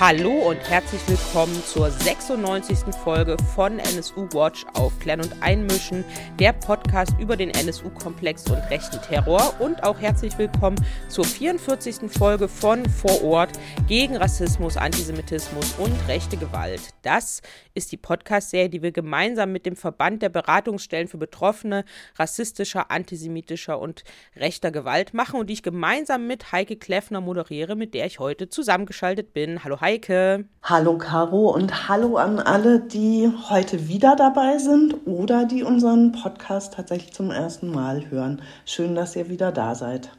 Hallo 0.00 0.48
und 0.48 0.58
herzlich 0.60 1.06
willkommen 1.06 1.62
zur 1.62 1.90
96. 1.90 2.94
Folge 3.04 3.36
von 3.54 3.78
NSU 3.78 4.26
Watch 4.32 4.64
Aufklären 4.72 5.20
und 5.20 5.42
Einmischen, 5.42 6.06
der 6.38 6.54
Podcast 6.54 7.12
über 7.20 7.36
den 7.36 7.50
NSU-Komplex 7.50 8.48
und 8.48 8.62
rechten 8.70 8.98
Terror. 9.02 9.56
Und 9.58 9.84
auch 9.84 10.00
herzlich 10.00 10.38
willkommen 10.38 10.82
zur 11.08 11.26
44. 11.26 12.10
Folge 12.10 12.48
von 12.48 12.88
Vor 12.88 13.22
Ort 13.22 13.50
gegen 13.88 14.16
Rassismus, 14.16 14.78
Antisemitismus 14.78 15.74
und 15.74 15.92
rechte 16.08 16.38
Gewalt. 16.38 16.80
Das 17.02 17.42
ist 17.74 17.92
die 17.92 17.98
Podcast-Serie, 17.98 18.70
die 18.70 18.80
wir 18.80 18.92
gemeinsam 18.92 19.52
mit 19.52 19.66
dem 19.66 19.76
Verband 19.76 20.22
der 20.22 20.30
Beratungsstellen 20.30 21.08
für 21.08 21.18
Betroffene 21.18 21.84
rassistischer, 22.16 22.90
antisemitischer 22.90 23.78
und 23.78 24.04
rechter 24.34 24.70
Gewalt 24.70 25.12
machen 25.12 25.38
und 25.38 25.48
die 25.48 25.54
ich 25.54 25.62
gemeinsam 25.62 26.26
mit 26.26 26.52
Heike 26.52 26.76
Kleffner 26.76 27.20
moderiere, 27.20 27.76
mit 27.76 27.92
der 27.92 28.06
ich 28.06 28.18
heute 28.18 28.48
zusammengeschaltet 28.48 29.34
bin. 29.34 29.62
Hallo 29.62 29.78
Heike. 29.78 29.89
Heike. 29.90 30.44
Hallo 30.62 30.98
Caro 30.98 31.50
und 31.50 31.88
hallo 31.88 32.16
an 32.16 32.38
alle, 32.38 32.78
die 32.78 33.28
heute 33.48 33.88
wieder 33.88 34.14
dabei 34.14 34.58
sind 34.58 35.04
oder 35.04 35.46
die 35.46 35.64
unseren 35.64 36.12
Podcast 36.12 36.74
tatsächlich 36.74 37.12
zum 37.12 37.32
ersten 37.32 37.72
Mal 37.72 38.08
hören. 38.08 38.40
Schön, 38.64 38.94
dass 38.94 39.16
ihr 39.16 39.28
wieder 39.28 39.50
da 39.50 39.74
seid. 39.74 40.12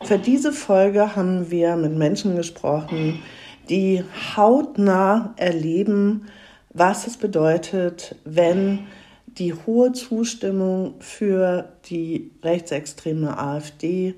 Für 0.00 0.20
diese 0.20 0.52
Folge 0.52 1.16
haben 1.16 1.50
wir 1.50 1.74
mit 1.74 1.96
Menschen 1.96 2.36
gesprochen, 2.36 3.20
die 3.68 4.04
hautnah 4.36 5.34
erleben, 5.34 6.26
was 6.72 7.08
es 7.08 7.16
bedeutet, 7.16 8.14
wenn 8.24 8.86
die 9.26 9.54
hohe 9.54 9.90
Zustimmung 9.90 10.94
für 11.00 11.72
die 11.86 12.30
rechtsextreme 12.44 13.36
AfD 13.36 14.14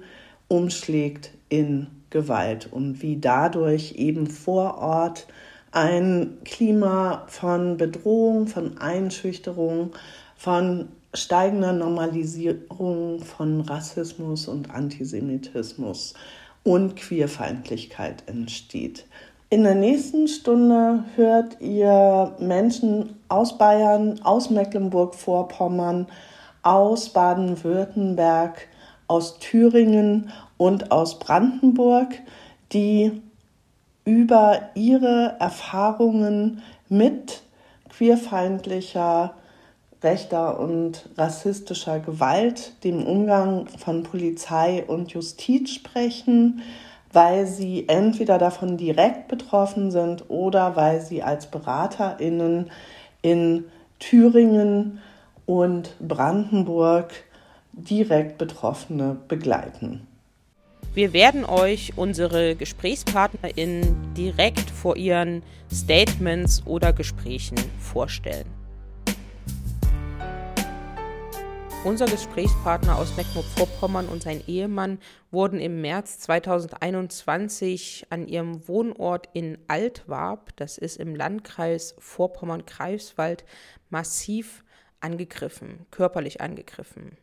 umschlägt 0.49 1.31
in 1.49 1.87
Gewalt 2.11 2.69
und 2.71 3.03
wie 3.03 3.19
dadurch 3.19 3.95
eben 3.97 4.27
vor 4.27 4.79
Ort 4.79 5.27
ein 5.73 6.39
Klima 6.45 7.25
von 7.27 7.77
Bedrohung, 7.77 8.47
von 8.47 8.79
Einschüchterung, 8.79 9.93
von 10.37 10.89
steigender 11.15 11.73
Normalisierung 11.73 13.21
von 13.21 13.61
Rassismus 13.63 14.49
und 14.49 14.71
Antisemitismus 14.71 16.15
und 16.65 16.97
Queerfeindlichkeit 16.97 18.25
entsteht. 18.27 19.07
In 19.51 19.65
der 19.65 19.75
nächsten 19.75 20.29
Stunde 20.29 21.05
hört 21.17 21.61
ihr 21.61 22.37
Menschen 22.39 23.17
aus 23.29 23.57
Bayern, 23.57 24.21
aus 24.23 24.51
Mecklenburg-Vorpommern, 24.51 26.07
aus 26.63 27.09
Baden-Württemberg, 27.09 28.69
aus 29.09 29.39
Thüringen 29.39 30.31
und 30.57 30.93
aus 30.93 31.19
Brandenburg, 31.19 32.15
die 32.73 33.23
über 34.05 34.71
ihre 34.75 35.37
Erfahrungen 35.41 36.63
mit 36.89 37.43
queerfeindlicher, 37.91 39.35
rechter 40.03 40.61
und 40.61 41.09
rassistischer 41.17 41.99
Gewalt, 41.99 42.73
dem 42.85 43.05
Umgang 43.05 43.67
von 43.67 44.05
Polizei 44.05 44.85
und 44.87 45.11
Justiz 45.11 45.71
sprechen, 45.71 46.63
weil 47.13 47.47
sie 47.47 47.89
entweder 47.89 48.39
davon 48.39 48.77
direkt 48.77 49.29
betroffen 49.29 49.91
sind 49.91 50.31
oder 50.31 50.77
weil 50.77 51.01
sie 51.01 51.23
als 51.23 51.47
Beraterinnen 51.47 52.71
in 53.23 53.65
Thüringen 53.99 55.01
und 55.47 55.95
Brandenburg 55.99 57.13
direkt 57.79 58.39
Betroffene 58.39 59.17
begleiten. 59.29 60.07
Wir 60.95 61.13
werden 61.13 61.45
euch 61.45 61.93
unsere 61.97 62.57
GesprächspartnerInnen 62.57 64.15
direkt 64.15 64.71
vor 64.71 64.97
ihren 64.97 65.43
Statements 65.73 66.67
oder 66.67 66.93
Gesprächen 66.93 67.57
vorstellen. 67.79 68.47
Unser 71.85 72.07
Gesprächspartner 72.07 72.99
aus 72.99 73.17
Mecklenburg-Vorpommern 73.17 74.09
und 74.09 74.25
sein 74.25 74.43
Ehemann 74.49 74.99
wurden 75.31 75.61
im 75.61 75.81
März 75.81 76.19
2021 76.19 78.07
an 78.11 78.27
ihrem 78.27 78.67
Wohnort 78.67 79.29
in 79.33 79.59
Altwarp, 79.69 80.57
das 80.57 80.77
ist 80.77 80.97
im 80.97 81.15
Landkreis 81.15 81.95
Vorpommern-Greifswald, 82.01 83.45
massiv 83.91 84.65
angegriffen, 85.01 85.87
körperlich 85.93 86.41
angegriffen. 86.41 87.17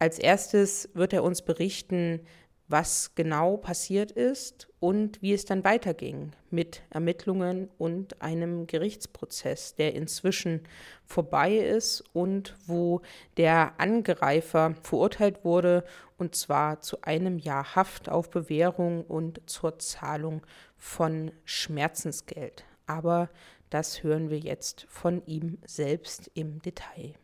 Als 0.00 0.18
erstes 0.18 0.88
wird 0.94 1.12
er 1.12 1.22
uns 1.22 1.42
berichten, 1.42 2.20
was 2.68 3.14
genau 3.16 3.58
passiert 3.58 4.12
ist 4.12 4.66
und 4.78 5.20
wie 5.20 5.34
es 5.34 5.44
dann 5.44 5.62
weiterging 5.62 6.32
mit 6.50 6.82
Ermittlungen 6.88 7.68
und 7.76 8.22
einem 8.22 8.66
Gerichtsprozess, 8.66 9.74
der 9.74 9.94
inzwischen 9.94 10.62
vorbei 11.04 11.56
ist 11.56 12.02
und 12.14 12.56
wo 12.66 13.02
der 13.36 13.74
Angreifer 13.78 14.74
verurteilt 14.82 15.44
wurde 15.44 15.84
und 16.16 16.34
zwar 16.34 16.80
zu 16.80 17.02
einem 17.02 17.38
Jahr 17.38 17.74
Haft 17.74 18.08
auf 18.08 18.30
Bewährung 18.30 19.04
und 19.04 19.42
zur 19.44 19.78
Zahlung 19.80 20.46
von 20.78 21.30
Schmerzensgeld. 21.44 22.64
Aber 22.86 23.28
das 23.68 24.02
hören 24.02 24.30
wir 24.30 24.38
jetzt 24.38 24.86
von 24.88 25.26
ihm 25.26 25.58
selbst 25.66 26.30
im 26.32 26.62
Detail. 26.62 27.16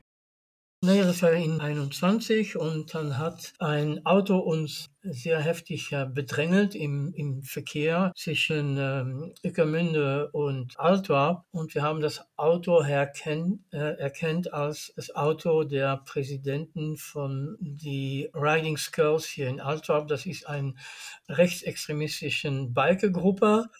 Naja, 0.82 1.04
das 1.04 1.22
war 1.22 1.32
in 1.32 1.58
21 1.60 2.56
und 2.56 2.94
dann 2.94 3.16
hat 3.16 3.54
ein 3.58 4.04
Auto 4.04 4.36
uns 4.38 4.90
sehr 5.02 5.40
heftig 5.40 5.94
bedrängelt 6.12 6.74
im, 6.74 7.14
im 7.14 7.42
Verkehr 7.42 8.12
zwischen 8.14 8.76
ähm, 8.78 9.32
Ickermünde 9.42 10.30
und 10.32 10.78
Altwarp 10.78 11.46
und 11.50 11.74
wir 11.74 11.82
haben 11.82 12.00
das 12.00 12.26
Auto 12.36 12.80
erkennt, 12.80 13.60
äh, 13.72 13.96
erkennt 13.98 14.52
als 14.52 14.92
das 14.96 15.14
Auto 15.16 15.64
der 15.64 15.96
Präsidenten 16.04 16.98
von 16.98 17.56
die 17.58 18.28
Riding 18.34 18.76
Skulls 18.76 19.24
hier 19.24 19.48
in 19.48 19.60
Altwarp. 19.60 20.08
Das 20.08 20.26
ist 20.26 20.46
eine 20.46 20.74
rechtsextremistischen 21.26 22.74
Bikergruppe 22.74 23.70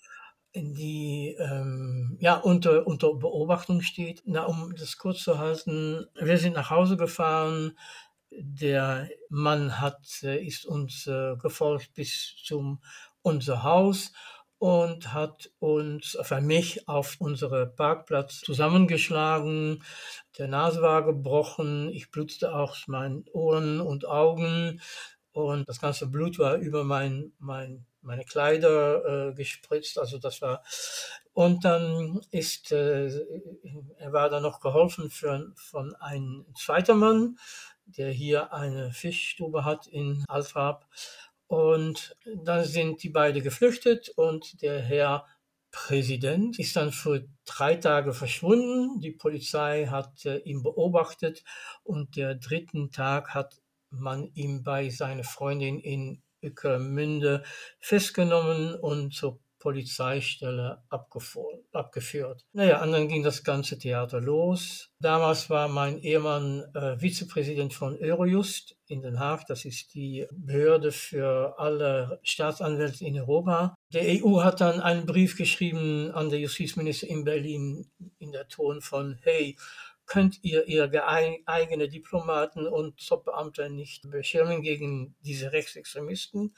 die 0.56 1.36
ähm, 1.38 2.16
ja, 2.20 2.36
unter, 2.36 2.86
unter 2.86 3.14
Beobachtung 3.14 3.82
steht. 3.82 4.22
Na, 4.24 4.44
um 4.44 4.74
das 4.74 4.96
kurz 4.96 5.22
zu 5.22 5.38
halten, 5.38 6.06
wir 6.14 6.38
sind 6.38 6.54
nach 6.54 6.70
Hause 6.70 6.96
gefahren. 6.96 7.78
Der 8.30 9.08
Mann 9.28 9.80
hat, 9.80 10.22
äh, 10.22 10.44
ist 10.44 10.66
uns 10.66 11.06
äh, 11.06 11.36
gefolgt 11.36 11.94
bis 11.94 12.34
zum 12.44 12.80
unser 13.22 13.62
Haus 13.62 14.12
und 14.58 15.12
hat 15.12 15.50
uns, 15.58 16.16
für 16.22 16.40
mich, 16.40 16.88
auf 16.88 17.16
unserem 17.18 17.74
Parkplatz 17.74 18.40
zusammengeschlagen. 18.40 19.82
Der 20.38 20.48
Nase 20.48 20.80
war 20.80 21.04
gebrochen, 21.04 21.90
ich 21.90 22.10
blutete 22.10 22.54
auch 22.54 22.76
meinen 22.86 23.24
Ohren 23.32 23.80
und 23.80 24.06
Augen 24.06 24.80
und 25.32 25.68
das 25.68 25.80
ganze 25.80 26.06
Blut 26.06 26.38
war 26.38 26.56
über 26.56 26.84
mein, 26.84 27.32
mein 27.38 27.84
meine 28.06 28.24
Kleider 28.24 29.28
äh, 29.28 29.34
gespritzt. 29.34 29.98
Also 29.98 30.18
das 30.18 30.40
war 30.40 30.62
und 31.32 31.64
dann 31.64 32.22
ist 32.30 32.72
äh, 32.72 33.10
er 33.98 34.12
war 34.12 34.30
dann 34.30 34.42
noch 34.42 34.60
geholfen 34.60 35.10
für, 35.10 35.52
von 35.56 35.94
einem 35.96 36.46
zweiten 36.56 36.98
Mann, 36.98 37.38
der 37.84 38.10
hier 38.10 38.52
eine 38.54 38.90
Fischstube 38.92 39.64
hat 39.64 39.86
in 39.86 40.24
Altrab. 40.28 40.86
Und 41.46 42.16
dann 42.34 42.64
sind 42.64 43.02
die 43.02 43.10
beiden 43.10 43.42
geflüchtet 43.42 44.08
und 44.16 44.62
der 44.62 44.80
Herr 44.80 45.26
Präsident 45.70 46.58
ist 46.58 46.74
dann 46.74 46.90
für 46.90 47.28
drei 47.44 47.76
Tage 47.76 48.14
verschwunden. 48.14 48.98
Die 49.00 49.12
Polizei 49.12 49.86
hat 49.86 50.24
äh, 50.24 50.38
ihn 50.38 50.62
beobachtet 50.62 51.44
und 51.84 52.16
der 52.16 52.34
dritten 52.34 52.90
Tag 52.90 53.34
hat 53.34 53.60
man 53.90 54.32
ihn 54.32 54.62
bei 54.62 54.88
seiner 54.88 55.24
Freundin 55.24 55.78
in 55.80 56.22
Ückermünde 56.46 57.42
festgenommen 57.80 58.74
und 58.74 59.12
zur 59.12 59.40
Polizeistelle 59.66 60.84
abgeführt. 60.90 62.44
Naja, 62.52 62.82
und 62.84 62.92
dann 62.92 63.08
ging 63.08 63.24
das 63.24 63.42
ganze 63.42 63.76
Theater 63.76 64.20
los. 64.20 64.90
Damals 65.00 65.50
war 65.50 65.66
mein 65.66 65.98
Ehemann 65.98 66.62
äh, 66.72 66.96
Vizepräsident 67.00 67.74
von 67.74 67.98
Eurojust 68.00 68.76
in 68.86 69.02
Den 69.02 69.18
Haag. 69.18 69.44
Das 69.48 69.64
ist 69.64 69.92
die 69.94 70.26
Behörde 70.30 70.92
für 70.92 71.58
alle 71.58 72.20
Staatsanwälte 72.22 73.04
in 73.04 73.18
Europa. 73.18 73.74
Der 73.92 74.02
EU 74.04 74.42
hat 74.42 74.60
dann 74.60 74.80
einen 74.80 75.04
Brief 75.04 75.36
geschrieben 75.36 76.12
an 76.12 76.30
den 76.30 76.42
Justizminister 76.42 77.08
in 77.08 77.24
Berlin 77.24 77.90
in 78.18 78.30
der 78.30 78.46
Ton 78.46 78.80
von, 78.80 79.18
hey, 79.22 79.56
könnt 80.06 80.42
ihr 80.42 80.66
ihre 80.66 81.06
eigene 81.06 81.88
Diplomaten 81.88 82.66
und 82.66 83.06
Top-Beamte 83.06 83.70
nicht 83.70 84.10
beschirmen 84.10 84.62
gegen 84.62 85.14
diese 85.20 85.52
Rechtsextremisten. 85.52 86.54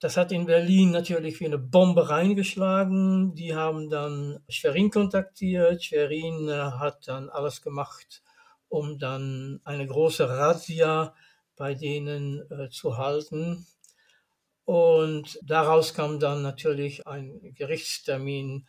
Das 0.00 0.16
hat 0.16 0.30
in 0.30 0.46
Berlin 0.46 0.92
natürlich 0.92 1.40
wie 1.40 1.46
eine 1.46 1.58
Bombe 1.58 2.08
reingeschlagen. 2.08 3.34
Die 3.34 3.56
haben 3.56 3.90
dann 3.90 4.38
Schwerin 4.48 4.90
kontaktiert. 4.90 5.82
Schwerin 5.82 6.48
äh, 6.48 6.52
hat 6.52 7.08
dann 7.08 7.28
alles 7.28 7.62
gemacht, 7.62 8.22
um 8.68 9.00
dann 9.00 9.60
eine 9.64 9.86
große 9.88 10.28
Razzia 10.28 11.14
bei 11.56 11.74
denen 11.74 12.48
äh, 12.50 12.70
zu 12.70 12.96
halten. 12.96 13.66
Und 14.64 15.40
daraus 15.42 15.94
kam 15.94 16.20
dann 16.20 16.42
natürlich 16.42 17.06
ein 17.06 17.40
Gerichtstermin 17.54 18.68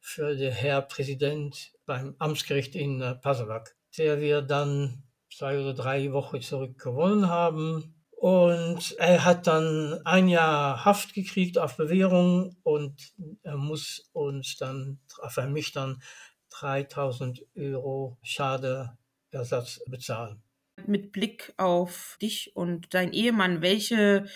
für 0.00 0.34
den 0.34 0.52
Herr 0.52 0.82
Präsident 0.82 1.72
beim 1.86 2.14
Amtsgericht 2.18 2.74
in 2.74 3.00
äh, 3.00 3.14
Pasewalk, 3.14 3.76
der 3.98 4.20
wir 4.20 4.42
dann 4.42 5.04
zwei 5.32 5.60
oder 5.60 5.74
drei 5.74 6.12
Wochen 6.12 6.40
zurück 6.40 6.78
gewonnen 6.78 7.28
haben. 7.28 7.94
Und 8.10 8.96
er 8.98 9.24
hat 9.24 9.46
dann 9.46 10.00
ein 10.04 10.28
Jahr 10.28 10.84
Haft 10.84 11.14
gekriegt 11.14 11.56
auf 11.56 11.76
Bewährung 11.76 12.56
und 12.62 13.14
er 13.42 13.56
muss 13.56 14.10
uns 14.12 14.56
dann, 14.58 14.98
für 15.28 15.46
mich 15.46 15.72
dann 15.72 16.02
3000 16.50 17.46
Euro 17.56 18.18
Schadeersatz 18.22 19.80
bezahlen. 19.86 20.42
Mit 20.86 21.12
Blick 21.12 21.54
auf 21.56 22.18
dich 22.20 22.54
und 22.54 22.92
dein 22.92 23.12
Ehemann, 23.12 23.62
welche 23.62 24.26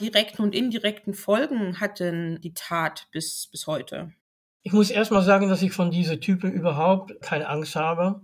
direkten 0.00 0.42
und 0.42 0.54
indirekten 0.54 1.12
Folgen 1.12 1.78
hat 1.78 2.00
denn 2.00 2.40
die 2.40 2.54
Tat 2.54 3.06
bis, 3.12 3.48
bis 3.50 3.66
heute? 3.66 4.14
Ich 4.62 4.72
muss 4.72 4.90
erstmal 4.90 5.22
sagen, 5.22 5.48
dass 5.48 5.62
ich 5.62 5.72
von 5.72 5.90
diesen 5.90 6.20
Typen 6.20 6.52
überhaupt 6.52 7.20
keine 7.22 7.48
Angst 7.48 7.76
habe. 7.76 8.20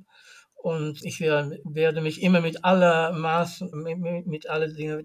Und 0.55 1.05
ich 1.05 1.21
werde, 1.21 2.01
mich 2.01 2.23
immer 2.23 2.41
mit 2.41 2.65
aller 2.65 3.13
Maß, 3.13 3.67
mit, 3.73 4.27
mit 4.27 4.51
aller 4.51 4.69
Dinge 4.69 5.05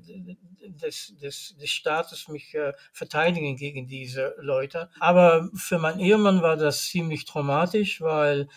des, 0.68 1.16
des, 1.22 1.56
des 1.56 1.69
Staates 1.69 2.28
mich 2.28 2.56
äh, 2.56 2.74
verteidigen 2.94 3.56
gegen 3.57 3.88
diese 3.88 4.33
Leute. 4.39 4.89
Aber 5.00 5.50
für 5.54 5.78
meinen 5.78 6.00
Ehemann 6.00 6.42
war 6.42 6.57
das 6.57 6.86
ziemlich 6.86 7.25
traumatisch, 7.25 8.01
weil 8.01 8.48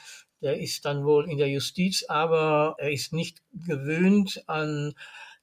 der 0.41 0.59
ist 0.59 0.85
dann 0.85 1.05
wohl 1.05 1.31
in 1.31 1.39
der 1.39 1.49
Justiz, 1.49 2.05
aber 2.09 2.77
er 2.79 2.91
ist 2.91 3.13
nicht 3.13 3.43
gewöhnt 3.53 4.43
an 4.47 4.95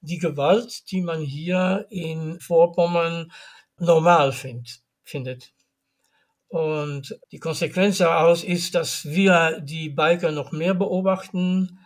die 0.01 0.17
Gewalt, 0.17 0.89
die 0.91 1.01
man 1.01 1.21
hier 1.21 1.85
in 1.89 2.39
Vorpommern 2.39 3.31
normal 3.77 4.31
find, 4.31 4.81
findet. 5.03 5.53
Und 6.51 7.17
die 7.31 7.39
Konsequenz 7.39 7.99
daraus 7.99 8.43
ist, 8.43 8.75
dass 8.75 9.05
wir 9.05 9.61
die 9.61 9.89
Biker 9.89 10.33
noch 10.33 10.51
mehr 10.51 10.73
beobachten. 10.73 11.79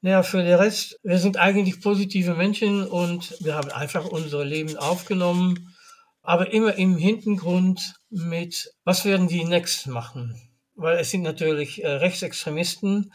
Naja, 0.00 0.22
für 0.22 0.44
den 0.44 0.54
Rest, 0.54 0.96
wir 1.02 1.18
sind 1.18 1.38
eigentlich 1.38 1.80
positive 1.80 2.34
Menschen 2.34 2.86
und 2.86 3.36
wir 3.44 3.56
haben 3.56 3.72
einfach 3.72 4.04
unser 4.04 4.44
Leben 4.44 4.76
aufgenommen, 4.76 5.74
aber 6.22 6.52
immer 6.52 6.76
im 6.76 6.96
Hintergrund 6.96 7.94
mit, 8.10 8.72
was 8.84 9.04
werden 9.04 9.26
die 9.26 9.42
next 9.42 9.88
machen? 9.88 10.40
Weil 10.76 10.98
es 10.98 11.10
sind 11.10 11.22
natürlich 11.22 11.82
äh, 11.82 11.88
Rechtsextremisten 11.88 13.12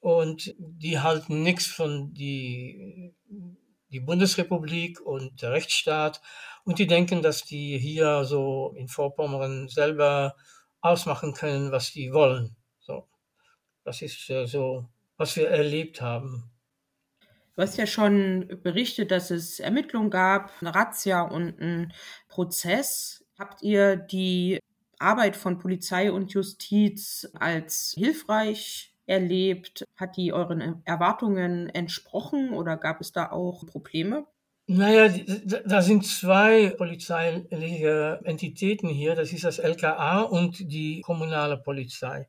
und 0.00 0.52
die 0.58 0.98
halten 0.98 1.44
nichts 1.44 1.66
von 1.66 2.12
die, 2.12 3.14
die 3.92 4.00
Bundesrepublik 4.00 5.00
und 5.00 5.42
der 5.42 5.52
Rechtsstaat 5.52 6.20
und 6.64 6.78
die 6.78 6.86
denken, 6.86 7.22
dass 7.22 7.44
die 7.44 7.78
hier 7.78 8.24
so 8.24 8.74
in 8.76 8.88
Vorpommern 8.88 9.68
selber 9.68 10.36
ausmachen 10.80 11.34
können, 11.34 11.72
was 11.72 11.92
die 11.92 12.12
wollen. 12.12 12.56
So, 12.80 13.08
das 13.84 14.02
ist 14.02 14.28
äh, 14.30 14.46
so, 14.46 14.88
was 15.16 15.36
wir 15.36 15.48
erlebt 15.48 16.00
haben. 16.00 16.50
Du 17.56 17.62
hast 17.62 17.76
ja 17.76 17.86
schon 17.86 18.60
berichtet, 18.62 19.10
dass 19.10 19.30
es 19.30 19.60
Ermittlungen 19.60 20.10
gab, 20.10 20.50
eine 20.60 20.74
Razzia 20.74 21.22
und 21.22 21.60
einen 21.60 21.92
Prozess. 22.28 23.24
Habt 23.38 23.62
ihr 23.62 23.96
die 23.96 24.60
Arbeit 24.98 25.36
von 25.36 25.58
Polizei 25.58 26.10
und 26.12 26.32
Justiz 26.32 27.28
als 27.34 27.94
hilfreich 27.96 28.94
erlebt? 29.06 29.84
Hat 29.96 30.16
die 30.16 30.32
euren 30.32 30.82
Erwartungen 30.86 31.68
entsprochen 31.68 32.52
oder 32.52 32.76
gab 32.76 33.00
es 33.00 33.12
da 33.12 33.30
auch 33.30 33.66
Probleme? 33.66 34.26
Naja, 34.72 35.12
da 35.66 35.82
sind 35.82 36.06
zwei 36.06 36.70
polizeiliche 36.70 38.20
Entitäten 38.22 38.88
hier. 38.88 39.16
Das 39.16 39.32
ist 39.32 39.42
das 39.42 39.58
LKA 39.58 40.20
und 40.20 40.70
die 40.70 41.00
kommunale 41.00 41.56
Polizei. 41.56 42.28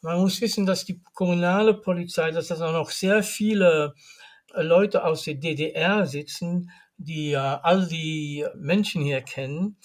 Man 0.00 0.20
muss 0.20 0.40
wissen, 0.40 0.66
dass 0.66 0.84
die 0.84 1.00
kommunale 1.14 1.74
Polizei, 1.74 2.30
dass 2.30 2.46
da 2.46 2.70
noch 2.70 2.90
sehr 2.90 3.24
viele 3.24 3.92
Leute 4.54 5.04
aus 5.04 5.24
der 5.24 5.34
DDR 5.34 6.06
sitzen, 6.06 6.70
die 6.96 7.36
all 7.36 7.88
die 7.88 8.46
Menschen 8.54 9.02
hier 9.02 9.22
kennen 9.22 9.76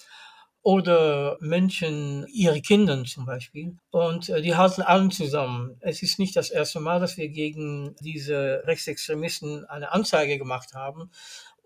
oder 0.62 1.38
Menschen, 1.40 2.26
ihre 2.28 2.60
Kinder 2.60 3.02
zum 3.04 3.24
Beispiel. 3.24 3.76
Und 3.90 4.28
äh, 4.28 4.42
die 4.42 4.54
halten 4.54 4.82
allen 4.82 5.10
zusammen. 5.10 5.76
Es 5.80 6.02
ist 6.02 6.18
nicht 6.18 6.36
das 6.36 6.50
erste 6.50 6.80
Mal, 6.80 7.00
dass 7.00 7.16
wir 7.16 7.30
gegen 7.30 7.96
diese 8.00 8.62
Rechtsextremisten 8.66 9.64
eine 9.64 9.92
Anzeige 9.92 10.38
gemacht 10.38 10.74
haben 10.74 11.10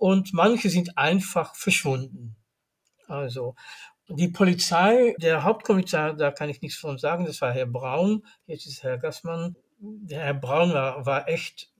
und 0.04 0.34
manche 0.34 0.68
sind 0.68 0.98
einfach 0.98 1.54
verschwunden. 1.54 2.36
Also 3.06 3.54
die 4.10 4.28
Polizei, 4.28 5.14
der 5.16 5.44
Hauptkommissar, 5.44 6.12
da 6.12 6.30
kann 6.30 6.50
ich 6.50 6.60
nichts 6.60 6.76
von 6.78 6.98
sagen, 6.98 7.24
das 7.24 7.40
war 7.40 7.54
Herr 7.54 7.64
Braun, 7.64 8.22
jetzt 8.44 8.66
ist 8.66 8.82
Herr 8.82 8.98
Gassmann. 8.98 9.56
Der 9.78 10.20
Herr 10.20 10.34
Braun 10.34 10.74
war, 10.74 11.06
war 11.06 11.26
echt 11.26 11.72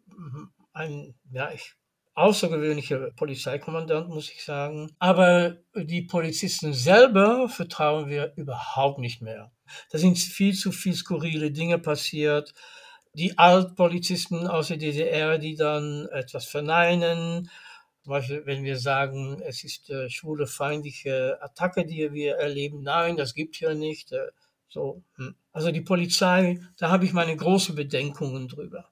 ein, 0.73 1.15
ja, 1.33 1.51
ich, 1.53 1.75
außergewöhnlicher 2.15 3.11
Polizeikommandant, 3.11 4.09
muss 4.09 4.31
ich 4.31 4.43
sagen. 4.43 4.91
Aber 4.99 5.59
die 5.77 6.01
Polizisten 6.01 6.73
selber 6.73 7.51
vertrauen 7.51 8.09
wir 8.09 8.33
überhaupt 8.37 9.01
nicht 9.01 9.21
mehr. 9.21 9.53
Da 9.91 9.99
sind 9.99 10.19
viel 10.19 10.55
zu 10.55 10.73
viel 10.73 10.95
skurrile 10.95 11.51
Dinge 11.51 11.79
passiert. 11.79 12.55
Die 13.13 13.37
Altpolizisten 13.37 14.47
aus 14.47 14.69
der 14.69 14.79
DDR, 14.79 15.37
die 15.37 15.57
dann 15.57 16.09
etwas 16.11 16.47
verneinen, 16.47 17.51
zum 18.05 18.11
Beispiel, 18.11 18.43
wenn 18.45 18.65
wir 18.65 18.77
sagen, 18.77 19.41
es 19.41 19.65
ist 19.65 19.89
äh, 19.89 20.11
schwule 20.11 20.47
feindliche 20.47 21.39
Attacke, 21.41 21.87
die 21.87 22.13
wir 22.13 22.35
erleben, 22.35 22.83
nein, 22.83 23.17
das 23.17 23.33
gibt 23.33 23.57
hier 23.57 23.75
nicht. 23.75 24.13
Äh, 24.13 24.27
so, 24.69 25.03
hm. 25.17 25.35
Also 25.53 25.71
die 25.71 25.81
Polizei, 25.81 26.61
da 26.77 26.91
habe 26.91 27.07
ich 27.07 27.15
meine 27.15 27.35
großen 27.35 27.75
Bedenkungen 27.75 28.49
drüber. 28.49 28.91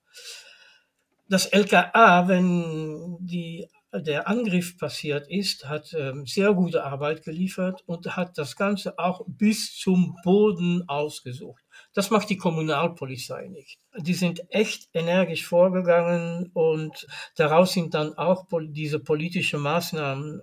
Das 1.28 1.44
LKA, 1.44 2.26
wenn 2.28 3.18
die, 3.20 3.68
der 3.92 4.28
Angriff 4.28 4.78
passiert 4.78 5.28
ist, 5.28 5.68
hat 5.68 5.92
ähm, 5.92 6.24
sehr 6.24 6.54
gute 6.54 6.82
Arbeit 6.82 7.22
geliefert 7.22 7.82
und 7.84 8.16
hat 8.16 8.38
das 8.38 8.56
Ganze 8.56 8.98
auch 8.98 9.22
bis 9.26 9.76
zum 9.76 10.16
Boden 10.24 10.88
ausgesucht. 10.88 11.62
Das 11.94 12.10
macht 12.10 12.30
die 12.30 12.38
Kommunalpolizei 12.38 13.48
nicht. 13.48 13.78
Die 13.98 14.14
sind 14.14 14.42
echt 14.50 14.88
energisch 14.94 15.46
vorgegangen 15.46 16.50
und 16.54 17.06
daraus 17.36 17.72
sind 17.72 17.94
dann 17.94 18.16
auch 18.16 18.46
diese 18.68 18.98
politischen 18.98 19.60
Maßnahmen 19.60 20.40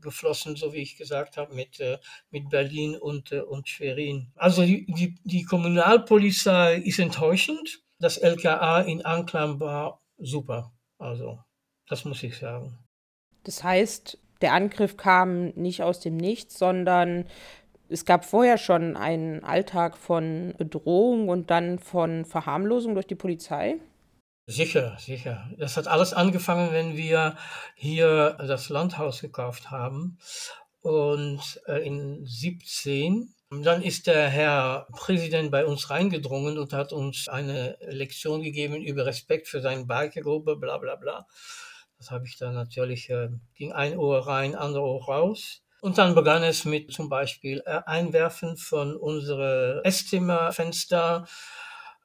geflossen, 0.00 0.56
so 0.56 0.72
wie 0.72 0.78
ich 0.78 0.96
gesagt 0.96 1.36
habe, 1.36 1.54
mit, 1.54 1.80
äh, 1.80 1.98
mit 2.30 2.48
Berlin 2.48 2.96
und, 2.96 3.32
äh, 3.32 3.40
und 3.40 3.68
Schwerin. 3.68 4.32
Also 4.36 4.62
die, 4.62 4.86
die, 4.86 5.18
die 5.24 5.42
Kommunalpolizei 5.44 6.76
ist 6.76 6.98
enttäuschend. 6.98 7.82
Das 7.98 8.16
LKA 8.16 8.80
in 8.82 9.04
Anklam 9.04 9.60
war 9.60 10.00
super. 10.16 10.72
Also, 10.98 11.40
das 11.88 12.04
muss 12.04 12.22
ich 12.22 12.38
sagen. 12.38 12.78
Das 13.44 13.62
heißt, 13.62 14.18
der 14.40 14.52
Angriff 14.52 14.96
kam 14.96 15.48
nicht 15.50 15.82
aus 15.82 16.00
dem 16.00 16.16
Nichts, 16.16 16.58
sondern 16.58 17.26
es 17.88 18.04
gab 18.04 18.24
vorher 18.24 18.58
schon 18.58 18.96
einen 18.96 19.44
Alltag 19.44 19.96
von 19.96 20.54
Bedrohung 20.58 21.28
und 21.28 21.50
dann 21.50 21.78
von 21.78 22.24
Verharmlosung 22.24 22.94
durch 22.94 23.06
die 23.06 23.14
Polizei? 23.14 23.78
Sicher, 24.48 24.96
sicher. 24.98 25.50
Das 25.58 25.76
hat 25.76 25.88
alles 25.88 26.12
angefangen, 26.12 26.72
wenn 26.72 26.96
wir 26.96 27.36
hier 27.74 28.36
das 28.38 28.68
Landhaus 28.68 29.20
gekauft 29.20 29.70
haben. 29.70 30.18
Und 30.82 31.60
äh, 31.66 31.84
in 31.84 32.24
17, 32.24 33.34
dann 33.50 33.82
ist 33.82 34.06
der 34.06 34.28
Herr 34.28 34.86
Präsident 34.92 35.50
bei 35.50 35.66
uns 35.66 35.90
reingedrungen 35.90 36.58
und 36.58 36.72
hat 36.72 36.92
uns 36.92 37.26
eine 37.26 37.76
Lektion 37.80 38.42
gegeben 38.42 38.76
über 38.76 39.04
Respekt 39.04 39.48
für 39.48 39.60
seine 39.60 39.84
Bikergruppe, 39.84 40.54
bla 40.56 40.78
bla 40.78 40.94
bla. 40.94 41.26
Das 41.98 42.12
habe 42.12 42.26
ich 42.26 42.38
dann 42.38 42.54
natürlich, 42.54 43.10
äh, 43.10 43.30
ging 43.54 43.72
ein 43.72 43.98
Ohr 43.98 44.28
rein, 44.28 44.54
andere 44.54 44.84
Ohr 44.84 45.04
raus. 45.06 45.62
Und 45.80 45.98
dann 45.98 46.14
begann 46.14 46.42
es 46.42 46.64
mit 46.64 46.92
zum 46.92 47.08
Beispiel 47.08 47.62
äh, 47.66 47.80
Einwerfen 47.86 48.56
von 48.56 48.96
unsere 48.96 49.82
Esszimmerfenster, 49.84 51.26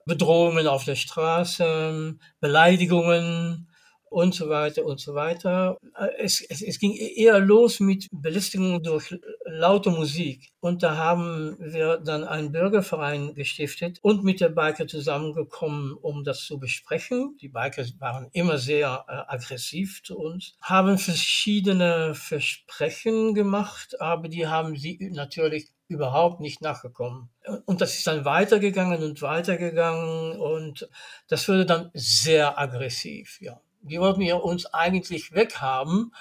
Bedrohungen 0.06 0.68
auf 0.68 0.84
der 0.84 0.96
Straße, 0.96 2.16
Beleidigungen, 2.40 3.71
und 4.12 4.36
so 4.36 4.50
weiter 4.50 4.84
und 4.84 5.00
so 5.00 5.16
weiter. 5.16 5.78
Es, 6.18 6.42
es, 6.42 6.62
es 6.62 6.80
ging 6.80 6.94
eher 6.94 7.40
los 7.40 7.80
mit 7.80 8.10
Belästigung 8.12 8.84
durch 8.84 9.16
laute 9.46 9.90
Musik. 9.90 10.52
Und 10.60 10.84
da 10.84 10.98
haben 10.98 11.56
wir 11.60 11.98
dann 11.98 12.26
einen 12.26 12.52
Bürgerverein 12.52 13.34
gestiftet 13.36 14.00
und 14.02 14.26
mit 14.26 14.42
der 14.42 14.50
Biker 14.50 14.86
zusammengekommen, 14.86 15.94
um 15.94 16.26
das 16.26 16.42
zu 16.42 16.60
besprechen. 16.60 17.38
Die 17.40 17.48
Biker 17.48 17.86
waren 18.00 18.28
immer 18.34 18.58
sehr 18.58 19.06
äh, 19.08 19.34
aggressiv 19.34 20.04
zu 20.04 20.18
uns, 20.20 20.58
haben 20.62 20.98
verschiedene 20.98 22.14
Versprechen 22.14 23.34
gemacht, 23.34 24.00
aber 24.02 24.28
die 24.28 24.46
haben 24.46 24.76
sie 24.76 25.10
natürlich 25.14 25.70
überhaupt 25.88 26.42
nicht 26.42 26.62
nachgekommen. 26.62 27.30
Und 27.66 27.80
das 27.80 27.98
ist 27.98 28.08
dann 28.08 28.26
weitergegangen 28.26 29.04
und 29.04 29.22
weitergegangen 29.22 30.38
und 30.38 30.90
das 31.30 31.48
wurde 31.48 31.66
dann 31.66 31.92
sehr 31.94 32.60
aggressiv, 32.60 33.40
ja 33.40 33.62
die 33.82 34.00
wollten 34.00 34.22
ja 34.22 34.36
uns 34.36 34.66
eigentlich 34.68 35.34
weghaben. 35.34 36.14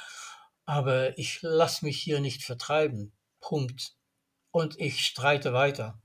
aber 0.66 1.18
ich 1.18 1.40
lasse 1.42 1.84
mich 1.84 2.00
hier 2.00 2.20
nicht 2.20 2.44
vertreiben. 2.44 3.12
Punkt. 3.40 3.94
Und 4.52 4.78
ich 4.78 5.04
streite 5.04 5.52
weiter. 5.52 6.00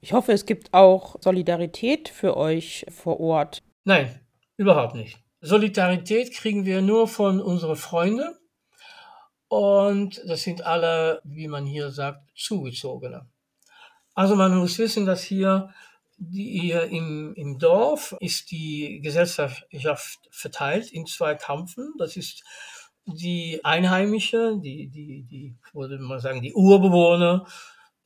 Ich 0.00 0.12
hoffe, 0.12 0.32
es 0.32 0.44
gibt 0.44 0.74
auch 0.74 1.16
Solidarität 1.20 2.08
für 2.08 2.36
euch 2.36 2.86
vor 2.88 3.20
Ort. 3.20 3.62
Nein, 3.84 4.26
überhaupt 4.56 4.94
nicht. 4.94 5.18
Solidarität 5.40 6.32
kriegen 6.32 6.64
wir 6.64 6.82
nur 6.82 7.06
von 7.06 7.40
unseren 7.40 7.76
Freunden. 7.76 8.34
Und 9.48 10.20
das 10.26 10.42
sind 10.42 10.64
alle, 10.64 11.20
wie 11.24 11.48
man 11.48 11.64
hier 11.64 11.90
sagt, 11.90 12.22
Zugezogene. 12.36 13.28
Also 14.14 14.36
man 14.36 14.56
muss 14.56 14.78
wissen, 14.78 15.06
dass 15.06 15.22
hier, 15.22 15.72
die, 16.20 16.60
hier 16.60 16.84
im, 16.84 17.32
im 17.34 17.58
Dorf 17.58 18.14
ist 18.20 18.50
die 18.50 19.00
Gesellschaft 19.02 19.66
verteilt 20.30 20.92
in 20.92 21.06
zwei 21.06 21.34
Kampfen. 21.34 21.94
Das 21.98 22.16
ist 22.16 22.44
die 23.06 23.60
Einheimische, 23.64 24.58
die, 24.62 24.88
die, 24.88 25.22
die, 25.24 25.56
würde 25.72 25.98
man 25.98 26.20
sagen, 26.20 26.42
die 26.42 26.52
Urbewohner, 26.52 27.46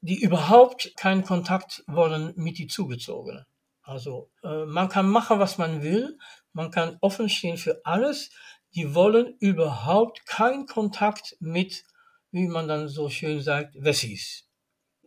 die 0.00 0.20
überhaupt 0.20 0.96
keinen 0.96 1.24
Kontakt 1.24 1.82
wollen 1.88 2.32
mit 2.36 2.58
die 2.58 2.68
Zugezogenen. 2.68 3.44
Also 3.82 4.30
äh, 4.44 4.64
man 4.64 4.88
kann 4.88 5.08
machen, 5.08 5.40
was 5.40 5.58
man 5.58 5.82
will, 5.82 6.16
man 6.52 6.70
kann 6.70 6.96
offen 7.00 7.28
stehen 7.28 7.56
für 7.56 7.80
alles. 7.84 8.30
Die 8.74 8.94
wollen 8.94 9.34
überhaupt 9.40 10.24
keinen 10.24 10.66
Kontakt 10.66 11.36
mit, 11.40 11.84
wie 12.30 12.46
man 12.46 12.68
dann 12.68 12.88
so 12.88 13.10
schön 13.10 13.40
sagt, 13.40 13.74
Wessis. 13.76 14.48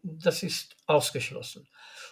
Das 0.04 0.44
ist 0.44 0.76
ausgeschlossen. 0.86 1.68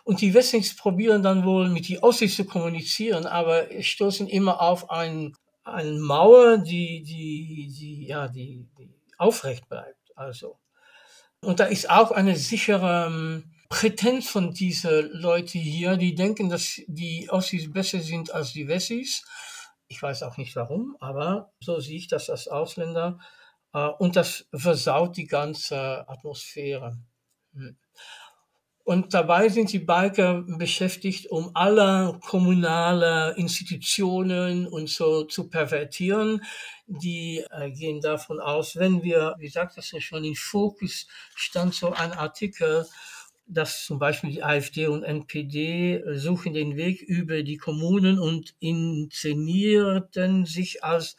Und 0.05 0.21
die 0.21 0.35
Wessis 0.35 0.75
probieren 0.75 1.23
dann 1.23 1.45
wohl 1.45 1.67
mit 1.67 1.87
die 1.87 2.01
Ossis 2.01 2.35
zu 2.35 2.45
kommunizieren, 2.45 3.25
aber 3.25 3.65
stoßen 3.81 4.27
immer 4.27 4.61
auf 4.61 4.91
ein, 4.91 5.33
eine 5.63 5.93
Mauer, 5.93 6.59
die, 6.59 7.01
die, 7.01 7.73
die, 7.75 8.05
ja, 8.05 8.27
die, 8.27 8.69
die 8.77 8.93
aufrecht 9.17 9.67
bleibt. 9.67 10.15
Also. 10.15 10.59
Und 11.41 11.59
da 11.59 11.65
ist 11.65 11.89
auch 11.89 12.11
eine 12.11 12.35
sichere 12.35 13.07
ähm, 13.07 13.51
Prätenz 13.67 14.29
von 14.29 14.53
diesen 14.53 15.11
Leuten 15.11 15.57
hier, 15.57 15.97
die 15.97 16.13
denken, 16.13 16.49
dass 16.49 16.81
die 16.85 17.27
Ossis 17.31 17.73
besser 17.73 17.99
sind 17.99 18.31
als 18.31 18.53
die 18.53 18.67
Wessis. 18.67 19.25
Ich 19.87 19.99
weiß 20.03 20.21
auch 20.21 20.37
nicht 20.37 20.55
warum, 20.55 20.95
aber 20.99 21.51
so 21.59 21.79
sehe 21.79 21.97
ich 21.97 22.07
das 22.07 22.29
als 22.29 22.47
Ausländer. 22.47 23.17
Äh, 23.73 23.87
und 23.97 24.15
das 24.15 24.45
versaut 24.53 25.17
die 25.17 25.25
ganze 25.25 26.07
Atmosphäre. 26.07 26.95
Hm. 27.53 27.75
Und 28.85 29.15
dabei 29.15 29.49
sind 29.49 29.73
die 29.73 29.79
Biker 29.79 30.43
beschäftigt, 30.47 31.31
um 31.31 31.49
alle 31.55 32.19
kommunale 32.23 33.33
Institutionen 33.35 34.67
und 34.67 34.89
so 34.89 35.23
zu 35.23 35.49
pervertieren. 35.49 36.43
Die 36.85 37.43
äh, 37.49 37.71
gehen 37.71 37.99
davon 37.99 38.39
aus, 38.39 38.75
wenn 38.75 39.01
wir, 39.01 39.35
wie 39.39 39.47
sagt 39.47 39.75
das 39.75 39.91
ja 39.91 39.99
schon, 39.99 40.23
in 40.23 40.35
Fokus 40.35 41.07
stand 41.33 41.73
so 41.73 41.93
ein 41.93 42.13
Artikel, 42.13 42.85
dass 43.47 43.85
zum 43.85 43.97
Beispiel 43.97 44.29
die 44.29 44.43
AfD 44.43 44.85
und 44.85 45.01
NPD 45.01 46.03
suchen 46.13 46.53
den 46.53 46.75
Weg 46.75 47.01
über 47.01 47.41
die 47.41 47.57
Kommunen 47.57 48.19
und 48.19 48.53
inszenierten 48.59 50.45
sich 50.45 50.83
als 50.83 51.17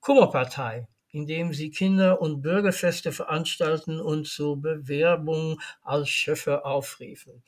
Kummerpartei 0.00 0.88
indem 1.12 1.52
sie 1.52 1.70
Kinder- 1.70 2.20
und 2.20 2.42
Bürgerfeste 2.42 3.12
veranstalten 3.12 4.00
und 4.00 4.26
zur 4.26 4.60
Bewerbung 4.60 5.60
als 5.82 6.08
Schöffe 6.08 6.64
aufriefen. 6.64 7.42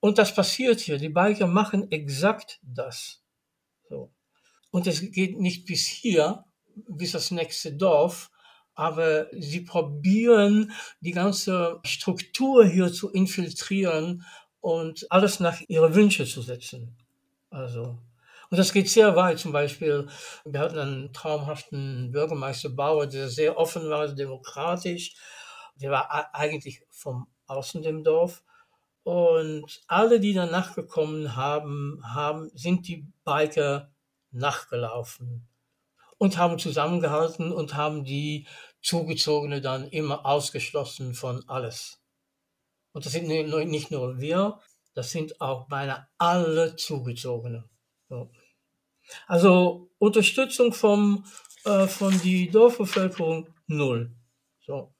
Und 0.00 0.18
das 0.18 0.34
passiert 0.34 0.80
hier. 0.80 0.98
Die 0.98 1.08
Biker 1.08 1.46
machen 1.46 1.90
exakt 1.90 2.60
das. 2.62 3.22
So. 3.88 4.12
Und 4.70 4.86
es 4.86 5.10
geht 5.10 5.40
nicht 5.40 5.66
bis 5.66 5.86
hier, 5.86 6.44
bis 6.88 7.12
das 7.12 7.30
nächste 7.30 7.72
Dorf, 7.72 8.30
aber 8.74 9.26
sie 9.32 9.62
probieren 9.62 10.70
die 11.00 11.10
ganze 11.10 11.80
Struktur 11.84 12.64
hier 12.64 12.92
zu 12.92 13.10
infiltrieren 13.10 14.24
und 14.60 15.10
alles 15.10 15.40
nach 15.40 15.60
ihre 15.66 15.94
Wünsche 15.94 16.26
zu 16.26 16.42
setzen. 16.42 16.96
Also 17.50 17.98
und 18.50 18.56
das 18.56 18.72
geht 18.72 18.88
sehr 18.88 19.14
weit. 19.16 19.38
Zum 19.38 19.52
Beispiel, 19.52 20.08
wir 20.44 20.60
hatten 20.60 20.78
einen 20.78 21.12
traumhaften 21.12 22.10
Bürgermeister 22.10 22.70
Bauer, 22.70 23.06
der 23.06 23.28
sehr 23.28 23.58
offen 23.58 23.88
war, 23.90 24.08
demokratisch. 24.08 25.14
Der 25.76 25.90
war 25.90 26.34
eigentlich 26.34 26.82
vom 26.90 27.28
Außen 27.46 27.82
dem 27.82 28.04
Dorf. 28.04 28.42
Und 29.02 29.82
alle, 29.86 30.20
die 30.20 30.34
danach 30.34 30.74
gekommen 30.74 31.36
haben, 31.36 32.02
haben, 32.04 32.50
sind 32.54 32.88
die 32.88 33.06
Biker 33.24 33.90
nachgelaufen 34.30 35.48
und 36.18 36.36
haben 36.36 36.58
zusammengehalten 36.58 37.52
und 37.52 37.74
haben 37.74 38.04
die 38.04 38.46
Zugezogene 38.82 39.60
dann 39.60 39.88
immer 39.88 40.26
ausgeschlossen 40.26 41.14
von 41.14 41.48
alles. 41.48 42.02
Und 42.92 43.06
das 43.06 43.12
sind 43.12 43.28
nicht 43.28 43.90
nur 43.90 44.18
wir, 44.18 44.58
das 44.94 45.10
sind 45.10 45.40
auch 45.40 45.68
beinahe 45.68 46.06
alle 46.18 46.76
Zugezogene. 46.76 47.68
So. 48.08 48.30
Also 49.26 49.90
Unterstützung 49.98 50.72
vom, 50.72 51.24
äh, 51.64 51.86
von 51.86 52.18
die 52.22 52.50
Dorfbevölkerung 52.50 53.48
null. 53.66 54.10
So. 54.66 54.94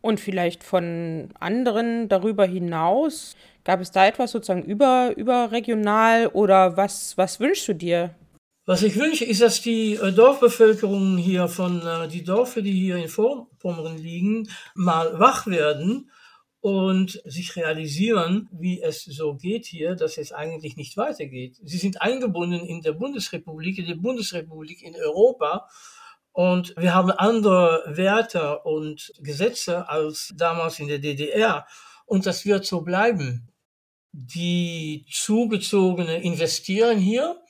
Und 0.00 0.20
vielleicht 0.20 0.62
von 0.62 1.30
anderen 1.38 2.08
darüber 2.08 2.46
hinaus, 2.46 3.36
gab 3.64 3.80
es 3.80 3.90
da 3.90 4.06
etwas 4.06 4.30
sozusagen 4.30 4.62
über, 4.62 5.12
überregional 5.16 6.28
oder 6.28 6.76
was, 6.76 7.18
was 7.18 7.40
wünschst 7.40 7.68
du 7.68 7.74
dir? 7.74 8.14
Was 8.64 8.82
ich 8.82 8.96
wünsche, 8.96 9.24
ist, 9.24 9.40
dass 9.40 9.62
die 9.62 9.94
äh, 9.94 10.12
Dorfbevölkerung 10.12 11.16
hier 11.16 11.48
von 11.48 11.80
äh, 11.80 12.06
die 12.06 12.22
Dörfer, 12.22 12.60
die 12.60 12.72
hier 12.72 12.96
in 12.96 13.08
Vorpommern 13.08 13.96
liegen, 13.96 14.48
mal 14.74 15.18
wach 15.18 15.46
werden 15.46 16.10
und 16.60 17.22
sich 17.24 17.54
realisieren, 17.56 18.48
wie 18.52 18.80
es 18.82 19.04
so 19.04 19.34
geht 19.34 19.66
hier, 19.66 19.94
dass 19.94 20.18
es 20.18 20.32
eigentlich 20.32 20.76
nicht 20.76 20.96
weitergeht. 20.96 21.56
Sie 21.62 21.78
sind 21.78 22.02
eingebunden 22.02 22.66
in 22.66 22.82
der 22.82 22.92
Bundesrepublik, 22.92 23.78
in 23.78 23.86
der 23.86 23.94
Bundesrepublik 23.94 24.82
in 24.82 24.96
Europa 24.96 25.68
und 26.32 26.74
wir 26.76 26.94
haben 26.94 27.10
andere 27.10 27.84
Werte 27.86 28.60
und 28.60 29.12
Gesetze 29.20 29.88
als 29.88 30.32
damals 30.36 30.78
in 30.80 30.88
der 30.88 30.98
DDR 30.98 31.66
und 32.06 32.26
das 32.26 32.44
wird 32.44 32.64
so 32.64 32.80
bleiben. 32.80 33.52
Die 34.12 35.04
Zugezogene 35.10 36.22
investieren 36.22 36.98
hier. 36.98 37.40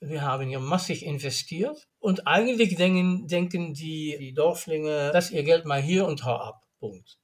Wir 0.00 0.22
haben 0.22 0.48
hier 0.48 0.60
massig 0.60 1.04
investiert 1.04 1.88
und 1.98 2.26
eigentlich 2.26 2.76
denken, 2.76 3.26
denken 3.26 3.74
die, 3.74 4.16
die 4.18 4.32
Dorflinge, 4.32 5.10
dass 5.12 5.30
ihr 5.30 5.42
Geld 5.42 5.64
mal 5.66 5.82
hier 5.82 6.06
und 6.06 6.24
hau 6.24 6.36
ab. 6.36 6.62
Punkt. 6.78 7.18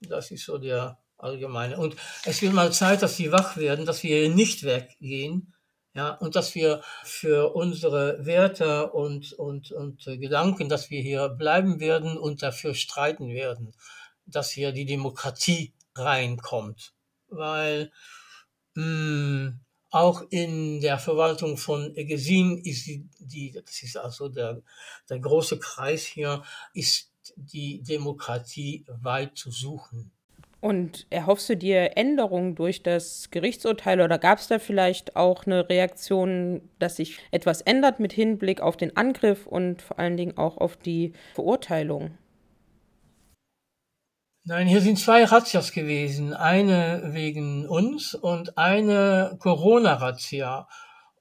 Das 0.00 0.30
ist 0.30 0.44
so 0.44 0.58
der 0.58 0.98
allgemeine. 1.18 1.78
Und 1.78 1.96
es 2.24 2.42
wird 2.42 2.52
mal 2.52 2.72
Zeit, 2.72 3.02
dass 3.02 3.16
sie 3.16 3.32
wach 3.32 3.56
werden, 3.56 3.86
dass 3.86 4.02
wir 4.02 4.28
nicht 4.28 4.64
weggehen, 4.64 5.54
ja, 5.92 6.10
und 6.10 6.36
dass 6.36 6.54
wir 6.54 6.82
für 7.02 7.54
unsere 7.54 8.24
Werte 8.24 8.92
und, 8.92 9.32
und, 9.32 9.72
und 9.72 10.04
Gedanken, 10.04 10.68
dass 10.68 10.88
wir 10.88 11.02
hier 11.02 11.28
bleiben 11.28 11.80
werden 11.80 12.16
und 12.16 12.42
dafür 12.42 12.74
streiten 12.74 13.30
werden, 13.30 13.74
dass 14.24 14.52
hier 14.52 14.70
die 14.72 14.86
Demokratie 14.86 15.74
reinkommt. 15.96 16.94
Weil 17.28 17.90
mh, 18.74 18.84
hm, 18.84 19.60
auch 19.90 20.22
in 20.30 20.80
der 20.80 20.98
Verwaltung 20.98 21.56
von 21.56 21.96
Egesin 21.96 22.58
ist 22.58 22.86
die, 22.86 23.08
die, 23.18 23.50
das 23.50 23.82
ist 23.82 23.96
also 23.96 24.28
der, 24.28 24.62
der 25.08 25.18
große 25.18 25.58
Kreis 25.58 26.04
hier, 26.04 26.44
ist 26.72 27.09
die 27.36 27.82
Demokratie 27.82 28.84
weit 29.02 29.36
zu 29.36 29.50
suchen. 29.50 30.12
Und 30.60 31.06
erhoffst 31.08 31.48
du 31.48 31.56
dir 31.56 31.96
Änderungen 31.96 32.54
durch 32.54 32.82
das 32.82 33.30
Gerichtsurteil 33.30 34.00
oder 34.02 34.18
gab 34.18 34.38
es 34.38 34.48
da 34.48 34.58
vielleicht 34.58 35.16
auch 35.16 35.46
eine 35.46 35.68
Reaktion, 35.68 36.60
dass 36.78 36.96
sich 36.96 37.18
etwas 37.30 37.62
ändert 37.62 37.98
mit 37.98 38.12
Hinblick 38.12 38.60
auf 38.60 38.76
den 38.76 38.94
Angriff 38.94 39.46
und 39.46 39.80
vor 39.80 39.98
allen 39.98 40.18
Dingen 40.18 40.36
auch 40.36 40.58
auf 40.58 40.76
die 40.76 41.14
Verurteilung? 41.34 42.18
Nein, 44.44 44.66
hier 44.66 44.80
sind 44.80 44.98
zwei 44.98 45.24
Razzias 45.24 45.72
gewesen. 45.72 46.34
Eine 46.34 47.12
wegen 47.12 47.66
uns 47.66 48.14
und 48.14 48.58
eine 48.58 49.36
Corona-Razzia. 49.38 50.66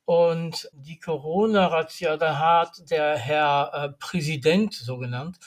Und 0.05 0.69
die 0.73 0.99
Corona-Razzia, 0.99 2.17
da 2.17 2.39
hat 2.39 2.89
der 2.89 3.17
Herr 3.17 3.71
äh, 3.73 3.89
Präsident, 3.99 4.73
so 4.73 4.97
genannt, 4.97 5.37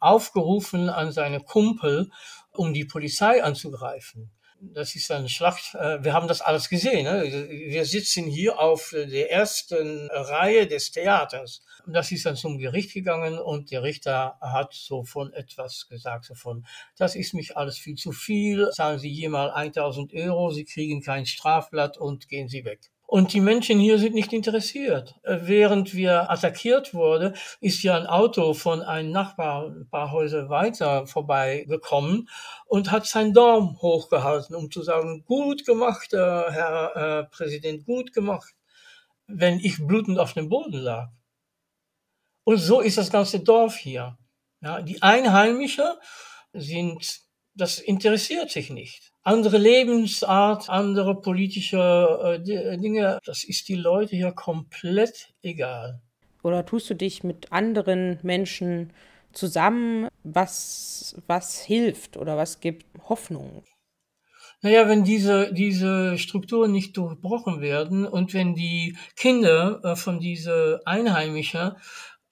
aufgerufen 0.00 0.88
an 0.88 1.12
seine 1.12 1.40
Kumpel, 1.40 2.10
um 2.52 2.72
die 2.72 2.84
Polizei 2.84 3.42
anzugreifen. 3.42 4.30
Das 4.60 4.96
ist 4.96 5.10
eine 5.12 5.28
Schlacht. 5.28 5.74
Äh, 5.76 6.02
wir 6.02 6.12
haben 6.12 6.26
das 6.26 6.40
alles 6.40 6.68
gesehen. 6.68 7.04
Ne? 7.04 7.48
Wir 7.48 7.84
sitzen 7.84 8.24
hier 8.24 8.58
auf 8.58 8.90
der 8.92 9.30
ersten 9.30 10.08
Reihe 10.10 10.66
des 10.66 10.90
Theaters. 10.90 11.62
Das 11.86 12.10
ist 12.10 12.26
dann 12.26 12.34
zum 12.34 12.58
Gericht 12.58 12.92
gegangen 12.92 13.38
und 13.38 13.70
der 13.70 13.84
Richter 13.84 14.36
hat 14.40 14.74
so 14.74 15.04
von 15.04 15.32
etwas 15.32 15.86
gesagt, 15.88 16.24
so 16.24 16.34
von, 16.34 16.66
das 16.96 17.14
ist 17.14 17.34
mich 17.34 17.56
alles 17.56 17.78
viel 17.78 17.94
zu 17.94 18.10
viel. 18.10 18.68
Zahlen 18.72 18.98
Sie 18.98 19.10
hier 19.12 19.30
mal 19.30 19.52
1000 19.52 20.12
Euro, 20.14 20.50
Sie 20.50 20.64
kriegen 20.64 21.02
kein 21.02 21.24
Strafblatt 21.24 21.96
und 21.96 22.28
gehen 22.28 22.48
Sie 22.48 22.64
weg. 22.64 22.80
Und 23.10 23.32
die 23.32 23.40
Menschen 23.40 23.80
hier 23.80 23.98
sind 23.98 24.14
nicht 24.14 24.34
interessiert. 24.34 25.14
Äh, 25.22 25.38
während 25.40 25.94
wir 25.94 26.30
attackiert 26.30 26.92
wurde, 26.92 27.32
ist 27.58 27.82
ja 27.82 27.96
ein 27.96 28.06
Auto 28.06 28.52
von 28.52 28.82
einem 28.82 29.12
Nachbar 29.12 29.68
ein 29.68 29.88
paar 29.88 30.12
Häuser 30.12 30.50
weiter 30.50 31.06
vorbeigekommen 31.06 32.28
und 32.66 32.90
hat 32.90 33.06
seinen 33.06 33.32
Daumen 33.32 33.80
hochgehalten, 33.80 34.54
um 34.54 34.70
zu 34.70 34.82
sagen, 34.82 35.24
gut 35.24 35.64
gemacht, 35.64 36.12
äh, 36.12 36.18
Herr 36.18 36.96
äh, 36.96 37.24
Präsident, 37.34 37.86
gut 37.86 38.12
gemacht, 38.12 38.54
wenn 39.26 39.58
ich 39.58 39.78
blutend 39.78 40.18
auf 40.18 40.34
dem 40.34 40.50
Boden 40.50 40.76
lag. 40.76 41.08
Und 42.44 42.58
so 42.58 42.80
ist 42.80 42.98
das 42.98 43.10
ganze 43.10 43.40
Dorf 43.40 43.76
hier. 43.76 44.18
Ja, 44.60 44.82
die 44.82 45.00
Einheimischen 45.00 45.86
sind, 46.52 47.22
das 47.54 47.78
interessiert 47.78 48.50
sich 48.50 48.68
nicht 48.68 49.14
andere 49.28 49.58
Lebensart, 49.58 50.70
andere 50.70 51.20
politische 51.20 52.40
äh, 52.46 52.78
Dinge, 52.78 53.18
das 53.26 53.44
ist 53.44 53.68
die 53.68 53.74
Leute 53.74 54.16
hier 54.16 54.32
komplett 54.32 55.34
egal. 55.42 56.00
Oder 56.42 56.64
tust 56.64 56.88
du 56.88 56.94
dich 56.94 57.24
mit 57.24 57.52
anderen 57.52 58.18
Menschen 58.22 58.90
zusammen, 59.32 60.08
was, 60.24 61.14
was 61.26 61.60
hilft 61.60 62.16
oder 62.16 62.38
was 62.38 62.60
gibt 62.60 62.86
Hoffnung? 63.08 63.64
Naja, 64.62 64.88
wenn 64.88 65.04
diese, 65.04 65.52
diese 65.52 66.16
Strukturen 66.16 66.72
nicht 66.72 66.96
durchbrochen 66.96 67.60
werden 67.60 68.06
und 68.06 68.32
wenn 68.32 68.54
die 68.54 68.96
Kinder 69.14 69.80
äh, 69.84 69.94
von 69.94 70.20
diese 70.20 70.80
Einheimischen, 70.86 71.72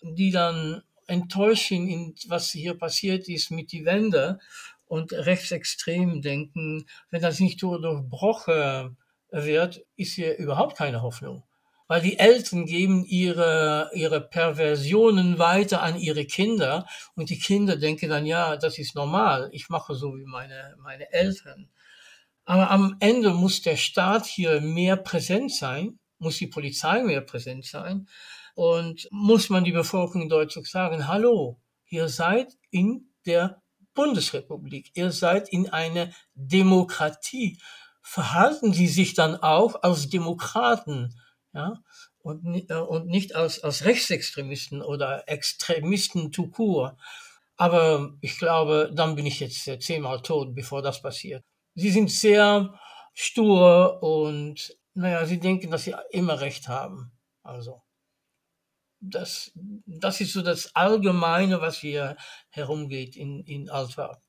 die 0.02 0.30
dann 0.30 0.82
enttäuscht 1.06 1.68
sind, 1.68 2.24
was 2.28 2.50
hier 2.50 2.74
passiert 2.74 3.28
ist 3.28 3.50
mit 3.50 3.70
die 3.70 3.84
Wände 3.84 4.38
und 4.86 5.12
rechtsextrem 5.12 6.22
denken, 6.22 6.86
wenn 7.10 7.22
das 7.22 7.40
nicht 7.40 7.62
durchbrochen 7.62 8.96
wird, 9.30 9.84
ist 9.96 10.14
hier 10.14 10.36
überhaupt 10.38 10.76
keine 10.76 11.02
Hoffnung. 11.02 11.44
Weil 11.88 12.00
die 12.00 12.18
Eltern 12.18 12.66
geben 12.66 13.04
ihre, 13.04 13.90
ihre 13.94 14.20
Perversionen 14.20 15.38
weiter 15.38 15.82
an 15.82 15.96
ihre 15.96 16.24
Kinder 16.24 16.86
und 17.14 17.30
die 17.30 17.38
Kinder 17.38 17.76
denken 17.76 18.08
dann, 18.08 18.26
ja, 18.26 18.56
das 18.56 18.78
ist 18.78 18.96
normal, 18.96 19.48
ich 19.52 19.68
mache 19.68 19.94
so 19.94 20.16
wie 20.16 20.24
meine, 20.24 20.74
meine 20.80 21.12
Eltern. 21.12 21.68
Aber 22.44 22.70
am 22.70 22.96
Ende 23.00 23.30
muss 23.30 23.62
der 23.62 23.76
Staat 23.76 24.26
hier 24.26 24.60
mehr 24.60 24.96
präsent 24.96 25.52
sein, 25.52 25.98
muss 26.18 26.38
die 26.38 26.46
Polizei 26.46 27.02
mehr 27.02 27.20
präsent 27.20 27.66
sein 27.66 28.08
und 28.54 29.08
muss 29.10 29.48
man 29.48 29.64
die 29.64 29.72
Bevölkerung 29.72 30.28
deutlich 30.28 30.68
sagen, 30.68 31.06
hallo, 31.06 31.60
ihr 31.88 32.08
seid 32.08 32.56
in 32.70 33.12
der 33.26 33.62
Bundesrepublik. 33.96 34.92
Ihr 34.94 35.10
seid 35.10 35.48
in 35.48 35.68
einer 35.70 36.10
Demokratie. 36.34 37.58
Verhalten 38.00 38.72
Sie 38.72 38.86
sich 38.86 39.14
dann 39.14 39.34
auch 39.34 39.82
als 39.82 40.08
Demokraten, 40.08 41.20
ja, 41.52 41.82
und, 42.18 42.70
äh, 42.70 42.74
und 42.74 43.06
nicht 43.08 43.34
als, 43.34 43.64
als 43.64 43.84
Rechtsextremisten 43.84 44.82
oder 44.82 45.28
Extremisten 45.28 46.30
tout 46.30 46.52
court. 46.52 46.96
Aber 47.56 48.14
ich 48.20 48.38
glaube, 48.38 48.92
dann 48.94 49.16
bin 49.16 49.26
ich 49.26 49.40
jetzt 49.40 49.68
zehnmal 49.82 50.22
tot, 50.22 50.54
bevor 50.54 50.82
das 50.82 51.02
passiert. 51.02 51.42
Sie 51.74 51.90
sind 51.90 52.10
sehr 52.10 52.78
stur 53.14 54.02
und, 54.02 54.76
naja, 54.94 55.26
sie 55.26 55.40
denken, 55.40 55.70
dass 55.70 55.84
sie 55.84 55.94
immer 56.10 56.40
recht 56.40 56.68
haben. 56.68 57.12
Also 57.42 57.82
das, 59.00 59.52
das 59.86 60.20
ist 60.20 60.32
so 60.32 60.42
das 60.42 60.74
Allgemeine, 60.74 61.60
was 61.60 61.76
hier 61.78 62.16
herumgeht 62.50 63.16
in, 63.16 63.40
in 63.44 63.70
Altwarp. 63.70 64.20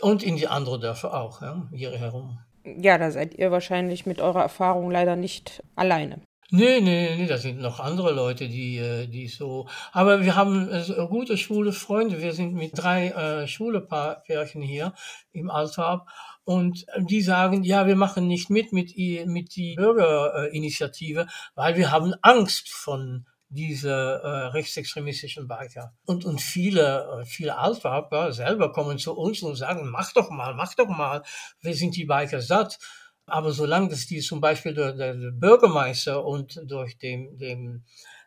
Und 0.00 0.22
in 0.22 0.36
die 0.36 0.48
anderen 0.48 0.80
Dörfer 0.80 1.14
auch, 1.14 1.42
ja, 1.42 1.68
hier 1.72 1.90
herum. 1.96 2.38
Ja, 2.64 2.98
da 2.98 3.10
seid 3.10 3.34
ihr 3.34 3.50
wahrscheinlich 3.50 4.06
mit 4.06 4.20
eurer 4.20 4.42
Erfahrung 4.42 4.90
leider 4.90 5.16
nicht 5.16 5.62
alleine. 5.74 6.22
Nee, 6.50 6.80
nee, 6.80 7.14
nee, 7.14 7.26
da 7.26 7.36
sind 7.36 7.60
noch 7.60 7.78
andere 7.78 8.12
Leute, 8.12 8.48
die, 8.48 8.78
äh, 8.78 9.06
die 9.06 9.28
so. 9.28 9.68
Aber 9.92 10.22
wir 10.22 10.34
haben 10.34 10.70
äh, 10.70 10.82
gute 11.06 11.36
schwule 11.36 11.72
Freunde. 11.72 12.22
Wir 12.22 12.32
sind 12.32 12.54
mit 12.54 12.72
drei 12.74 13.08
äh, 13.08 13.46
schwule 13.46 13.82
Pärchen 13.82 14.62
hier 14.62 14.94
im 15.32 15.50
Altwarp. 15.50 16.08
Und 16.44 16.86
die 16.96 17.20
sagen, 17.20 17.64
ja, 17.64 17.86
wir 17.86 17.96
machen 17.96 18.26
nicht 18.26 18.48
mit 18.48 18.72
mit, 18.72 18.96
mit 18.96 19.56
die 19.56 19.74
Bürgerinitiative, 19.74 21.26
weil 21.54 21.76
wir 21.76 21.92
haben 21.92 22.14
Angst 22.22 22.70
von 22.70 23.26
diese 23.50 23.90
äh, 23.90 24.28
rechtsextremistischen 24.48 25.48
Biker. 25.48 25.94
Und, 26.04 26.24
und 26.24 26.40
viele, 26.40 27.20
äh, 27.20 27.24
viele 27.24 27.56
Altwarper 27.56 28.32
selber 28.32 28.72
kommen 28.72 28.98
zu 28.98 29.16
uns 29.16 29.42
und 29.42 29.56
sagen, 29.56 29.88
mach 29.88 30.12
doch 30.12 30.30
mal, 30.30 30.54
mach 30.54 30.74
doch 30.74 30.88
mal, 30.88 31.22
wir 31.60 31.74
sind 31.74 31.96
die 31.96 32.04
Biker 32.04 32.40
satt. 32.42 32.78
Aber 33.26 33.52
solange 33.52 33.88
dass 33.88 34.06
die 34.06 34.20
zum 34.20 34.40
Beispiel 34.40 34.74
durch 34.74 34.96
den 34.96 35.38
Bürgermeister 35.38 36.24
und 36.24 36.60
durch 36.64 36.98
den, 36.98 37.36
den, 37.38 37.84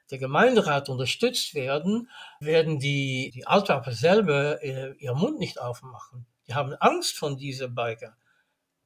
der 0.10 0.18
Gemeinderat 0.18 0.90
unterstützt 0.90 1.54
werden, 1.56 2.10
werden 2.40 2.80
die, 2.80 3.32
die 3.34 3.46
Altwarper 3.46 3.94
selber 3.94 4.62
äh, 4.64 4.94
ihren 4.98 5.18
Mund 5.18 5.40
nicht 5.40 5.60
aufmachen. 5.60 6.26
Die 6.48 6.54
haben 6.54 6.74
Angst 6.76 7.18
von 7.18 7.38
diesen 7.38 7.74
Biker, 7.74 8.16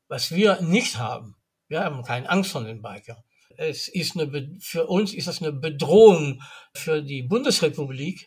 was 0.07 0.31
wir 0.31 0.61
nicht 0.61 0.97
haben. 0.97 1.35
Wir 1.67 1.83
haben 1.83 2.03
keine 2.03 2.29
Angst 2.29 2.51
von 2.51 2.65
den 2.65 2.81
Bikern 2.81 3.23
es 3.57 3.87
ist 3.87 4.17
eine, 4.17 4.57
für 4.59 4.87
uns 4.87 5.13
ist 5.13 5.27
das 5.27 5.41
eine 5.41 5.51
Bedrohung 5.51 6.41
für 6.73 7.01
die 7.01 7.23
Bundesrepublik. 7.23 8.25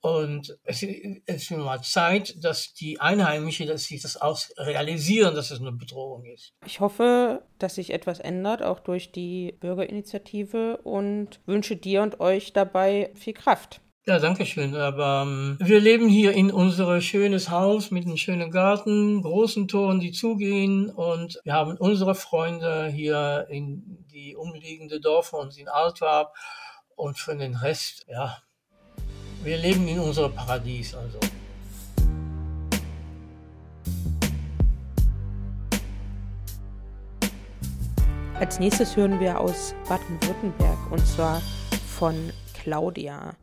Und 0.00 0.56
es, 0.62 0.84
ist 0.84 1.50
mal 1.50 1.82
Zeit, 1.82 2.36
dass 2.44 2.72
die 2.72 3.00
Einheimischen, 3.00 3.66
dass 3.66 3.84
sich 3.84 4.00
das 4.00 4.16
auch 4.16 4.38
realisieren, 4.56 5.34
dass 5.34 5.50
es 5.50 5.60
eine 5.60 5.72
Bedrohung 5.72 6.24
ist. 6.24 6.52
Ich 6.64 6.78
hoffe, 6.78 7.42
dass 7.58 7.74
sich 7.74 7.90
etwas 7.90 8.20
ändert, 8.20 8.62
auch 8.62 8.78
durch 8.78 9.10
die 9.10 9.56
Bürgerinitiative 9.58 10.76
und 10.84 11.40
wünsche 11.46 11.76
dir 11.76 12.02
und 12.02 12.20
euch 12.20 12.52
dabei 12.52 13.10
viel 13.16 13.32
Kraft. 13.32 13.80
Ja, 14.06 14.18
danke 14.18 14.46
schön. 14.46 14.74
Aber 14.74 15.24
ähm, 15.26 15.58
wir 15.60 15.80
leben 15.80 16.08
hier 16.08 16.32
in 16.32 16.50
unser 16.50 17.00
schönes 17.00 17.50
Haus 17.50 17.90
mit 17.90 18.06
einem 18.06 18.16
schönen 18.16 18.50
Garten, 18.50 19.20
großen 19.22 19.68
Toren, 19.68 20.00
die 20.00 20.12
zugehen 20.12 20.88
und 20.90 21.38
wir 21.44 21.52
haben 21.52 21.76
unsere 21.76 22.14
Freunde 22.14 22.86
hier 22.88 23.46
in 23.50 24.06
die 24.10 24.34
umliegende 24.34 25.00
Dörfer 25.00 25.38
und 25.38 25.58
in 25.58 25.68
Altwarp 25.68 26.34
und 26.96 27.18
für 27.18 27.36
den 27.36 27.54
Rest, 27.54 28.06
ja, 28.08 28.38
wir 29.42 29.56
leben 29.56 29.86
in 29.86 30.00
unserem 30.00 30.34
Paradies 30.34 30.94
also. 30.94 31.20
Als 38.34 38.58
nächstes 38.58 38.96
hören 38.96 39.18
wir 39.20 39.38
aus 39.40 39.74
Baden-Württemberg 39.88 40.92
und 40.92 41.06
zwar 41.06 41.40
von 41.98 42.32
Claudia. 42.54 43.34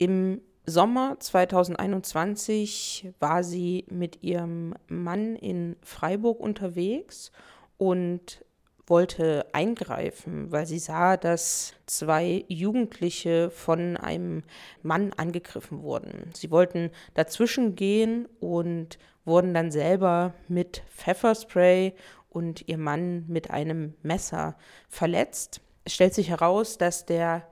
Im 0.00 0.40
Sommer 0.64 1.20
2021 1.20 3.12
war 3.20 3.44
sie 3.44 3.84
mit 3.90 4.22
ihrem 4.22 4.74
Mann 4.88 5.36
in 5.36 5.76
Freiburg 5.82 6.40
unterwegs 6.40 7.32
und 7.76 8.42
wollte 8.86 9.44
eingreifen, 9.52 10.50
weil 10.50 10.64
sie 10.64 10.78
sah, 10.78 11.18
dass 11.18 11.74
zwei 11.84 12.46
Jugendliche 12.48 13.50
von 13.50 13.98
einem 13.98 14.42
Mann 14.82 15.12
angegriffen 15.18 15.82
wurden. 15.82 16.30
Sie 16.34 16.50
wollten 16.50 16.90
dazwischen 17.12 17.74
gehen 17.74 18.26
und 18.40 18.98
wurden 19.26 19.52
dann 19.52 19.70
selber 19.70 20.32
mit 20.48 20.82
Pfefferspray 20.96 21.92
und 22.30 22.66
ihr 22.68 22.78
Mann 22.78 23.26
mit 23.28 23.50
einem 23.50 23.92
Messer 24.02 24.56
verletzt. 24.88 25.60
Es 25.84 25.92
stellt 25.92 26.14
sich 26.14 26.30
heraus, 26.30 26.78
dass 26.78 27.04
der 27.04 27.49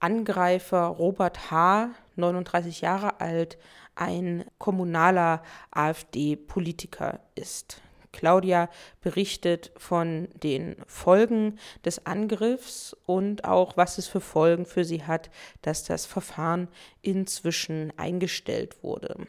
Angreifer 0.00 0.86
Robert 0.86 1.50
H., 1.50 1.90
39 2.16 2.80
Jahre 2.80 3.20
alt, 3.20 3.58
ein 3.94 4.44
kommunaler 4.58 5.42
AfD-Politiker 5.70 7.20
ist. 7.34 7.80
Claudia 8.12 8.70
berichtet 9.02 9.72
von 9.76 10.28
den 10.42 10.76
Folgen 10.86 11.58
des 11.84 12.06
Angriffs 12.06 12.96
und 13.04 13.44
auch, 13.44 13.76
was 13.76 13.98
es 13.98 14.06
für 14.06 14.22
Folgen 14.22 14.64
für 14.64 14.84
sie 14.84 15.04
hat, 15.04 15.30
dass 15.60 15.84
das 15.84 16.06
Verfahren 16.06 16.68
inzwischen 17.02 17.92
eingestellt 17.98 18.82
wurde. 18.82 19.26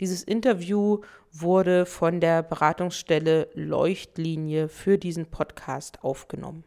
Dieses 0.00 0.22
Interview 0.22 1.02
wurde 1.30 1.84
von 1.84 2.20
der 2.20 2.42
Beratungsstelle 2.42 3.48
Leuchtlinie 3.54 4.68
für 4.68 4.96
diesen 4.98 5.26
Podcast 5.26 6.02
aufgenommen. 6.02 6.64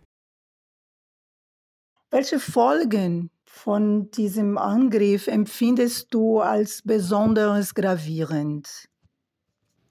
Welche 2.15 2.39
Folgen 2.39 3.29
von 3.43 4.09
diesem 4.11 4.57
Angriff 4.57 5.27
empfindest 5.27 6.13
du 6.13 6.39
als 6.39 6.81
besonders 6.81 7.75
gravierend? 7.75 8.87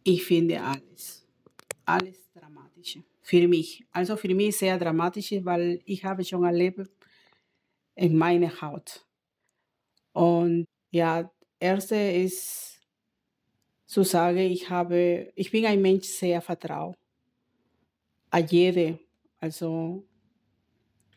Ich 0.05 0.25
finde 0.25 0.63
alles. 0.63 1.27
Alles 1.85 2.33
dramatisch. 2.33 2.99
Für 3.21 3.47
mich. 3.47 3.85
Also 3.91 4.17
für 4.17 4.35
mich 4.35 4.57
sehr 4.57 4.79
dramatisch, 4.79 5.35
weil 5.43 5.83
ich 5.85 6.03
habe 6.03 6.25
schon 6.25 6.45
erlebt 6.45 6.91
in 7.95 8.17
meiner 8.17 8.59
Haut. 8.63 9.05
Und 10.15 10.65
ja, 10.93 11.31
erste 11.61 11.97
ist 11.97 12.81
zu 13.85 14.03
sagen, 14.03 14.39
ich 14.39 14.71
habe, 14.71 15.31
ich 15.35 15.51
bin 15.51 15.67
ein 15.67 15.83
Mensch 15.83 16.07
sehr 16.07 16.41
vertraut. 16.41 16.97
A 18.31 18.39
jede. 18.39 18.99
Also 19.41 20.07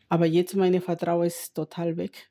Aber 0.08 0.26
jetzt 0.26 0.56
meine 0.56 0.80
Vertrauen 0.80 1.26
ist 1.26 1.54
total 1.54 1.96
weg. 1.96 2.30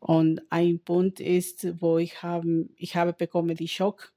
Und 0.00 0.42
ein 0.50 0.80
Punkt 0.80 1.20
ist, 1.20 1.80
wo 1.80 1.98
ich 1.98 2.22
habe, 2.22 2.68
ich 2.76 2.96
habe 2.96 3.12
bekommen 3.12 3.56
die 3.56 3.68
Schock. 3.68 4.12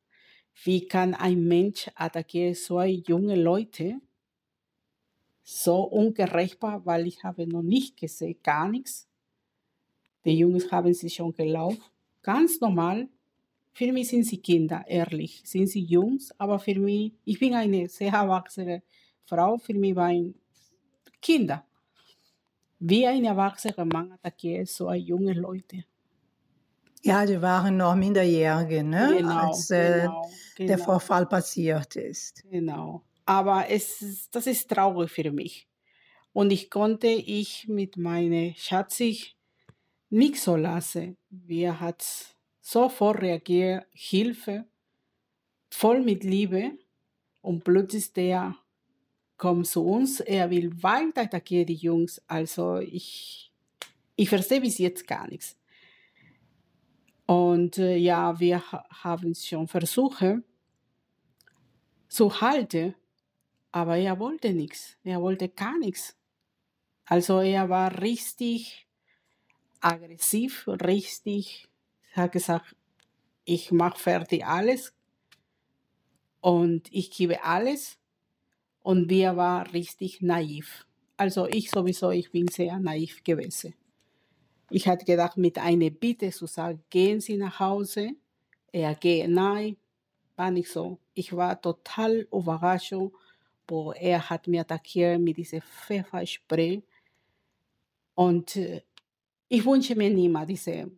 Wie 0.63 0.88
kann 0.88 1.13
ein 1.13 1.48
Mensch 1.48 1.89
attackieren 1.96 2.56
zwei 2.56 2.89
junge 2.89 3.36
Leute? 3.36 4.02
So 5.43 5.84
ungerechtbar, 5.84 6.86
weil 6.86 7.08
ich 7.08 7.24
habe 7.24 7.48
noch 7.48 7.62
nicht 7.62 7.96
gesehen, 7.96 8.38
gar 8.43 8.67
nichts. 8.67 9.08
Die 10.26 10.38
Jungs 10.38 10.72
haben 10.72 10.93
sich 10.93 11.13
schon 11.13 11.34
gelaufen. 11.34 11.84
Ganz 12.22 12.60
normal. 12.60 13.08
Für 13.72 13.93
mich 13.93 14.10
sind 14.10 14.24
sie 14.24 14.39
Kinder, 14.39 14.84
ehrlich. 14.88 15.41
Sind 15.46 15.67
sie 15.67 15.84
Jungs, 15.84 16.34
aber 16.38 16.60
für 16.60 16.78
mich, 16.80 17.13
ich 17.24 17.39
bin 17.39 17.54
eine 17.54 17.88
sehr 17.88 18.12
erwachsene 18.12 18.82
Frau, 19.24 19.58
für 19.58 19.76
mich 19.76 19.96
waren 19.96 20.34
Kinder. 21.22 21.66
Wie 22.80 23.06
ein 23.06 23.24
erwachsener 23.24 23.86
Mann 23.86 24.12
attackiert 24.13 24.68
so 24.68 24.92
junge 24.92 25.34
Leute. 25.34 25.86
Ja, 27.04 27.26
die 27.26 27.42
waren 27.42 27.78
noch 27.78 27.96
Minderjährige, 27.96 28.84
ne? 28.84 29.18
Genau, 29.18 29.28
als 29.28 29.70
äh, 29.72 30.10
genau, 30.10 30.42
der 30.68 30.78
genau, 30.78 30.78
Vorfall 30.78 31.26
passiert 31.26 31.96
ist. 31.96 32.44
genau. 32.44 33.04
Aber 33.26 33.70
es, 33.70 34.02
ist- 34.02 34.36
das 34.36 34.48
ist 34.48 34.70
traurig 34.70 35.12
für 35.12 35.32
mich. 35.32 35.68
Und 36.34 36.52
ich 36.52 36.70
konnte 36.72 37.08
ich 37.08 37.68
mit 37.68 37.98
meiner 37.98 38.54
Schatzig 38.56 39.38
nicht 40.10 40.38
so 40.42 40.56
lassen. 40.58 41.18
Wir 41.30 41.80
hat 41.80 42.06
sofort 42.62 43.22
reagiert, 43.22 43.88
Hilfe, 43.92 44.66
voll 45.72 46.02
mit 46.02 46.24
Liebe. 46.24 46.78
Und 47.42 47.63
plötzlich 47.63 48.13
der 48.13 48.58
kommt 49.38 49.67
zu 49.67 49.86
uns, 49.86 50.19
er 50.19 50.50
will 50.50 50.71
weiter 50.82 51.21
attackieren, 51.21 51.67
die 51.67 51.76
Jungs. 51.76 52.21
Also 52.28 52.78
ich, 52.78 53.52
ich 54.15 54.30
verstehe 54.30 54.62
bis 54.62 54.78
jetzt 54.78 55.08
gar 55.08 55.28
nichts. 55.28 55.58
Und 57.26 57.78
äh, 57.78 57.97
ja, 57.97 58.39
wir 58.39 58.71
ha- 58.71 58.86
haben 58.89 59.36
schon 59.36 59.67
versucht 59.67 60.23
zu 62.08 62.41
halten, 62.41 62.95
aber 63.71 63.97
er 63.97 64.17
wollte 64.19 64.54
nichts. 64.54 64.97
Er 65.04 65.21
wollte 65.21 65.50
gar 65.50 65.78
nichts. 65.78 66.15
Also 67.06 67.39
er 67.41 67.69
war 67.69 68.02
richtig 68.02 68.88
aggressiv, 69.80 70.67
richtig, 70.67 71.67
hat 72.13 72.32
gesagt, 72.32 72.76
ich 73.45 73.71
mache 73.71 74.00
fertig 74.00 74.45
alles 74.45 74.93
und 76.41 76.91
ich 76.91 77.12
gebe 77.12 77.43
alles. 77.43 77.97
Und 78.88 79.10
wir 79.10 79.36
war 79.36 79.73
richtig 79.73 80.21
naiv. 80.21 80.88
Also 81.17 81.45
ich 81.45 81.69
sowieso, 81.69 82.12
ich 82.12 82.32
bin 82.32 82.47
sehr 82.47 82.80
naiv 82.80 83.21
gewesen. 83.21 83.73
Ich 84.69 84.88
hatte 84.88 85.04
gedacht, 85.04 85.36
mit 85.36 85.58
einer 85.58 85.89
Bitte 85.89 86.30
zu 86.30 86.47
sagen, 86.47 86.82
gehen 86.89 87.19
Sie 87.19 87.36
nach 87.36 87.60
Hause. 87.60 88.12
Er 88.71 88.95
geht, 88.95 89.30
nein, 89.30 89.76
war 90.38 90.52
nicht 90.52 90.69
so. 90.69 91.00
Ich 91.13 91.36
war 91.36 91.62
total 91.62 92.30
überrascht, 92.32 92.95
wo 93.67 93.91
er 93.91 94.30
hat 94.30 94.47
mir 94.47 94.62
attackiert 94.62 95.19
mit 95.19 95.36
diesem 95.36 95.62
Pfefferspray. 95.63 96.82
Und 98.15 98.56
äh, 98.56 98.84
ich 99.50 99.65
wünsche 99.65 99.95
mir 99.97 100.10
niemand 100.10 100.50
diese, 100.50 100.89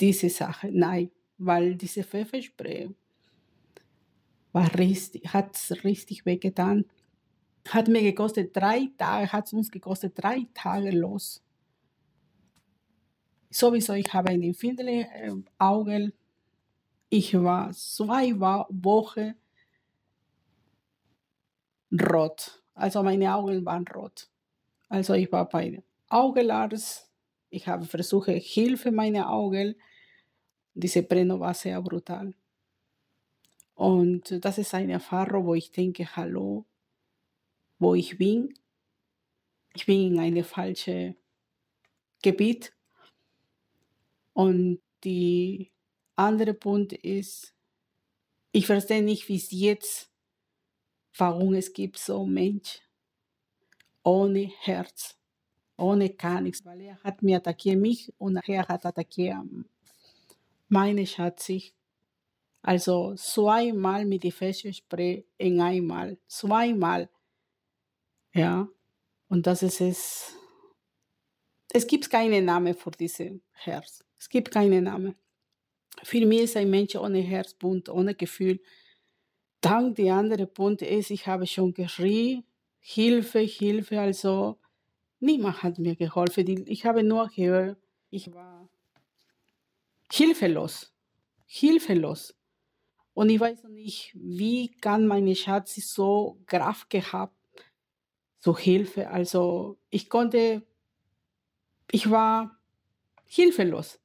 diese 0.00 0.28
Sache, 0.30 0.68
nein, 0.72 1.12
weil 1.38 1.76
diese 1.76 2.02
Pfefferspray 2.02 2.90
war 4.52 4.74
richtig, 4.78 5.32
hat 5.32 5.56
richtig 5.84 6.26
wehgetan. 6.26 6.84
Hat 7.68 7.88
mir 7.88 8.02
gekostet 8.02 8.54
drei 8.56 8.88
Tage, 8.98 9.32
hat 9.32 9.52
uns 9.52 9.70
gekostet 9.70 10.12
drei 10.16 10.46
Tage 10.54 10.90
los. 10.90 11.42
Sowieso, 13.50 13.92
ich 13.92 14.12
habe 14.12 14.30
ein 14.30 14.42
empfindliches 14.42 15.06
äh, 15.12 15.30
Auge. 15.58 16.12
Ich 17.08 17.34
war 17.34 17.70
zwei 17.72 18.38
Wochen 18.40 19.34
rot. 21.92 22.62
Also 22.74 23.02
meine 23.02 23.34
Augen 23.34 23.64
waren 23.66 23.86
rot. 23.88 24.28
Also 24.88 25.14
ich 25.14 25.30
war 25.30 25.48
bei 25.48 25.82
Augenarzt. 26.08 27.10
Ich 27.50 27.66
habe 27.66 27.84
versucht, 27.84 28.30
Hilfe 28.30 28.90
meine 28.90 29.28
Augen. 29.28 29.74
Diese 30.74 31.02
Brennung 31.02 31.40
war 31.40 31.52
sehr 31.54 31.80
brutal. 31.82 32.34
Und 33.82 34.44
das 34.44 34.58
ist 34.58 34.74
eine 34.74 34.92
Erfahrung, 34.92 35.44
wo 35.44 35.54
ich 35.56 35.72
denke, 35.72 36.14
hallo, 36.14 36.66
wo 37.80 37.96
ich 37.96 38.16
bin. 38.16 38.54
Ich 39.74 39.86
bin 39.86 40.12
in 40.12 40.20
einem 40.20 40.44
falschen 40.44 41.16
Gebiet. 42.22 42.72
Und 44.34 44.80
die 45.02 45.72
andere 46.14 46.54
Punkt 46.54 46.92
ist, 46.92 47.56
ich 48.52 48.66
verstehe 48.66 49.02
nicht, 49.02 49.28
wie 49.28 49.34
es 49.34 49.50
jetzt, 49.50 50.12
warum 51.18 51.54
es 51.54 51.72
gibt 51.72 51.98
so 51.98 52.24
Mensch 52.24 52.78
ohne 54.04 54.48
Herz, 54.60 55.18
ohne 55.76 56.10
gar 56.10 56.40
nichts, 56.40 56.64
weil 56.64 56.82
er 56.82 57.02
hat 57.02 57.20
mir 57.20 57.38
attackiert 57.38 57.80
mich 57.80 58.14
und 58.18 58.36
er 58.46 58.68
hat 58.68 58.86
attackiert 58.86 59.38
meine 60.68 61.04
Schatzig. 61.04 61.74
Also 62.62 63.14
zweimal 63.16 64.04
mit 64.04 64.22
dem 64.22 64.30
Festspray 64.32 65.26
in 65.38 65.60
einmal, 65.60 66.18
zweimal. 66.28 67.08
Ja, 68.32 68.68
und 69.28 69.46
das 69.46 69.62
ist 69.62 69.80
es. 69.80 70.36
Es 71.72 71.86
gibt 71.86 72.08
keinen 72.10 72.44
Namen 72.44 72.74
für 72.74 72.90
dieses 72.92 73.40
Herz. 73.52 74.04
Es 74.18 74.28
gibt 74.28 74.50
keinen 74.50 74.84
Namen. 74.84 75.16
Für 76.02 76.24
mich 76.24 76.42
ist 76.42 76.56
ein 76.56 76.70
Mensch 76.70 76.94
ohne 76.94 77.18
Herzbund, 77.20 77.88
ohne 77.88 78.14
Gefühl. 78.14 78.60
Dann 79.60 79.94
die 79.94 80.10
andere 80.10 80.46
Punkt 80.46 80.82
ist, 80.82 81.10
ich 81.10 81.26
habe 81.26 81.46
schon 81.46 81.72
geschrien, 81.74 82.44
Hilfe, 82.80 83.40
Hilfe. 83.40 84.00
Also 84.00 84.58
niemand 85.20 85.62
hat 85.62 85.78
mir 85.78 85.96
geholfen. 85.96 86.44
Die- 86.46 86.64
Ich 86.68 86.84
habe 86.84 87.02
nur 87.02 87.28
gehört, 87.28 87.78
ich 88.10 88.32
war 88.32 88.68
hilflos, 90.12 90.92
hilflos. 91.46 92.34
Und 93.14 93.28
ich 93.28 93.40
weiß 93.40 93.64
nicht, 93.64 94.12
wie 94.14 94.70
kann 94.70 95.06
meine 95.06 95.34
Schatz 95.36 95.74
so 95.76 96.38
Kraft 96.46 96.88
gehabt 96.90 97.36
zur 98.38 98.58
Hilfe. 98.58 99.08
Also 99.10 99.78
ich 99.90 100.08
konnte, 100.08 100.62
ich 101.90 102.10
war 102.10 102.58
hilflos. 103.26 104.00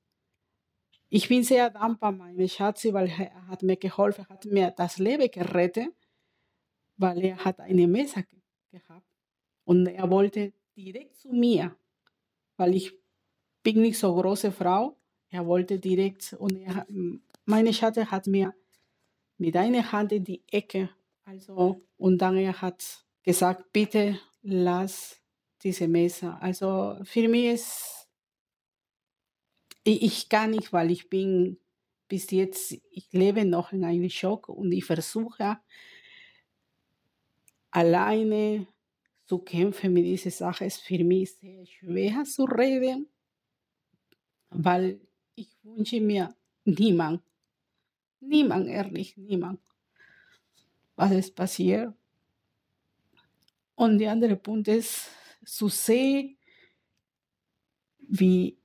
Ich 1.09 1.29
bin 1.29 1.43
sehr 1.43 1.69
dankbar, 1.69 2.11
meine 2.11 2.49
Schatzi, 2.49 2.93
weil 2.93 3.07
er 3.07 3.47
hat 3.47 3.63
mir 3.63 3.77
geholfen, 3.77 4.27
hat 4.27 4.43
mir 4.45 4.71
das 4.71 4.97
Leben 4.97 5.31
gerettet, 5.31 5.93
weil 6.97 7.23
er 7.23 7.37
hat 7.45 7.61
eine 7.61 7.87
Messer 7.87 8.23
ge- 8.23 8.41
gehabt 8.71 9.07
und 9.63 9.87
er 9.87 10.09
wollte 10.09 10.51
direkt 10.75 11.15
zu 11.15 11.29
mir, 11.29 11.77
weil 12.57 12.75
ich 12.75 12.93
bin 13.63 13.81
nicht 13.81 13.97
so 13.97 14.13
große 14.13 14.51
Frau. 14.51 14.97
Er 15.29 15.45
wollte 15.45 15.79
direkt 15.79 16.33
und 16.33 16.57
er, 16.57 16.85
meine 17.45 17.73
Schatzi 17.73 18.03
hat 18.05 18.27
mir 18.27 18.53
mit 19.37 19.55
einer 19.55 19.91
Hand 19.91 20.11
in 20.11 20.23
die 20.23 20.43
Ecke, 20.51 20.89
also 21.25 21.81
und 21.97 22.19
dann 22.19 22.37
er 22.37 22.61
hat 22.61 23.05
gesagt, 23.23 23.71
bitte 23.73 24.19
lass 24.41 25.21
diese 25.63 25.87
Messer. 25.87 26.41
Also 26.41 26.97
für 27.03 27.27
mich 27.27 27.45
ist 27.53 27.97
ich, 29.83 30.01
ich 30.01 30.29
kann 30.29 30.51
nicht, 30.51 30.73
weil 30.73 30.91
ich 30.91 31.09
bin 31.09 31.57
bis 32.07 32.29
jetzt, 32.31 32.73
ich 32.91 33.11
lebe 33.11 33.45
noch 33.45 33.71
in 33.71 33.83
einem 33.83 34.09
Schock 34.09 34.49
und 34.49 34.71
ich 34.71 34.85
versuche 34.85 35.59
alleine 37.71 38.67
zu 39.25 39.39
kämpfen 39.39 39.93
mit 39.93 40.05
dieser 40.05 40.31
Sache. 40.31 40.65
ist 40.65 40.81
für 40.81 41.03
mich 41.03 41.35
sehr 41.35 41.65
schwer 41.65 42.23
zu 42.23 42.45
reden, 42.45 43.07
weil 44.49 44.99
ich 45.35 45.49
wünsche 45.63 46.01
mir 46.01 46.33
niemand, 46.65 47.21
niemand, 48.19 48.67
ehrlich, 48.67 49.17
niemand, 49.17 49.59
was 50.95 51.11
ist 51.11 51.35
passiert. 51.35 51.93
Und 53.75 53.99
der 53.99 54.11
andere 54.11 54.35
Punkt 54.35 54.67
ist, 54.67 55.09
zu 55.45 55.69
sehen, 55.69 56.37
wie 57.99 58.57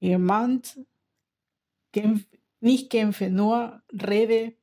jemand 0.00 0.78
kämpf, 1.92 2.26
nicht 2.60 2.90
kämpfe, 2.90 3.30
nur 3.30 3.82
rede 3.92 4.54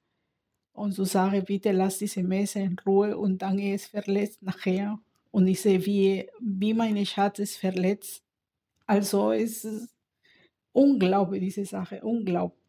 und 0.74 0.94
so 0.94 1.04
sage, 1.04 1.42
bitte 1.42 1.72
lass 1.72 1.98
diese 1.98 2.24
Messer 2.24 2.62
in 2.62 2.78
Ruhe 2.86 3.18
und 3.18 3.42
dann 3.42 3.60
ist 3.60 3.88
verletzt 3.88 4.42
nachher. 4.42 5.00
Und 5.32 5.48
ich 5.48 5.62
sehe, 5.62 5.86
wie, 5.86 6.28
wie 6.40 6.74
meine 6.74 7.06
Schatz 7.06 7.40
ist 7.40 7.58
verletzt. 7.58 8.24
Also 8.86 9.32
es 9.32 9.66
ist 9.66 9.94
unglaublich, 10.72 11.42
diese 11.42 11.66
Sache, 11.66 12.02
unglaublich. 12.02 12.60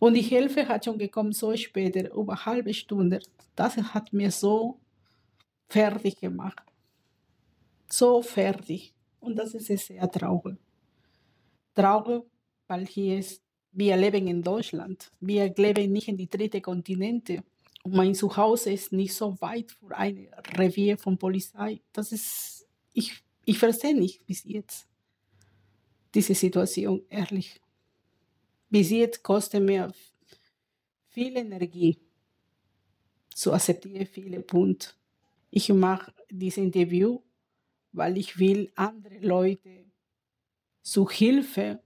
Und 0.00 0.14
die 0.14 0.22
Hilfe 0.22 0.66
hat 0.66 0.86
schon 0.86 0.98
gekommen, 0.98 1.32
so 1.32 1.54
später, 1.56 2.12
über 2.14 2.32
eine 2.32 2.46
halbe 2.46 2.74
Stunde. 2.74 3.20
Das 3.54 3.76
hat 3.76 4.12
mir 4.12 4.30
so 4.30 4.80
fertig 5.68 6.16
gemacht. 6.16 6.64
So 7.86 8.22
fertig. 8.22 8.94
Und 9.20 9.36
das 9.36 9.54
ist 9.54 9.68
sehr 9.86 10.10
traurig. 10.10 10.56
Traurig, 11.74 12.24
weil 12.66 12.86
hier 12.86 13.18
ist, 13.18 13.42
wir 13.72 13.94
leben 13.98 14.26
in 14.26 14.42
Deutschland. 14.42 15.12
Wir 15.20 15.52
leben 15.54 15.92
nicht 15.92 16.08
in 16.08 16.16
die 16.16 16.30
dritte 16.30 16.62
Kontinente. 16.62 17.44
Und 17.82 17.94
mein 17.94 18.14
Zuhause 18.14 18.72
ist 18.72 18.92
nicht 18.92 19.14
so 19.14 19.38
weit 19.42 19.70
für 19.70 19.94
ein 19.94 20.28
Revier 20.56 20.96
von 20.96 21.18
Polizei. 21.18 21.82
Das 21.92 22.10
ist, 22.10 22.66
ich, 22.94 23.22
ich 23.44 23.58
verstehe 23.58 23.94
nicht 23.94 24.24
bis 24.26 24.44
jetzt 24.44 24.88
diese 26.14 26.34
Situation, 26.34 27.02
ehrlich. 27.10 27.60
Bis 28.70 28.90
jetzt 28.90 29.22
kostet 29.24 29.64
mir 29.64 29.92
viel 31.08 31.36
Energie 31.36 31.98
zu 33.34 33.52
akzeptieren, 33.52 34.06
viele 34.06 34.40
Punkte. 34.40 34.90
Ich 35.50 35.68
mache 35.70 36.14
dieses 36.30 36.58
Interview, 36.58 37.20
weil 37.92 38.16
ich 38.16 38.38
will 38.38 38.70
andere 38.76 39.18
Leute 39.18 39.86
zu 40.82 41.10
Hilfe 41.10 41.82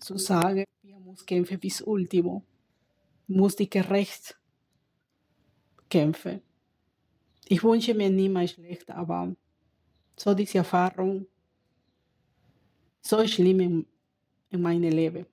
zu 0.00 0.18
sagen, 0.18 0.64
wir 0.82 0.98
müssen 0.98 1.26
kämpfen 1.26 1.60
bis 1.60 1.80
Ultimo. 1.82 2.44
Muss 3.28 3.54
die 3.54 3.70
gerecht 3.70 4.36
kämpfen. 5.88 6.42
Ich 7.46 7.62
wünsche 7.62 7.94
mir 7.94 8.10
niemals 8.10 8.52
schlecht, 8.52 8.90
aber 8.90 9.36
so 10.16 10.34
diese 10.34 10.58
Erfahrung, 10.58 11.26
so 13.02 13.24
schlimm 13.26 13.86
in, 14.50 14.56
in 14.56 14.62
meinem 14.62 14.90
Leben. 14.90 15.26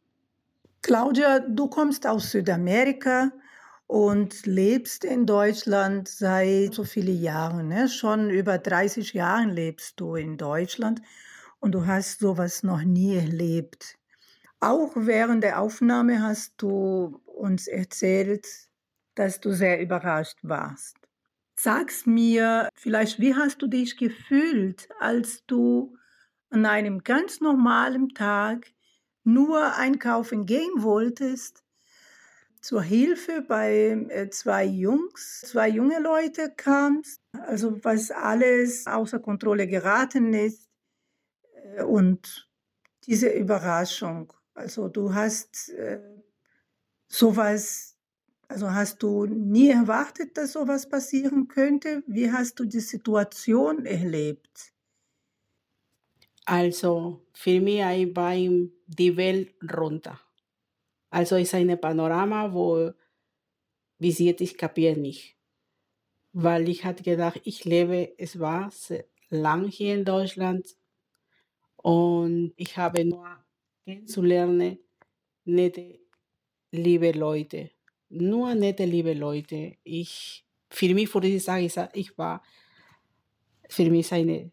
Claudia, 0.82 1.40
du 1.40 1.68
kommst 1.68 2.08
aus 2.08 2.32
Südamerika 2.32 3.32
und 3.88 4.46
lebst 4.46 5.06
in 5.06 5.26
Deutschland 5.26 6.08
seit 6.08 6.74
so 6.74 6.84
vielen 6.84 7.22
Jahren. 7.22 7.70
Ne? 7.70 7.90
Schon 7.90 8.30
über 8.30 8.58
30 8.58 9.14
Jahren 9.14 9.50
lebst 9.50 10.00
du 10.00 10.16
in 10.16 10.38
Deutschland 10.38 11.02
und 11.60 11.74
du 11.74 11.86
hast 11.86 12.20
sowas 12.20 12.64
noch 12.64 12.84
nie 12.84 13.16
erlebt. 13.16 13.98
Auch 14.60 14.94
während 14.96 15.44
der 15.44 15.60
Aufnahme 15.60 16.22
hast 16.22 16.54
du 16.58 17.22
uns 17.26 17.68
erzählt, 17.68 18.48
dass 19.16 19.40
du 19.40 19.52
sehr 19.52 19.82
überrascht 19.82 20.38
warst. 20.42 20.98
Sag's 21.56 22.06
mir 22.06 22.70
vielleicht, 22.76 23.20
wie 23.20 23.36
hast 23.36 23.62
du 23.62 23.68
dich 23.68 23.98
gefühlt, 23.98 24.90
als 25.00 25.44
du 25.48 25.96
an 26.50 26.66
einem 26.66 27.04
ganz 27.04 27.42
normalen 27.42 28.10
Tag 28.10 28.68
nur 29.28 29.76
einkaufen 29.76 30.46
gehen 30.46 30.72
wolltest, 30.78 31.64
zur 32.62 32.82
Hilfe 32.82 33.44
bei 33.48 34.08
äh, 34.10 34.30
zwei 34.30 34.66
Jungs, 34.66 35.42
zwei 35.42 35.70
junge 35.70 36.00
Leute 36.00 36.52
kamst, 36.56 37.22
also 37.46 37.84
was 37.84 38.12
alles 38.12 38.88
außer 38.88 39.20
Kontrolle 39.20 39.68
geraten 39.68 40.34
ist 40.34 40.68
äh, 41.76 41.84
und 41.84 42.50
diese 43.06 43.30
Überraschung. 43.30 44.34
Also 44.54 44.88
du 44.88 45.14
hast 45.14 45.70
äh, 45.70 46.02
sowas, 47.08 47.96
also 48.48 48.72
hast 48.72 49.04
du 49.04 49.26
nie 49.26 49.70
erwartet, 49.70 50.38
dass 50.38 50.54
sowas 50.54 50.90
passieren 50.90 51.48
könnte? 51.48 52.04
Wie 52.08 52.32
hast 52.32 52.60
du 52.60 52.66
die 52.66 52.80
Situation 52.80 53.86
erlebt? 53.86 54.74
Also 56.48 57.26
für 57.34 57.60
mich 57.60 57.82
war 58.16 58.34
die 58.34 59.18
Welt 59.18 59.54
runter. 59.78 60.18
Also 61.10 61.36
ist 61.36 61.54
ein 61.54 61.80
Panorama, 61.80 62.54
wo 62.54 62.92
bis 64.00 64.20
jetzt 64.20 64.42
ich 64.42 64.58
kapiere 64.58 64.98
nicht. 64.98 65.36
Weil 66.34 66.70
ich 66.70 66.86
hatte 66.86 67.04
gedacht, 67.04 67.42
ich 67.44 67.66
lebe, 67.66 68.14
es 68.18 68.40
war 68.40 68.72
lang 69.30 69.68
hier 69.68 69.96
in 69.96 70.06
Deutschland 70.06 70.66
und 71.78 72.54
ich 72.58 72.78
habe 72.78 73.04
nur 73.06 73.28
kennenzulernen, 73.86 74.80
nette, 75.46 76.00
liebe 76.72 77.12
Leute. 77.12 77.72
Nur 78.10 78.56
nette, 78.56 78.86
liebe 78.86 79.14
Leute. 79.14 79.78
Ich, 79.84 80.46
für 80.70 80.94
mich 80.94 81.14
würde 81.14 81.28
ich 81.28 81.44
sagen, 81.44 81.70
ich 81.94 82.18
war 82.18 82.44
für 83.70 83.90
mich 83.90 84.12
eine 84.14 84.52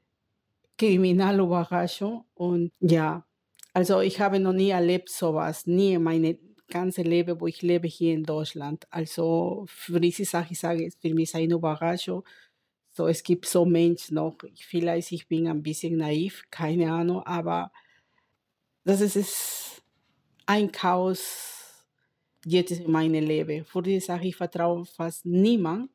Kriminalüberraschung. 0.78 2.24
Und 2.34 2.72
ja, 2.80 3.24
also 3.72 4.00
ich 4.00 4.20
habe 4.20 4.40
noch 4.40 4.52
nie 4.52 4.70
erlebt 4.70 5.08
sowas, 5.10 5.66
nie 5.66 5.94
in 5.94 6.02
meinem 6.02 6.38
ganzen 6.68 7.04
Leben, 7.04 7.40
wo 7.40 7.46
ich 7.46 7.62
lebe 7.62 7.86
hier 7.88 8.14
in 8.14 8.24
Deutschland. 8.24 8.86
Also 8.90 9.64
für 9.68 10.00
diese 10.00 10.24
Sache, 10.24 10.52
ich 10.52 10.58
sage, 10.58 10.90
für 11.00 11.14
mich 11.14 11.24
ist 11.24 11.34
eine 11.34 11.54
Überraschung. 11.54 12.24
So, 12.90 13.08
es 13.08 13.22
gibt 13.22 13.46
so 13.46 13.64
Menschen 13.64 14.14
noch, 14.14 14.36
vielleicht 14.56 15.10
ich 15.12 15.26
bin 15.26 15.48
ein 15.48 15.62
bisschen 15.62 15.96
naiv, 15.96 16.44
keine 16.50 16.92
Ahnung, 16.92 17.22
aber 17.24 17.72
das 18.84 19.00
ist 19.00 19.82
ein 20.46 20.70
Chaos 20.70 21.84
jetzt 22.44 22.72
in 22.72 22.90
meinem 22.90 23.24
Leben. 23.24 23.64
Für 23.64 23.82
diese 23.82 24.06
Sache, 24.06 24.28
ich 24.28 24.36
vertraue 24.36 24.84
fast 24.84 25.24
niemand. 25.26 25.90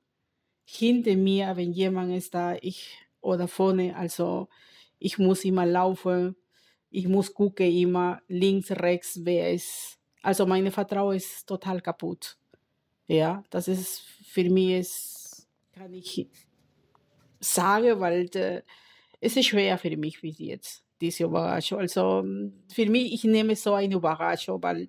Hinter 0.66 1.16
mir, 1.16 1.56
wenn 1.56 1.72
jemand 1.72 2.14
ist 2.16 2.34
da, 2.34 2.56
ich 2.62 2.98
oder 3.22 3.48
vorne, 3.48 3.96
also 3.96 4.48
ich 5.00 5.18
muss 5.18 5.46
immer 5.46 5.66
laufen, 5.66 6.36
ich 6.92 7.08
muss 7.08 7.34
gucken 7.34 7.72
immer 7.72 8.22
links, 8.28 8.72
rechts, 8.72 9.20
wer 9.24 9.54
ist. 9.54 9.98
Also 10.22 10.46
meine 10.46 10.72
Vertrauen 10.72 11.16
ist 11.16 11.48
total 11.48 11.82
kaputt. 11.82 12.38
Ja, 13.08 13.44
das 13.50 13.68
ist 13.68 14.02
für 14.26 14.50
mich, 14.50 14.80
ist, 14.80 15.48
kann 15.74 15.94
ich 15.94 16.28
sagen, 17.40 18.00
weil 18.00 18.30
äh, 18.36 18.62
es 19.20 19.36
ist 19.36 19.48
schwer 19.48 19.78
für 19.78 19.96
mich 19.98 20.22
bis 20.22 20.40
jetzt, 20.40 20.84
diese 21.00 21.24
Überraschung. 21.24 21.80
Also 21.80 22.24
für 22.72 22.86
mich, 22.86 23.14
ich 23.14 23.24
nehme 23.24 23.56
so 23.56 23.74
eine 23.74 23.96
Überraschung, 23.96 24.62
weil 24.62 24.88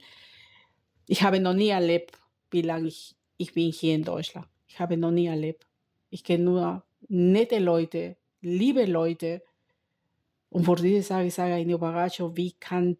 ich 1.06 1.22
habe 1.22 1.40
noch 1.40 1.54
nie 1.54 1.68
erlebt, 1.68 2.12
wie 2.50 2.62
lange 2.62 2.88
ich, 2.88 3.14
ich 3.36 3.52
bin 3.52 3.72
hier 3.72 3.94
in 3.94 4.04
Deutschland. 4.04 4.46
Ich 4.68 4.78
habe 4.78 4.96
noch 4.96 5.10
nie 5.10 5.26
erlebt. 5.26 5.66
Ich 6.10 6.24
kenne 6.24 6.44
nur 6.44 6.84
nette 7.08 7.58
Leute, 7.58 8.16
liebe 8.40 8.84
Leute, 8.84 9.42
und 10.48 10.64
vor 10.64 10.76
diese 10.76 11.02
sage 11.02 11.28
ich 11.28 11.34
sage 11.34 11.54
eine 11.54 11.72
Überraschung, 11.72 12.36
wie 12.36 12.52
kann 12.52 12.96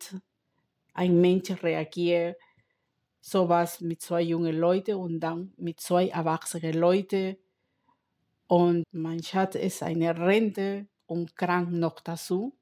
ein 0.94 1.20
Mensch 1.20 1.50
reagieren, 1.62 2.34
sowas 3.20 3.80
mit 3.80 4.00
zwei 4.00 4.22
jungen 4.22 4.56
Leuten 4.56 4.94
und 4.94 5.20
dann 5.20 5.52
mit 5.56 5.80
zwei 5.80 6.08
erwachsenen 6.08 6.74
Leuten. 6.74 7.36
Und 8.46 8.84
mein 8.92 9.22
Schatz 9.22 9.54
ist 9.54 9.82
eine 9.82 10.16
Rente 10.18 10.86
und 11.06 11.36
krank 11.36 11.70
noch 11.72 12.00
dazu. 12.00 12.56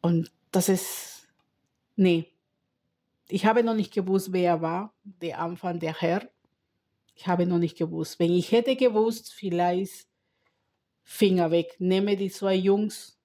Und 0.00 0.32
das 0.50 0.68
ist, 0.68 1.28
nee. 1.96 2.30
Ich 3.28 3.46
habe 3.46 3.64
noch 3.64 3.74
nicht 3.74 3.92
gewusst, 3.92 4.32
wer 4.32 4.60
war, 4.60 4.94
der 5.02 5.40
Anfang 5.40 5.80
der 5.80 6.00
Herr. 6.00 6.28
Ich 7.14 7.26
habe 7.26 7.46
noch 7.46 7.58
nicht 7.58 7.78
gewusst. 7.78 8.18
Wenn 8.18 8.32
ich 8.32 8.52
hätte 8.52 8.76
gewusst, 8.76 9.32
vielleicht 9.32 10.06
Finger 11.04 11.50
weg, 11.50 11.76
nehme 11.78 12.16
die 12.16 12.30
zwei 12.30 12.54
Jungs 12.54 13.18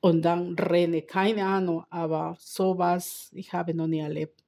und 0.00 0.22
dann 0.22 0.54
renne. 0.58 1.02
Keine 1.02 1.46
Ahnung, 1.46 1.84
aber 1.88 2.36
sowas, 2.40 3.30
ich 3.32 3.52
habe 3.52 3.72
noch 3.72 3.86
nie 3.86 4.00
erlebt. 4.00 4.44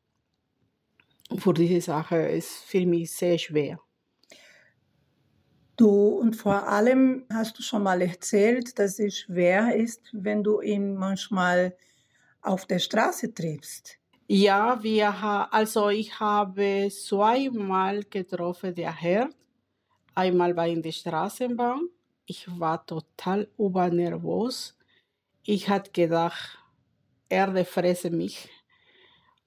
Und 1.31 1.41
für 1.41 1.55
diese 1.55 1.81
Sache 1.81 2.17
ist 2.17 2.65
für 2.65 2.85
mich 2.85 3.13
sehr 3.13 3.39
schwer. 3.39 3.81
Du 5.77 5.89
und 5.89 6.37
vor 6.37 6.69
allem 6.69 7.25
hast 7.33 7.59
du 7.59 7.63
schon 7.63 7.83
mal 7.83 8.01
erzählt, 8.03 8.79
dass 8.79 8.99
es 8.99 9.19
schwer 9.19 9.75
ist, 9.75 10.11
wenn 10.13 10.45
du 10.45 10.61
ihn 10.61 10.95
manchmal 10.95 11.77
auf 12.43 12.67
der 12.67 12.79
Straße 12.79 13.33
triffst. 13.33 13.99
Ja, 14.27 14.83
wir 14.83 15.23
also 15.53 15.89
ich 15.89 16.19
habe 16.21 16.89
zweimal 16.91 18.05
getroffen 18.05 18.75
der 18.75 18.95
Herr 18.95 19.31
Einmal 20.15 20.57
war 20.57 20.69
in 20.69 20.83
der 20.83 20.93
Straßenbahn. 20.93 21.89
Ich 22.27 22.47
war 22.59 22.85
total 22.87 23.49
übernervös. 23.59 24.77
Ich 25.43 25.69
hatte 25.69 25.91
gedacht, 25.91 26.59
Erde 27.29 27.65
fresse 27.65 28.11
mich. 28.11 28.49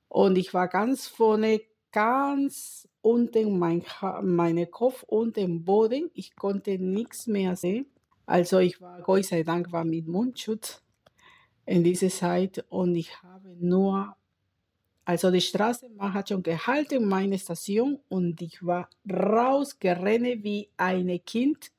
Und 0.10 0.38
ich 0.38 0.54
war 0.54 0.68
ganz 0.68 1.08
vorne, 1.08 1.62
ganz 1.92 2.88
unten, 3.02 3.58
mein, 3.58 3.84
meine 4.24 4.68
Kopf 4.68 5.04
unten 5.04 5.40
im 5.40 5.66
Boden. 5.66 6.12
Ich 6.14 6.36
konnte 6.36 6.78
nichts 6.78 7.28
mehr 7.28 7.56
sehen. 7.56 7.88
Also 8.26 8.60
ich 8.60 8.82
war, 8.82 9.02
Gott 9.02 9.26
sei 9.26 9.44
Dank, 9.44 9.72
war 9.72 9.86
mit 9.86 10.08
Mundschutz 10.08 10.84
in 11.66 11.84
dieser 11.84 12.10
Zeit 12.10 12.66
und 12.70 12.96
ich 12.96 13.22
habe 13.24 13.56
nur 13.60 14.16
also 15.08 15.32
die 15.32 15.40
Straßenbahn 15.40 16.14
hat 16.14 16.28
schon 16.28 16.44
gehalten, 16.44 17.08
meine 17.08 17.40
Station, 17.40 17.98
und 18.10 18.42
ich 18.42 18.62
war 18.62 18.90
rausgerannt 19.10 20.44
wie 20.44 20.68
ein 20.76 21.24
Kind. 21.24 21.72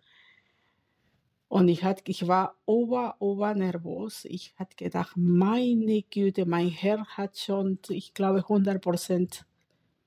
Und 1.49 1.69
ich, 1.69 1.85
hat, 1.85 2.01
ich 2.09 2.27
war 2.27 2.57
ober, 2.65 3.17
ober 3.19 3.55
nervös. 3.55 4.25
Ich 4.25 4.55
hatte 4.57 4.77
gedacht, 4.77 5.13
meine 5.15 6.05
Güte, 6.11 6.47
mein 6.47 6.71
Herr 6.71 7.05
hat 7.05 7.37
schon, 7.37 7.79
ich 7.91 8.15
glaube, 8.15 8.39
100 8.39 8.81
Prozent 8.81 9.45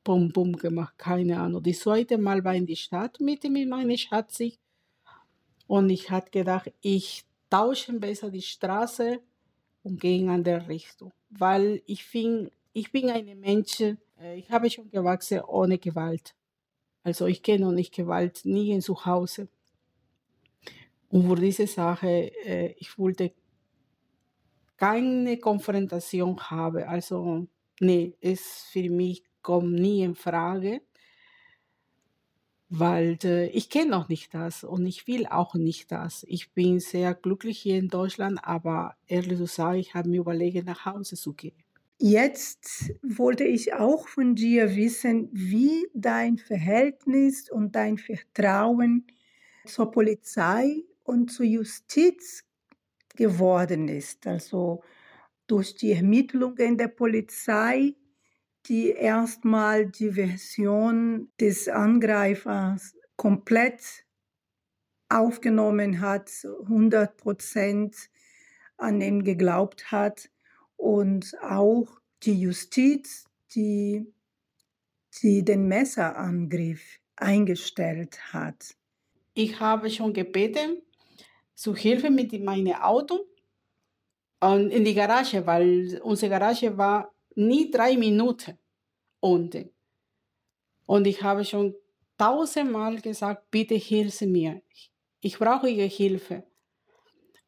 Bum 0.03 0.31
Bum 0.31 0.53
gemacht, 0.53 0.97
keine 0.97 1.39
Ahnung. 1.39 1.61
Das 1.61 1.77
zweite 1.77 2.17
Mal 2.17 2.43
war 2.43 2.55
in 2.55 2.65
die 2.65 2.75
Stadt 2.75 3.19
mit, 3.19 3.43
mit 3.43 3.69
meiner 3.69 3.97
Schatzi. 3.97 4.57
Und 5.67 5.91
ich 5.91 6.09
hatte 6.09 6.31
gedacht, 6.31 6.71
ich 6.81 7.23
tausche 7.51 7.93
besser 7.93 8.31
die 8.31 8.41
Straße 8.41 9.19
und 9.83 10.01
gehe 10.01 10.17
in 10.17 10.23
eine 10.23 10.33
andere 10.37 10.67
Richtung. 10.67 11.13
Weil 11.29 11.83
ich, 11.85 12.03
fing, 12.03 12.49
ich 12.73 12.91
bin 12.91 13.09
ein 13.09 13.39
Mensch, 13.39 13.81
äh, 13.81 13.95
ich 14.35 14.49
habe 14.49 14.69
schon 14.69 14.89
gewachsen 14.89 15.41
ohne 15.41 15.77
Gewalt. 15.77 16.35
Also 17.03 17.25
ich 17.25 17.41
kenne 17.41 17.65
noch 17.65 17.71
nicht 17.71 17.93
Gewalt, 17.93 18.41
nie 18.45 18.71
in 18.71 18.81
zu 18.81 19.05
Hause. 19.05 19.47
Und 21.09 21.27
für 21.27 21.35
diese 21.35 21.67
Sache, 21.67 22.31
äh, 22.45 22.73
ich 22.77 22.97
wollte 22.97 23.33
keine 24.77 25.37
Konfrontation 25.37 26.39
haben. 26.39 26.83
Also, 26.83 27.47
nee, 27.79 28.15
es 28.21 28.67
für 28.71 28.89
mich 28.89 29.23
kommt 29.41 29.73
nie 29.73 30.03
in 30.03 30.15
Frage, 30.15 30.81
weil 32.69 33.17
äh, 33.23 33.47
ich 33.47 33.69
kenne 33.69 33.91
noch 33.91 34.07
nicht 34.07 34.33
das 34.33 34.63
und 34.63 34.85
ich 34.85 35.05
will 35.07 35.25
auch 35.27 35.55
nicht 35.55 35.91
das. 35.91 36.23
Ich 36.27 36.53
bin 36.53 36.79
sehr 36.79 37.13
glücklich 37.13 37.59
hier 37.59 37.77
in 37.77 37.89
Deutschland, 37.89 38.39
aber 38.43 38.95
ehrlich 39.07 39.37
zu 39.37 39.47
sagen, 39.47 39.79
ich 39.79 39.93
habe 39.93 40.07
mir 40.07 40.21
überlegt, 40.21 40.65
nach 40.65 40.85
Hause 40.85 41.15
zu 41.15 41.33
gehen. 41.33 41.61
Jetzt 42.03 42.95
wollte 43.03 43.43
ich 43.43 43.75
auch 43.75 44.07
von 44.07 44.33
dir 44.33 44.75
wissen, 44.75 45.29
wie 45.33 45.87
dein 45.93 46.39
Verhältnis 46.39 47.47
und 47.47 47.75
dein 47.75 47.99
Vertrauen 47.99 49.05
zur 49.67 49.91
Polizei 49.91 50.83
und 51.03 51.31
zur 51.31 51.45
Justiz 51.45 52.43
geworden 53.15 53.87
ist. 53.87 54.25
Also 54.25 54.81
durch 55.45 55.75
die 55.75 55.91
Ermittlungen 55.91 56.75
der 56.75 56.87
Polizei, 56.87 57.93
die 58.65 58.89
erstmal 58.89 59.85
die 59.85 60.13
Version 60.13 61.31
des 61.39 61.67
Angreifers 61.67 62.95
komplett 63.15 64.07
aufgenommen 65.07 66.01
hat, 66.01 66.31
100 66.63 67.15
Prozent 67.15 67.95
an 68.77 69.01
ihn 69.01 69.23
geglaubt 69.23 69.91
hat 69.91 70.31
und 70.81 71.35
auch 71.43 71.87
die 72.23 72.41
Justiz, 72.41 73.25
die, 73.53 74.11
die 75.21 75.45
den 75.45 75.67
Messerangriff 75.67 76.81
eingestellt 77.15 78.33
hat. 78.33 78.75
Ich 79.35 79.59
habe 79.59 79.91
schon 79.91 80.11
gebeten, 80.11 80.81
zu 81.53 81.75
Hilfe 81.75 82.09
mit 82.09 82.33
meinem 82.43 82.73
Auto 82.73 83.27
und 84.39 84.71
in 84.71 84.83
die 84.83 84.95
Garage, 84.95 85.45
weil 85.45 86.01
unsere 86.03 86.31
Garage 86.31 86.75
war 86.75 87.13
nie 87.35 87.69
drei 87.69 87.95
Minuten 87.95 88.57
unten. 89.19 89.69
Und 90.87 91.05
ich 91.05 91.21
habe 91.21 91.45
schon 91.45 91.75
tausendmal 92.17 92.99
gesagt, 92.99 93.51
bitte 93.51 93.75
hilf 93.75 94.21
mir. 94.21 94.63
Ich 95.19 95.37
brauche 95.37 95.69
Ihre 95.69 95.87
Hilfe. 95.87 96.43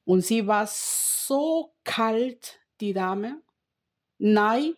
Und 0.05 0.21
sie 0.21 0.45
war 0.45 0.67
so 0.67 1.73
kalt, 1.83 2.59
die 2.83 2.93
Dame. 2.93 3.41
Nein, 4.17 4.75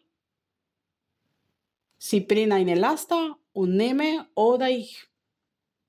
sie 1.98 2.22
bringt 2.22 2.54
eine 2.54 2.76
Laster 2.76 3.38
und 3.54 3.76
nehme 3.76 4.28
oder 4.36 4.70
ich 4.70 5.08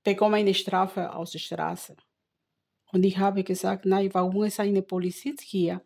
bekomme 0.03 0.37
eine 0.37 0.55
Strafe 0.55 1.13
aus 1.13 1.33
der 1.33 1.39
Straße. 1.41 1.97
Und 2.93 3.05
ich 3.05 3.19
habe 3.19 3.45
gesagt, 3.45 3.85
nein, 3.85 4.13
warum 4.15 4.45
ist 4.45 4.61
eine 4.61 4.83
Polizist 4.83 5.41
hier? 5.41 5.83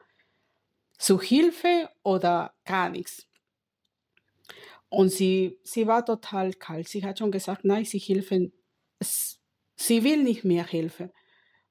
Zu 0.98 1.20
Hilfe 1.20 1.88
oder 2.02 2.54
gar 2.64 2.90
nichts? 2.90 3.26
Und 4.88 5.10
sie, 5.10 5.58
sie 5.62 5.86
war 5.86 6.04
total 6.04 6.52
kalt. 6.54 6.88
Sie 6.88 7.04
hat 7.04 7.18
schon 7.18 7.30
gesagt, 7.30 7.64
nein, 7.64 7.84
sie 7.84 7.98
helfen. 7.98 8.52
Sie 9.00 10.04
will 10.04 10.22
nicht 10.22 10.44
mehr 10.44 10.66
helfen. 10.66 11.10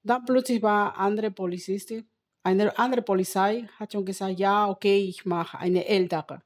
Dann 0.04 0.26
plötzlich 0.26 0.62
war 0.62 0.98
andere 0.98 1.30
Polizistin, 1.30 2.10
eine 2.44 2.78
andere 2.78 3.02
Polizei 3.02 3.68
hat 3.78 3.92
schon 3.92 4.06
gesagt, 4.06 4.40
ja, 4.40 4.70
okay, 4.70 5.00
ich 5.00 5.26
mache 5.26 5.58
eine 5.60 5.86
ältere. 5.86 6.42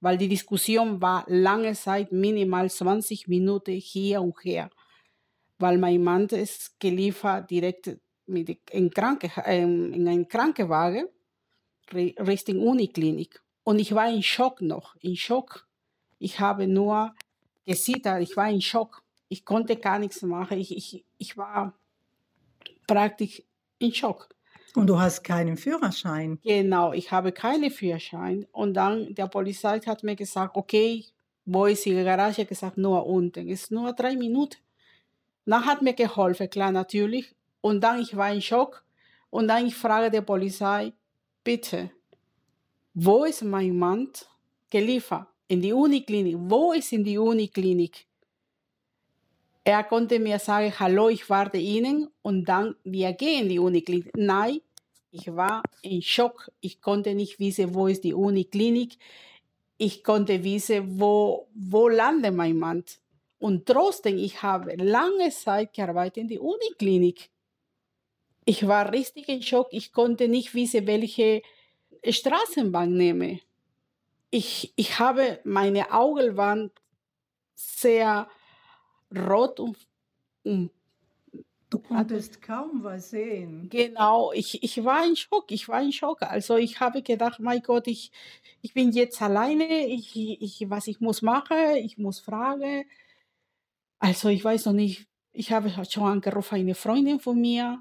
Weil 0.00 0.16
die 0.16 0.28
Diskussion 0.28 1.00
war 1.00 1.24
lange 1.28 1.74
Zeit, 1.74 2.10
minimal 2.10 2.70
20 2.70 3.28
Minuten 3.28 3.72
hier 3.72 4.22
und 4.22 4.36
her. 4.42 4.70
Weil 5.58 5.78
mein 5.78 6.02
Mann 6.02 6.26
ist 6.26 6.80
geliefert 6.80 7.50
direkt 7.50 7.98
mit 8.26 8.58
in, 8.70 8.90
Kranke, 8.90 9.30
ähm, 9.44 9.92
in 9.92 10.08
einen 10.08 10.28
Krankenwagen 10.28 11.06
Richtung 11.92 12.60
Uniklinik. 12.60 13.42
Und 13.64 13.78
ich 13.78 13.94
war 13.94 14.08
in 14.08 14.22
Schock 14.22 14.62
noch, 14.62 14.96
in 15.00 15.16
Schock. 15.16 15.66
Ich 16.18 16.40
habe 16.40 16.66
nur 16.66 17.14
gesittert, 17.66 18.22
ich 18.22 18.36
war 18.36 18.48
in 18.50 18.60
Schock. 18.60 19.02
Ich 19.28 19.44
konnte 19.44 19.76
gar 19.76 19.98
nichts 19.98 20.22
machen. 20.22 20.58
Ich, 20.58 20.76
ich, 20.76 21.04
ich 21.18 21.36
war 21.36 21.74
praktisch 22.86 23.42
in 23.78 23.92
Schock. 23.92 24.28
Und 24.76 24.86
du 24.86 25.00
hast 25.00 25.22
keinen 25.24 25.56
Führerschein? 25.56 26.38
Genau, 26.42 26.92
ich 26.92 27.10
habe 27.10 27.32
keinen 27.32 27.70
Führerschein. 27.70 28.46
Und 28.52 28.74
dann 28.74 29.14
der 29.14 29.26
Polizei 29.26 29.80
hat 29.80 30.02
mir 30.02 30.16
gesagt, 30.16 30.56
okay, 30.56 31.04
wo 31.44 31.66
ist 31.66 31.84
die 31.84 31.94
Garage? 31.94 32.42
Ich 32.42 32.48
gesagt, 32.48 32.78
nur 32.78 33.06
unten. 33.06 33.48
Es 33.48 33.62
ist 33.62 33.72
nur 33.72 33.92
drei 33.92 34.14
Minuten. 34.16 34.58
Dann 35.46 35.66
hat 35.66 35.82
mir 35.82 35.94
geholfen, 35.94 36.48
klar, 36.48 36.70
natürlich. 36.70 37.34
Und 37.60 37.80
dann 37.80 38.00
ich 38.00 38.16
war 38.16 38.32
in 38.32 38.40
Schock. 38.40 38.84
Und 39.30 39.48
dann 39.48 39.66
ich 39.66 39.74
frage 39.74 40.10
der 40.10 40.22
Polizei, 40.22 40.92
bitte, 41.42 41.90
wo 42.94 43.24
ist 43.24 43.42
mein 43.42 43.76
Mann 43.76 44.08
geliefert? 44.68 45.26
In 45.48 45.60
die 45.60 45.72
Uniklinik. 45.72 46.36
Wo 46.38 46.72
ist 46.72 46.92
in 46.92 47.02
die 47.02 47.18
Uniklinik? 47.18 48.06
Er 49.64 49.84
konnte 49.84 50.18
mir 50.18 50.38
sagen, 50.38 50.72
hallo, 50.78 51.08
ich 51.08 51.28
warte 51.28 51.58
Ihnen 51.58 52.08
und 52.22 52.46
dann 52.46 52.76
wir 52.82 53.12
gehen 53.12 53.48
die 53.48 53.58
Uniklinik. 53.58 54.16
Nein, 54.16 54.60
ich 55.10 55.34
war 55.34 55.62
in 55.82 56.02
Schock. 56.02 56.50
Ich 56.60 56.80
konnte 56.80 57.14
nicht 57.14 57.38
wissen, 57.38 57.74
wo 57.74 57.86
ist 57.86 58.04
die 58.04 58.14
Uniklinik. 58.14 58.96
Ich 59.76 60.02
konnte 60.04 60.42
wissen, 60.44 61.00
wo, 61.00 61.48
wo 61.54 61.88
landet 61.88 62.34
mein 62.34 62.58
Mann. 62.58 62.84
Und 63.38 63.66
trotzdem, 63.66 64.18
ich 64.18 64.42
habe 64.42 64.76
lange 64.76 65.30
Zeit 65.30 65.72
gearbeitet 65.72 66.18
in 66.18 66.28
die 66.28 66.38
Uniklinik. 66.38 67.30
Ich 68.44 68.66
war 68.66 68.92
richtig 68.92 69.28
in 69.28 69.42
Schock. 69.42 69.68
Ich 69.72 69.92
konnte 69.92 70.28
nicht 70.28 70.54
wissen, 70.54 70.86
welche 70.86 71.42
Straßenbahn 72.06 72.92
nehme. 72.92 73.40
Ich, 74.30 74.72
ich 74.76 74.98
habe 74.98 75.40
meine 75.44 75.92
Augen 75.92 76.36
waren 76.36 76.70
sehr 77.54 78.28
rot 79.14 79.60
und, 79.60 79.76
und 80.44 80.70
Du 81.70 81.78
konntest 81.78 82.42
kaum 82.42 82.82
was 82.82 83.10
sehen. 83.10 83.68
Genau, 83.70 84.32
ich, 84.32 84.60
ich 84.60 84.84
war 84.84 85.06
in 85.06 85.14
Schock, 85.14 85.52
ich 85.52 85.68
war 85.68 85.80
in 85.80 85.92
Schock. 85.92 86.22
Also 86.22 86.56
ich 86.56 86.80
habe 86.80 87.00
gedacht, 87.00 87.38
mein 87.38 87.62
Gott, 87.62 87.86
ich, 87.86 88.10
ich 88.60 88.74
bin 88.74 88.90
jetzt 88.90 89.22
alleine, 89.22 89.86
ich, 89.86 90.16
ich, 90.16 90.68
was 90.68 90.88
ich 90.88 90.98
muss 90.98 91.22
machen, 91.22 91.76
ich 91.76 91.96
muss 91.96 92.18
fragen. 92.18 92.86
Also 94.00 94.30
ich 94.30 94.42
weiß 94.42 94.66
noch 94.66 94.72
nicht, 94.72 95.06
ich 95.32 95.52
habe 95.52 95.70
schon 95.88 96.08
angerufen, 96.08 96.56
eine 96.56 96.74
Freundin 96.74 97.20
von 97.20 97.40
mir, 97.40 97.80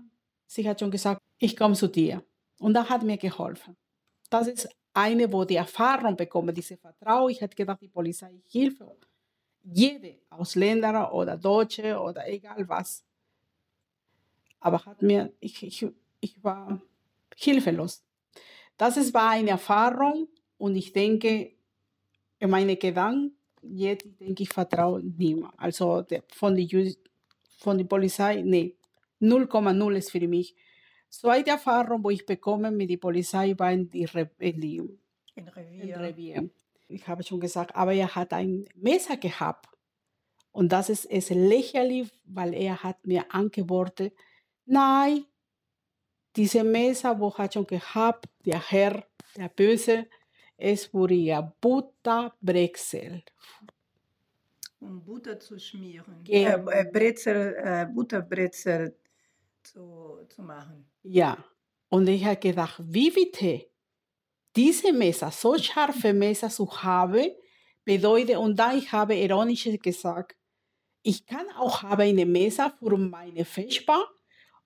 Sie 0.52 0.68
hat 0.68 0.80
schon 0.80 0.90
gesagt, 0.90 1.22
ich 1.38 1.56
komme 1.56 1.76
zu 1.76 1.88
dir. 1.88 2.24
Und 2.60 2.74
da 2.74 2.90
hat 2.90 3.04
mir 3.04 3.18
geholfen. 3.18 3.78
Das 4.32 4.48
ist 4.48 4.68
eine, 4.94 5.32
wo 5.32 5.46
die 5.46 5.56
Erfahrung 5.56 6.16
bekomme, 6.16 6.54
diese 6.54 6.76
Vertrauen. 6.76 7.30
Ich 7.32 7.40
hätte 7.40 7.56
gedacht, 7.56 7.82
die 7.82 7.88
Polizei 7.88 8.42
hilft 8.50 8.82
jede 9.74 10.16
Ausländer 10.30 11.14
oder 11.14 11.38
Deutsche 11.38 12.00
oder 12.00 12.28
egal 12.28 12.68
was. 12.68 13.04
Aber 14.60 14.86
hat 14.86 15.02
mir, 15.02 15.32
ich, 15.40 15.64
ich, 15.64 15.88
ich 16.20 16.44
war 16.44 16.82
hilflos. 17.36 18.04
Das 18.78 18.98
ist, 18.98 19.14
war 19.14 19.32
eine 19.32 19.52
Erfahrung 19.52 20.28
und 20.58 20.76
ich 20.76 20.94
denke, 20.94 21.52
in 22.40 22.50
meine 22.50 22.78
Gedanken, 22.78 23.36
jetzt 23.62 24.06
denke 24.20 24.44
ich, 24.44 24.50
vertraue 24.50 25.02
niemand. 25.02 25.54
Also 25.58 26.02
der, 26.02 26.24
von 26.34 26.56
der 26.56 26.94
von 27.58 27.78
der 27.78 27.86
Polizei, 27.86 28.42
nee, 28.42 28.76
0,0 29.22 29.96
ist 29.96 30.12
für 30.12 30.26
mich. 30.28 30.56
Zweite 31.10 31.52
Erfahrung, 31.52 32.04
wo 32.04 32.10
ich 32.10 32.26
bekomme 32.26 32.72
mit 32.72 32.90
der 32.90 32.98
Polizei, 32.98 33.54
war 33.58 33.72
in, 33.72 33.90
die 33.90 34.06
Re 34.06 34.30
in, 34.40 34.62
die, 34.62 34.78
in 35.36 35.50
Revier. 35.50 36.00
Revier. 36.00 36.50
Ich 36.90 37.08
habe 37.08 37.24
schon 37.24 37.40
gesagt, 37.40 37.76
aber 37.76 37.94
er 37.94 38.16
hat 38.16 38.34
ein 38.34 38.66
Messer 38.76 39.18
gehabt. 39.18 39.68
Und 40.52 40.72
das 40.72 40.90
ist, 40.90 41.06
ist 41.06 41.30
lächerlich, 41.30 42.12
weil 42.26 42.54
er 42.54 42.84
hat 42.84 43.06
mir 43.06 43.24
angeboten, 43.30 44.12
nein, 44.66 45.26
diese 46.36 46.64
Messer, 46.64 47.20
wo 47.20 47.34
hat 47.38 47.54
schon 47.54 47.68
gehabt, 47.68 48.26
der 48.46 48.60
Herr, 48.72 49.06
der 49.38 49.50
Böse, 49.50 50.08
es 50.58 50.88
für 50.88 51.10
ihr 51.12 51.54
Butterbrexel 51.62 53.24
um 54.80 55.04
Butter 55.04 55.40
zu 55.40 55.60
schmieren. 55.60 56.24
Ja. 56.26 56.56
Äh, 56.68 56.86
Brezel, 56.92 57.56
äh, 57.58 57.86
Butterbrezel 57.94 58.96
zu, 59.64 60.26
zu 60.30 60.42
machen. 60.42 60.90
Ja, 61.04 61.44
und 61.90 62.08
ich 62.08 62.26
habe 62.26 62.38
gedacht, 62.38 62.82
wie 62.84 63.12
bitte 63.12 63.66
diese 64.56 64.94
Messer, 64.94 65.32
so 65.32 65.58
scharfe 65.58 66.14
Messer 66.14 66.50
zu 66.50 66.68
haben, 66.84 67.28
bedeutet, 67.86 68.38
und 68.38 68.58
da 68.58 68.74
ich 68.74 68.92
habe 68.92 69.16
ironisch 69.16 69.68
gesagt, 69.82 70.36
ich 71.02 71.26
kann 71.26 71.50
auch 71.58 71.84
habe 71.84 72.04
eine 72.04 72.26
Messer 72.26 72.74
für 72.78 72.98
meine 72.98 73.46
Vespa 73.46 74.06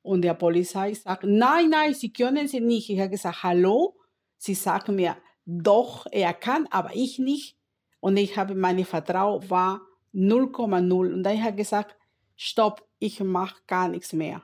und 0.02 0.24
der 0.24 0.34
Polizei 0.34 0.94
sagt, 0.94 1.24
nein, 1.24 1.70
nein, 1.70 1.94
Sie 1.94 2.12
können 2.12 2.48
sie 2.48 2.60
nicht. 2.60 2.90
Ich 2.90 3.00
habe 3.00 3.12
gesagt, 3.12 3.44
hallo, 3.44 3.96
Sie 4.38 4.56
sagen 4.56 4.96
mir, 4.96 5.16
doch, 5.46 6.06
er 6.12 6.34
kann, 6.34 6.68
aber 6.72 6.96
ich 6.96 7.20
nicht. 7.20 7.58
Und 8.00 8.18
ich 8.18 8.36
habe 8.38 8.56
meine 8.56 8.84
Vertrauen 8.86 9.50
war 9.50 9.82
0,0. 10.14 11.14
Und 11.14 11.24
dann 11.24 11.42
habe 11.42 11.52
ich 11.52 11.58
gesagt, 11.58 11.96
stopp, 12.36 12.86
ich 13.00 13.20
mache 13.22 13.62
gar 13.68 13.88
nichts 13.88 14.12
mehr. 14.14 14.44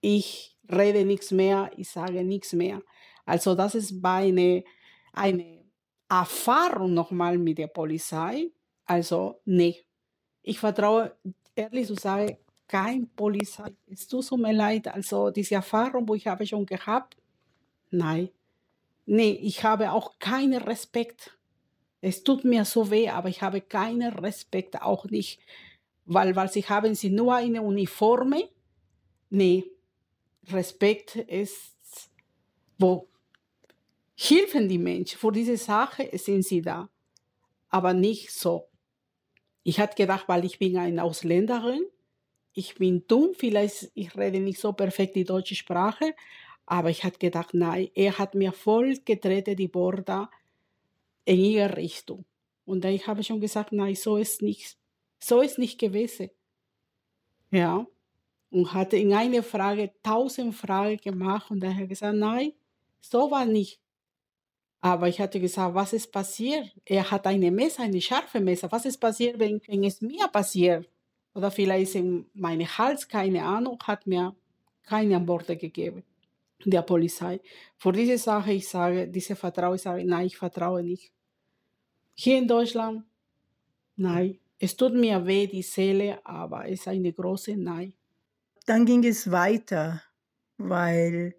Ich 0.00 0.58
rede 0.70 1.04
nichts 1.04 1.30
mehr, 1.30 1.70
ich 1.76 1.88
sage 1.88 2.24
nichts 2.24 2.52
mehr. 2.52 2.82
Also 3.28 3.54
das 3.54 3.74
ist 3.74 4.02
eine, 4.02 4.64
eine 5.12 5.62
Erfahrung 6.08 6.94
nochmal 6.94 7.36
mit 7.36 7.58
der 7.58 7.66
Polizei. 7.66 8.50
Also 8.86 9.42
nee, 9.44 9.84
ich 10.40 10.58
vertraue 10.58 11.14
ehrlich 11.54 11.88
zu 11.88 11.94
sagen, 11.94 12.38
kein 12.66 13.06
Polizei. 13.14 13.70
Es 13.86 14.08
tut 14.08 14.32
mir 14.32 14.54
leid. 14.54 14.88
Also 14.88 15.30
diese 15.30 15.56
Erfahrung, 15.56 16.08
wo 16.08 16.14
ich 16.14 16.26
habe 16.26 16.46
schon 16.46 16.64
gehabt, 16.64 17.18
nein. 17.90 18.30
Nee, 19.04 19.32
ich 19.42 19.62
habe 19.62 19.92
auch 19.92 20.18
keinen 20.18 20.62
Respekt. 20.62 21.38
Es 22.00 22.24
tut 22.24 22.44
mir 22.44 22.64
so 22.64 22.90
weh, 22.90 23.10
aber 23.10 23.28
ich 23.28 23.42
habe 23.42 23.60
keinen 23.60 24.10
Respekt, 24.14 24.80
auch 24.80 25.04
nicht, 25.04 25.40
weil, 26.06 26.34
weil 26.34 26.48
sie 26.48 26.62
haben 26.62 26.94
sie 26.94 27.10
nur 27.10 27.34
eine 27.34 27.60
Uniforme. 27.60 28.48
Nee, 29.28 29.64
Respekt 30.50 31.16
ist, 31.16 31.74
wo 32.78 33.08
helfen 34.18 34.68
die 34.68 34.78
Menschen. 34.78 35.18
Für 35.18 35.32
diese 35.32 35.56
Sache 35.56 36.10
sind 36.18 36.44
sie 36.44 36.60
da, 36.60 36.88
aber 37.68 37.94
nicht 37.94 38.32
so. 38.32 38.68
Ich 39.62 39.78
hatte 39.78 39.94
gedacht, 39.94 40.24
weil 40.28 40.44
ich 40.44 40.58
bin 40.58 40.76
eine 40.76 41.02
Ausländerin, 41.04 41.84
ich 42.52 42.74
bin 42.74 43.06
dumm, 43.06 43.30
vielleicht 43.34 43.90
ich 43.94 44.16
rede 44.16 44.40
nicht 44.40 44.58
so 44.58 44.72
perfekt 44.72 45.14
die 45.14 45.24
deutsche 45.24 45.54
Sprache, 45.54 46.14
aber 46.66 46.90
ich 46.90 47.04
hatte 47.04 47.18
gedacht, 47.18 47.54
nein, 47.54 47.88
er 47.94 48.18
hat 48.18 48.34
mir 48.34 48.52
voll 48.52 48.96
getreten 49.04 49.56
die 49.56 49.68
Borda 49.68 50.30
in 51.24 51.40
ihre 51.40 51.76
Richtung. 51.76 52.24
Und 52.64 52.84
habe 52.84 53.20
ich 53.20 53.26
schon 53.26 53.40
gesagt, 53.40 53.72
nein, 53.72 53.94
so 53.94 54.16
ist 54.16 54.42
nicht, 54.42 54.76
so 55.18 55.40
ist 55.40 55.58
nicht 55.58 55.78
gewesen. 55.78 56.30
Ja. 57.50 57.86
Und 58.50 58.74
hatte 58.74 58.96
in 58.96 59.14
einer 59.14 59.42
Frage 59.42 59.92
tausend 60.02 60.54
Fragen 60.54 60.98
gemacht 60.98 61.50
und 61.50 61.60
dann 61.60 61.74
hat 61.74 61.82
er 61.82 61.86
gesagt, 61.86 62.16
nein, 62.16 62.52
so 63.00 63.30
war 63.30 63.44
nicht. 63.44 63.80
Aber 64.80 65.08
ich 65.08 65.20
hatte 65.20 65.40
gesagt, 65.40 65.74
was 65.74 65.92
ist 65.92 66.12
passiert? 66.12 66.72
Er 66.84 67.10
hat 67.10 67.26
eine 67.26 67.50
Messer, 67.50 67.82
eine 67.82 68.00
scharfe 68.00 68.40
Messer. 68.40 68.70
Was 68.70 68.84
ist 68.84 68.98
passiert, 68.98 69.38
wenn, 69.38 69.60
wenn 69.66 69.84
es 69.84 70.00
mir 70.00 70.28
passiert? 70.28 70.88
Oder 71.34 71.50
vielleicht 71.50 71.94
in 71.96 72.26
meinem 72.34 72.66
Hals, 72.78 73.06
keine 73.08 73.44
Ahnung, 73.44 73.78
hat 73.84 74.06
mir 74.06 74.34
keine 74.84 75.16
Antworten 75.16 75.58
gegeben, 75.58 76.04
der 76.64 76.82
Polizei. 76.82 77.40
Vor 77.76 77.92
dieser 77.92 78.18
Sache, 78.18 78.52
ich 78.52 78.68
sage, 78.68 79.08
diese 79.08 79.36
Vertrauen, 79.36 79.76
ich 79.76 79.82
sage, 79.82 80.04
nein, 80.04 80.26
ich 80.26 80.36
vertraue 80.36 80.82
nicht. 80.82 81.12
Hier 82.14 82.38
in 82.38 82.48
Deutschland, 82.48 83.04
nein. 83.96 84.38
Es 84.60 84.76
tut 84.76 84.94
mir 84.94 85.24
weh, 85.24 85.46
die 85.46 85.62
Seele, 85.62 86.18
aber 86.26 86.64
es 86.66 86.80
ist 86.80 86.88
eine 86.88 87.12
große 87.12 87.56
Nein. 87.56 87.92
Dann 88.66 88.84
ging 88.84 89.04
es 89.04 89.30
weiter, 89.30 90.02
weil 90.56 91.36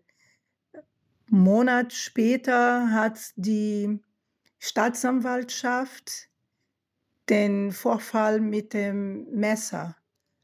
Monat 1.32 1.94
später 1.94 2.92
hat 2.92 3.20
die 3.36 4.00
Staatsanwaltschaft 4.58 6.30
den 7.30 7.72
Vorfall 7.72 8.42
mit 8.42 8.74
dem 8.74 9.30
Messer 9.32 9.96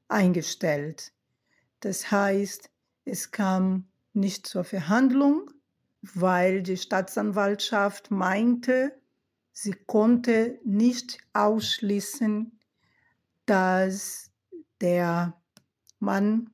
eingestellt. 0.08 1.12
Das 1.80 2.12
heißt, 2.12 2.70
es 3.06 3.32
kam 3.32 3.88
nicht 4.14 4.48
zur 4.48 4.64
Verhandlung, 4.64 5.50
weil 6.02 6.62
die 6.62 6.78
Staatsanwaltschaft 6.78 8.12
meinte, 8.12 8.92
sie 9.52 9.74
konnte 9.74 10.60
nicht 10.64 11.18
ausschließen, 11.34 12.60
dass 13.46 14.30
der 14.82 15.40
Mann 16.00 16.52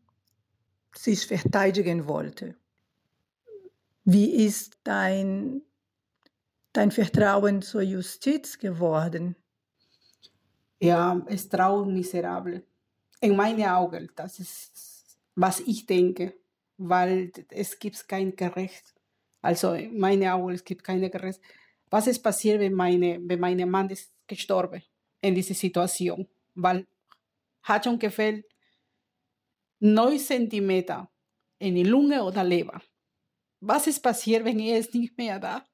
sich 0.95 1.27
verteidigen 1.27 2.07
wollte. 2.07 2.55
Wie 4.03 4.45
ist 4.45 4.79
dein, 4.83 5.61
dein 6.73 6.91
Vertrauen 6.91 7.61
zur 7.61 7.81
Justiz 7.81 8.57
geworden? 8.57 9.35
Ja, 10.79 11.21
es 11.27 11.47
traut 11.47 11.87
miserabel. 11.87 12.65
In 13.19 13.35
meinen 13.35 13.63
Augen, 13.65 14.09
das 14.15 14.39
ist, 14.39 15.19
was 15.35 15.59
ich 15.59 15.85
denke, 15.85 16.33
weil 16.77 17.31
es 17.49 17.77
gibt 17.77 18.07
kein 18.07 18.35
Gerecht. 18.35 18.95
Also 19.41 19.73
in 19.73 19.99
meinen 19.99 20.27
Augen, 20.27 20.53
es 20.53 20.63
gibt 20.63 20.83
keine 20.83 21.09
Gerecht. 21.11 21.39
Was 21.91 22.07
ist 22.07 22.23
passiert, 22.23 22.59
wenn, 22.59 22.73
meine, 22.73 23.19
wenn 23.23 23.39
mein 23.39 23.69
Mann 23.69 23.89
ist 23.89 24.11
gestorben 24.25 24.81
in 25.21 25.35
dieser 25.35 25.53
Situation? 25.53 26.27
Weil 26.55 26.87
hat 27.61 27.83
schon 27.83 27.99
gefällt 27.99 28.45
9 29.79 30.17
Zentimeter 30.17 31.11
in 31.59 31.75
die 31.75 31.83
Lunge 31.83 32.23
oder 32.23 32.43
Leber. 32.43 32.81
Was 33.62 33.88
ist 33.88 33.99
passiert, 33.99 34.43
wenn 34.43 34.59
er 34.59 34.80
ist 34.80 34.93
nicht 34.93 35.18
mehr 35.18 35.39
da? 35.39 35.66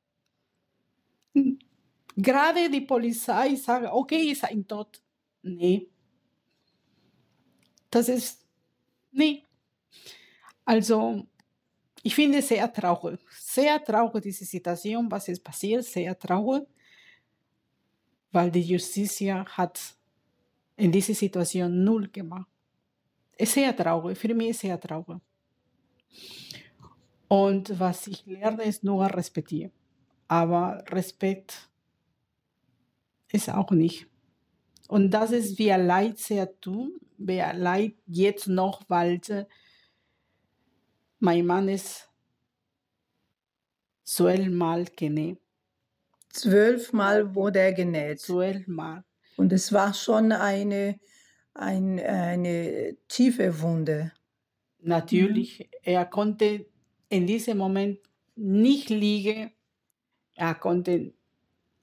Gerade 2.15 2.69
die 2.69 2.81
Polizei 2.81 3.55
sagt, 3.55 3.87
okay, 3.91 4.31
ist 4.31 4.43
ein 4.43 4.67
Tod. 4.67 5.01
Nee. 5.43 5.87
Das 7.89 8.09
ist, 8.09 8.45
nee. 9.11 9.43
Also, 10.65 11.25
ich 12.03 12.13
finde 12.13 12.39
es 12.39 12.49
sehr 12.49 12.71
traurig. 12.71 13.19
Sehr 13.39 13.81
traurig, 13.83 14.23
diese 14.23 14.45
Situation, 14.45 15.09
was 15.09 15.27
ist 15.29 15.43
passiert, 15.43 15.85
sehr 15.85 16.17
traurig. 16.17 16.67
Weil 18.31 18.51
die 18.51 18.61
Justiz 18.61 19.21
hat 19.21 19.79
in 20.75 20.91
dieser 20.91 21.13
Situation 21.13 21.83
null 21.83 22.09
gemacht. 22.09 22.49
Es 23.37 23.49
ist 23.49 23.55
sehr 23.55 23.75
traurig, 23.75 24.17
für 24.17 24.33
mich 24.33 24.49
ist 24.49 24.59
sehr 24.61 24.79
traurig. 24.79 25.19
Und 27.27 27.79
was 27.79 28.07
ich 28.07 28.25
lerne, 28.25 28.63
ist 28.63 28.83
nur 28.83 29.05
respektieren. 29.05 29.71
Aber 30.27 30.83
Respekt 30.89 31.69
ist 33.31 33.49
auch 33.49 33.71
nicht. 33.71 34.07
Und 34.87 35.11
das 35.11 35.31
ist, 35.31 35.59
wie 35.59 35.69
leid 35.69 36.17
sehr 36.17 36.59
tun, 36.59 36.99
wie 37.17 37.39
leid 37.39 37.95
jetzt 38.05 38.47
noch, 38.47 38.83
weil 38.87 39.19
mein 41.19 41.45
Mann 41.45 41.67
ist 41.67 42.09
zwölfmal 44.03 44.85
genäht. 44.95 45.39
Zwölfmal 46.29 47.35
wurde 47.35 47.59
er 47.59 47.73
genäht. 47.73 48.21
Zwölfmal. 48.21 49.03
Und 49.35 49.51
es 49.51 49.73
war 49.73 49.93
schon 49.93 50.31
eine, 50.31 50.99
ein, 51.53 51.99
eine 51.99 52.95
tiefe 53.07 53.61
Wunde. 53.61 54.13
Natürlich, 54.79 55.59
mhm. 55.59 55.65
er 55.83 56.05
konnte 56.05 56.67
in 57.09 57.27
diesem 57.27 57.57
Moment 57.57 57.99
nicht 58.35 58.89
liegen. 58.89 59.51
Er 60.35 60.55
konnte 60.55 61.13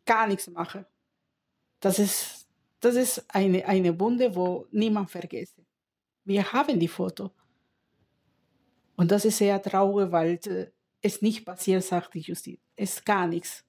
gar 0.04 0.26
nichts 0.26 0.48
machen. 0.48 0.84
Das 1.80 1.98
ist, 1.98 2.48
das 2.80 2.94
ist 2.94 3.24
eine, 3.28 3.64
eine 3.66 3.98
Wunde, 3.98 4.34
wo 4.34 4.66
niemand 4.70 5.10
vergisst. 5.10 5.56
Wir 6.24 6.52
haben 6.52 6.78
die 6.78 6.88
Foto. 6.88 7.30
Und 8.96 9.10
das 9.10 9.24
ist 9.24 9.38
sehr 9.38 9.60
traurig, 9.60 10.10
weil 10.12 10.38
äh, 10.46 10.70
es 11.02 11.20
nicht 11.20 11.44
passiert, 11.44 11.82
sagt 11.82 12.14
die 12.14 12.20
Justiz. 12.20 12.60
Es 12.76 12.94
ist 12.94 13.04
gar 13.04 13.26
nichts. 13.26 13.64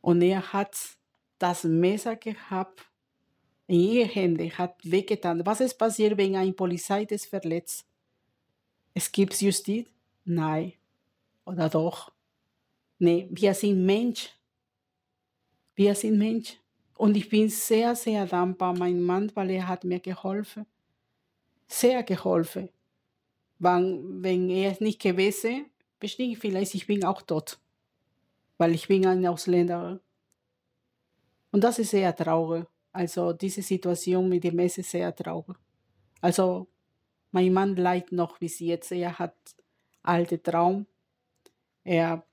Und 0.00 0.22
er 0.22 0.52
hat 0.52 0.76
das 1.38 1.64
Messer 1.64 2.16
gehabt 2.16 2.90
in 3.66 3.80
ihre 3.80 4.08
Hände, 4.08 4.50
hat 4.50 4.76
weggetan. 4.82 5.44
Was 5.46 5.60
ist 5.60 5.78
passiert, 5.78 6.16
wenn 6.16 6.36
ein 6.36 6.56
Polizei 6.56 7.04
das 7.04 7.24
verletzt? 7.24 7.86
Es 8.94 9.10
gibt 9.10 9.40
Justiz? 9.40 9.88
Nein. 10.24 10.74
Oder 11.44 11.68
doch? 11.68 12.12
Nee, 12.98 13.28
wir 13.30 13.54
sind 13.54 13.84
Mensch. 13.84 14.30
Wir 15.74 15.94
sind 15.94 16.18
Mensch. 16.18 16.58
Und 16.94 17.16
ich 17.16 17.28
bin 17.28 17.48
sehr, 17.48 17.96
sehr 17.96 18.26
dankbar, 18.26 18.76
mein 18.76 19.00
Mann, 19.00 19.32
weil 19.34 19.50
er 19.50 19.66
hat 19.66 19.84
mir 19.84 20.00
geholfen. 20.00 20.66
Sehr 21.66 22.02
geholfen. 22.02 22.68
Wenn, 23.58 24.22
wenn 24.22 24.50
er 24.50 24.72
es 24.72 24.80
nicht 24.80 25.00
gewesen, 25.00 25.66
bestimmt 25.98 26.38
vielleicht 26.38 26.74
ich 26.74 26.86
bin 26.86 27.04
auch 27.04 27.22
tot. 27.22 27.58
Weil 28.58 28.74
ich 28.74 28.88
bin 28.88 29.06
ein 29.06 29.26
Ausländer. 29.26 30.00
Und 31.52 31.64
das 31.64 31.78
ist 31.78 31.90
sehr 31.90 32.14
traurig. 32.14 32.66
Also 32.92 33.32
diese 33.32 33.62
Situation 33.62 34.28
mit 34.28 34.44
dem 34.44 34.56
Messe 34.56 34.82
ist 34.82 34.90
sehr 34.90 35.14
traurig. 35.14 35.56
Also 36.20 36.68
mein 37.30 37.52
Mann 37.52 37.76
leidet 37.76 38.12
noch 38.12 38.38
bis 38.38 38.58
jetzt. 38.60 38.92
Er 38.92 39.18
hat 39.18 39.36
alte 40.02 40.42
Traum. 40.42 40.86
Er 41.84 42.24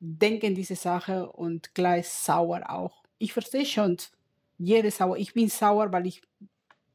denkt 0.00 0.44
in 0.44 0.54
diese 0.54 0.76
Sache 0.76 1.30
und 1.32 1.74
gleich 1.74 2.08
sauer 2.08 2.62
auch. 2.68 3.02
ich 3.18 3.32
verstehe 3.32 3.66
schon, 3.66 3.96
jede 4.58 4.90
sauer. 4.90 5.16
Ich 5.16 5.34
bin 5.34 5.48
sauer, 5.48 5.90
weil 5.92 6.06
ich 6.06 6.22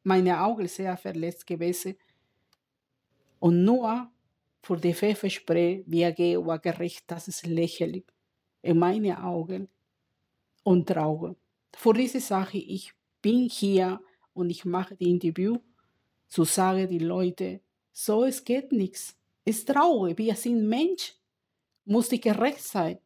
meine 0.03 0.41
Augen 0.41 0.67
sehr 0.67 0.95
verletzt 0.97 1.47
gewesen. 1.47 1.95
Und 3.39 3.63
nur 3.63 4.09
für 4.61 4.77
die 4.77 4.93
Pfefferspray, 4.93 5.83
wie 5.85 6.01
er 6.01 6.13
geht, 6.13 6.45
war 6.45 6.59
gerecht, 6.59 7.03
das 7.07 7.27
ist 7.27 7.45
lächerlich. 7.45 8.05
In 8.61 8.79
meine 8.79 9.21
Augen 9.21 9.67
und 10.63 10.87
Trauer. 10.87 11.35
Für 11.75 11.93
diese 11.93 12.21
Sache, 12.21 12.57
ich 12.57 12.93
bin 13.21 13.49
hier 13.49 13.99
und 14.33 14.49
ich 14.49 14.63
mache 14.63 14.95
die 14.95 15.09
Interview, 15.09 15.57
zu 16.33 16.45
sagen 16.45 16.89
die 16.89 16.97
Leute, 16.97 17.61
so 17.91 18.23
es 18.23 18.43
geht 18.43 18.71
nichts. 18.71 19.15
Es 19.45 19.63
traurig, 19.65 20.17
wir 20.17 20.35
sind 20.35 20.67
Mensch, 20.67 21.13
muss 21.85 22.09
die 22.09 22.19
gerecht 22.19 22.63
sein. 22.63 22.97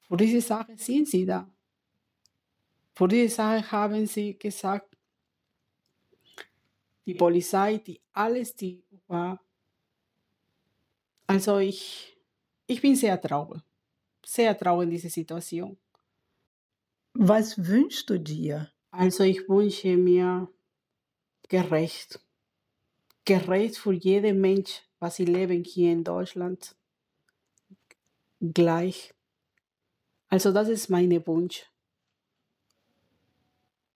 Für 0.00 0.16
diese 0.16 0.40
Sache 0.40 0.76
sind 0.76 1.06
sie 1.06 1.24
da. 1.24 1.48
Für 2.94 3.06
diese 3.06 3.36
Sache 3.36 3.70
haben 3.70 4.06
sie 4.06 4.36
gesagt, 4.36 4.96
die 7.06 7.14
Polizei, 7.14 7.76
die 7.78 8.00
alles, 8.12 8.56
die 8.56 8.82
war. 9.06 9.40
Also 11.28 11.58
ich, 11.58 12.18
ich 12.66 12.82
bin 12.82 12.96
sehr 12.96 13.20
traurig, 13.20 13.62
sehr 14.26 14.58
traurig 14.58 14.86
in 14.86 14.90
dieser 14.90 15.10
Situation. 15.10 15.78
Was 17.14 17.56
wünschst 17.56 18.10
du 18.10 18.18
dir? 18.18 18.72
Also 18.90 19.22
ich 19.22 19.48
wünsche 19.48 19.96
mir 19.96 20.48
gerecht, 21.52 22.18
gerecht 23.26 23.76
für 23.76 23.92
jeden 23.92 24.40
Mensch, 24.40 24.80
was 25.00 25.16
sie 25.16 25.26
leben 25.26 25.64
hier 25.64 25.92
in 25.92 26.02
Deutschland, 26.02 26.74
gleich. 28.40 29.12
Also 30.28 30.50
das 30.50 30.68
ist 30.68 30.88
mein 30.88 31.10
Wunsch. 31.26 31.66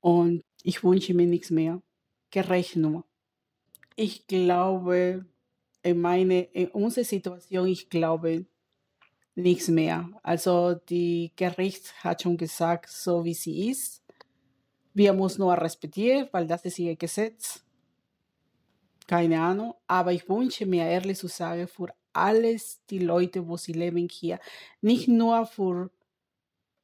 Und 0.00 0.42
ich 0.62 0.84
wünsche 0.84 1.14
mir 1.14 1.26
nichts 1.26 1.50
mehr. 1.50 1.80
Gerecht 2.30 2.76
nur. 2.76 3.07
Ich 3.94 4.26
glaube, 4.26 5.24
in, 5.82 5.98
meine, 5.98 6.42
in 6.52 6.68
unserer 6.68 7.04
Situation, 7.04 7.68
ich 7.68 7.88
glaube 7.88 8.44
nichts 9.34 9.68
mehr. 9.68 10.11
Also 10.22 10.74
die 10.74 11.32
Gericht 11.36 12.04
hat 12.04 12.20
schon 12.20 12.36
gesagt, 12.36 12.90
so 12.90 13.24
wie 13.24 13.32
sie 13.32 13.70
ist. 13.70 14.02
Wir 14.97 15.12
müssen 15.12 15.42
nur 15.42 15.53
respektieren, 15.53 16.26
weil 16.32 16.47
das 16.47 16.64
ist 16.64 16.78
ihr 16.78 16.97
Gesetz. 16.97 17.62
Keine 19.07 19.38
Ahnung. 19.38 19.74
Aber 19.86 20.11
ich 20.11 20.26
wünsche 20.26 20.64
mir 20.64 20.86
ehrlich 20.86 21.18
zu 21.18 21.28
sagen, 21.28 21.68
für 21.68 21.88
alles 22.14 22.80
die 22.88 23.01
Leute, 23.01 23.47
wo 23.47 23.59
sie 23.59 23.74
leben 23.74 24.09
hier, 24.09 24.40
nicht 24.80 25.07
nur 25.07 25.44
für 25.44 25.90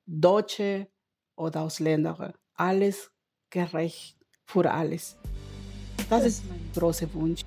Deutsche 0.04 0.88
oder 1.36 1.62
Ausländer, 1.62 2.34
alles 2.52 3.10
gerecht 3.48 4.18
für 4.44 4.70
alles. 4.70 5.16
Das 6.10 6.26
ist 6.26 6.44
mein 6.50 6.70
großer 6.74 7.10
Wunsch. 7.14 7.40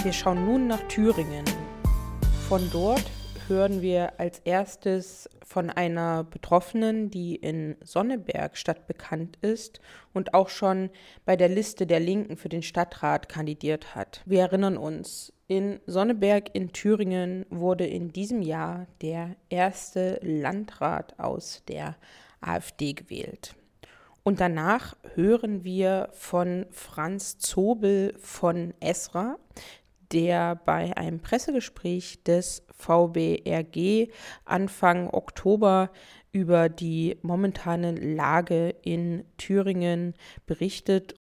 Wir 0.00 0.12
schauen 0.12 0.44
nun 0.44 0.68
nach 0.68 0.86
Thüringen. 0.86 1.44
Von 2.50 2.68
dort 2.72 3.04
hören 3.46 3.80
wir 3.80 4.18
als 4.18 4.40
erstes 4.40 5.30
von 5.46 5.70
einer 5.70 6.24
Betroffenen, 6.24 7.08
die 7.08 7.36
in 7.36 7.76
Sonneberg 7.80 8.56
stadtbekannt 8.56 9.36
ist 9.40 9.80
und 10.14 10.34
auch 10.34 10.48
schon 10.48 10.90
bei 11.24 11.36
der 11.36 11.48
Liste 11.48 11.86
der 11.86 12.00
Linken 12.00 12.36
für 12.36 12.48
den 12.48 12.64
Stadtrat 12.64 13.28
kandidiert 13.28 13.94
hat. 13.94 14.22
Wir 14.26 14.40
erinnern 14.40 14.76
uns, 14.76 15.32
in 15.46 15.78
Sonneberg 15.86 16.52
in 16.52 16.72
Thüringen 16.72 17.46
wurde 17.50 17.86
in 17.86 18.12
diesem 18.12 18.42
Jahr 18.42 18.88
der 19.00 19.36
erste 19.48 20.18
Landrat 20.20 21.20
aus 21.20 21.62
der 21.68 21.94
AfD 22.40 22.94
gewählt. 22.94 23.54
Und 24.22 24.40
danach 24.40 24.96
hören 25.14 25.64
wir 25.64 26.08
von 26.12 26.66
Franz 26.70 27.38
Zobel 27.38 28.14
von 28.18 28.74
Esra, 28.80 29.38
der 30.12 30.56
bei 30.56 30.96
einem 30.96 31.20
Pressegespräch 31.20 32.22
des 32.24 32.66
VBRG 32.76 34.08
Anfang 34.44 35.08
Oktober 35.10 35.90
über 36.32 36.68
die 36.68 37.18
momentane 37.22 37.92
Lage 37.92 38.74
in 38.82 39.24
Thüringen 39.36 40.14
berichtet. 40.46 41.14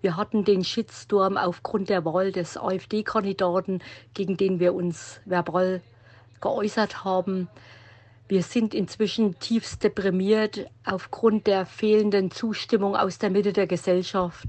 Wir 0.00 0.16
hatten 0.16 0.44
den 0.44 0.64
Shitstorm 0.64 1.36
aufgrund 1.36 1.88
der 1.88 2.04
Wahl 2.04 2.32
des 2.32 2.56
AfD-Kandidaten, 2.56 3.82
gegen 4.14 4.36
den 4.36 4.60
wir 4.60 4.74
uns 4.74 5.20
verbal 5.24 5.82
geäußert 6.40 7.04
haben. 7.04 7.48
Wir 8.30 8.44
sind 8.44 8.74
inzwischen 8.74 9.40
tiefst 9.40 9.82
deprimiert 9.82 10.66
aufgrund 10.84 11.48
der 11.48 11.66
fehlenden 11.66 12.30
Zustimmung 12.30 12.94
aus 12.94 13.18
der 13.18 13.28
Mitte 13.28 13.52
der 13.52 13.66
Gesellschaft. 13.66 14.46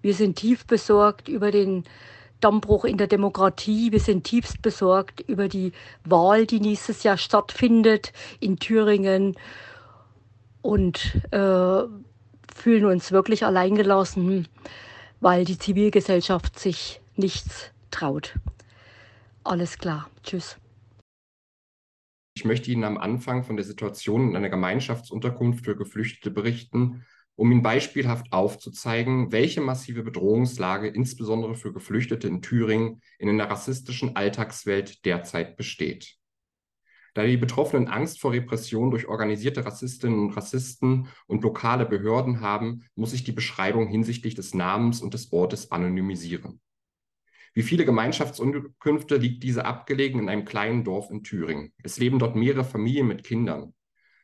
Wir 0.00 0.14
sind 0.14 0.36
tief 0.36 0.64
besorgt 0.64 1.28
über 1.28 1.50
den 1.50 1.84
Dammbruch 2.40 2.86
in 2.86 2.96
der 2.96 3.08
Demokratie. 3.08 3.92
Wir 3.92 4.00
sind 4.00 4.24
tiefst 4.24 4.62
besorgt 4.62 5.20
über 5.20 5.48
die 5.48 5.72
Wahl, 6.02 6.46
die 6.46 6.60
nächstes 6.60 7.02
Jahr 7.02 7.18
stattfindet 7.18 8.14
in 8.40 8.58
Thüringen 8.58 9.36
und 10.62 11.20
äh, 11.30 11.82
fühlen 12.54 12.84
uns 12.86 13.12
wirklich 13.12 13.44
alleingelassen, 13.44 14.48
weil 15.20 15.44
die 15.44 15.58
Zivilgesellschaft 15.58 16.58
sich 16.58 17.02
nichts 17.16 17.70
traut. 17.90 18.36
Alles 19.44 19.76
klar. 19.76 20.08
Tschüss. 20.22 20.59
Ich 22.40 22.46
möchte 22.46 22.70
Ihnen 22.70 22.84
am 22.84 22.96
Anfang 22.96 23.44
von 23.44 23.56
der 23.56 23.66
Situation 23.66 24.30
in 24.30 24.34
einer 24.34 24.48
Gemeinschaftsunterkunft 24.48 25.62
für 25.62 25.76
Geflüchtete 25.76 26.30
berichten, 26.30 27.04
um 27.34 27.52
Ihnen 27.52 27.62
beispielhaft 27.62 28.32
aufzuzeigen, 28.32 29.30
welche 29.30 29.60
massive 29.60 30.02
Bedrohungslage 30.02 30.88
insbesondere 30.88 31.54
für 31.54 31.70
Geflüchtete 31.74 32.28
in 32.28 32.40
Thüringen 32.40 33.02
in 33.18 33.28
einer 33.28 33.50
rassistischen 33.50 34.16
Alltagswelt 34.16 35.04
derzeit 35.04 35.58
besteht. 35.58 36.16
Da 37.12 37.26
die 37.26 37.36
Betroffenen 37.36 37.88
Angst 37.88 38.22
vor 38.22 38.32
Repression 38.32 38.90
durch 38.90 39.06
organisierte 39.06 39.66
Rassistinnen 39.66 40.18
und 40.18 40.34
Rassisten 40.34 41.08
und 41.26 41.42
lokale 41.42 41.84
Behörden 41.84 42.40
haben, 42.40 42.86
muss 42.94 43.12
ich 43.12 43.22
die 43.22 43.32
Beschreibung 43.32 43.86
hinsichtlich 43.86 44.34
des 44.34 44.54
Namens 44.54 45.02
und 45.02 45.12
des 45.12 45.30
Ortes 45.30 45.72
anonymisieren. 45.72 46.62
Wie 47.52 47.62
viele 47.62 47.84
Gemeinschaftsunterkünfte 47.84 49.16
liegt 49.16 49.42
diese 49.42 49.64
abgelegen 49.64 50.20
in 50.20 50.28
einem 50.28 50.44
kleinen 50.44 50.84
Dorf 50.84 51.10
in 51.10 51.24
Thüringen. 51.24 51.72
Es 51.82 51.98
leben 51.98 52.18
dort 52.18 52.36
mehrere 52.36 52.64
Familien 52.64 53.08
mit 53.08 53.24
Kindern. 53.24 53.74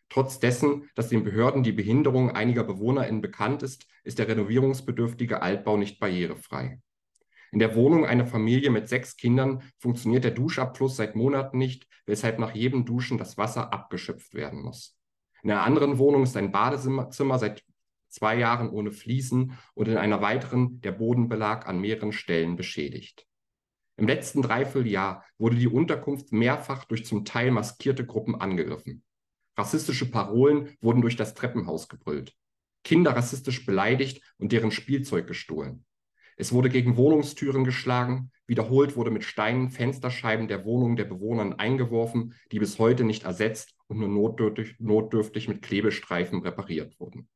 Trotz 0.09 0.39
dessen, 0.39 0.89
dass 0.95 1.09
den 1.09 1.25
Behörden 1.25 1.65
die 1.65 1.73
Behinderung 1.73 2.31
einiger 2.31 2.63
BewohnerInnen 2.63 3.21
bekannt 3.21 3.63
ist, 3.63 3.89
ist 4.05 4.21
der 4.21 4.29
renovierungsbedürftige 4.29 5.43
Altbau 5.43 5.77
nicht 5.77 5.99
barrierefrei. 5.99 6.81
In 7.51 7.59
der 7.59 7.75
Wohnung 7.75 8.05
einer 8.05 8.27
Familie 8.27 8.71
mit 8.71 8.89
sechs 8.89 9.17
Kindern 9.17 9.63
funktioniert 9.79 10.25
der 10.25 10.31
Duschabfluss 10.33 10.97
seit 10.97 11.17
Monaten 11.17 11.59
nicht, 11.59 11.89
weshalb 12.05 12.39
nach 12.39 12.55
jedem 12.55 12.85
Duschen 12.85 13.19
das 13.19 13.37
Wasser 13.37 13.73
abgeschöpft 13.73 14.35
werden 14.35 14.63
muss. 14.63 14.97
In 15.43 15.51
einer 15.51 15.63
anderen 15.63 15.99
Wohnung 15.99 16.23
ist 16.23 16.37
ein 16.37 16.53
Badezimmer 16.53 17.39
seit 17.39 17.65
zwei 18.09 18.39
Jahren 18.39 18.71
ohne 18.71 18.93
Fliesen 18.93 19.59
und 19.75 19.89
in 19.89 19.97
einer 19.97 20.21
weiteren 20.21 20.81
der 20.81 20.93
Bodenbelag 20.93 21.67
an 21.67 21.81
mehreren 21.81 22.13
Stellen 22.13 22.57
beschädigt. 22.57 23.27
Im 23.97 24.07
letzten 24.07 24.43
Dreivierteljahr 24.43 25.25
wurde 25.39 25.57
die 25.57 25.69
Unterkunft 25.69 26.33
mehrfach 26.33 26.85
durch 26.85 27.07
zum 27.07 27.25
Teil 27.25 27.51
maskierte 27.51 28.05
Gruppen 28.05 28.35
angegriffen. 28.35 29.03
Rassistische 29.57 30.11
Parolen 30.11 30.77
wurden 30.83 31.01
durch 31.01 31.17
das 31.17 31.35
Treppenhaus 31.35 31.89
gebrüllt. 31.89 32.35
Kinder 32.85 33.17
rassistisch 33.17 33.65
beleidigt 33.65 34.23
und 34.39 34.53
deren 34.53 34.71
Spielzeug 34.71 35.27
gestohlen. 35.27 35.85
Es 36.37 36.53
wurde 36.53 36.69
gegen 36.69 36.99
Wohnungstüren 36.99 37.65
geschlagen, 37.65 38.31
wiederholt 38.47 38.97
wurde 38.97 39.11
mit 39.11 39.25
Steinen 39.25 39.71
Fensterscheiben 39.71 40.49
der 40.49 40.67
Wohnungen 40.67 40.97
der 40.97 41.07
Bewohner 41.07 41.59
eingeworfen, 41.59 42.35
die 42.53 42.59
bis 42.59 42.79
heute 42.79 43.05
nicht 43.05 43.25
ersetzt 43.25 43.75
und 43.89 43.99
nur 43.99 44.09
notdürftig, 44.09 44.77
notdürftig 44.79 45.49
mit 45.49 45.63
Klebestreifen 45.63 46.43
repariert 46.43 47.01
wurden. 47.01 47.29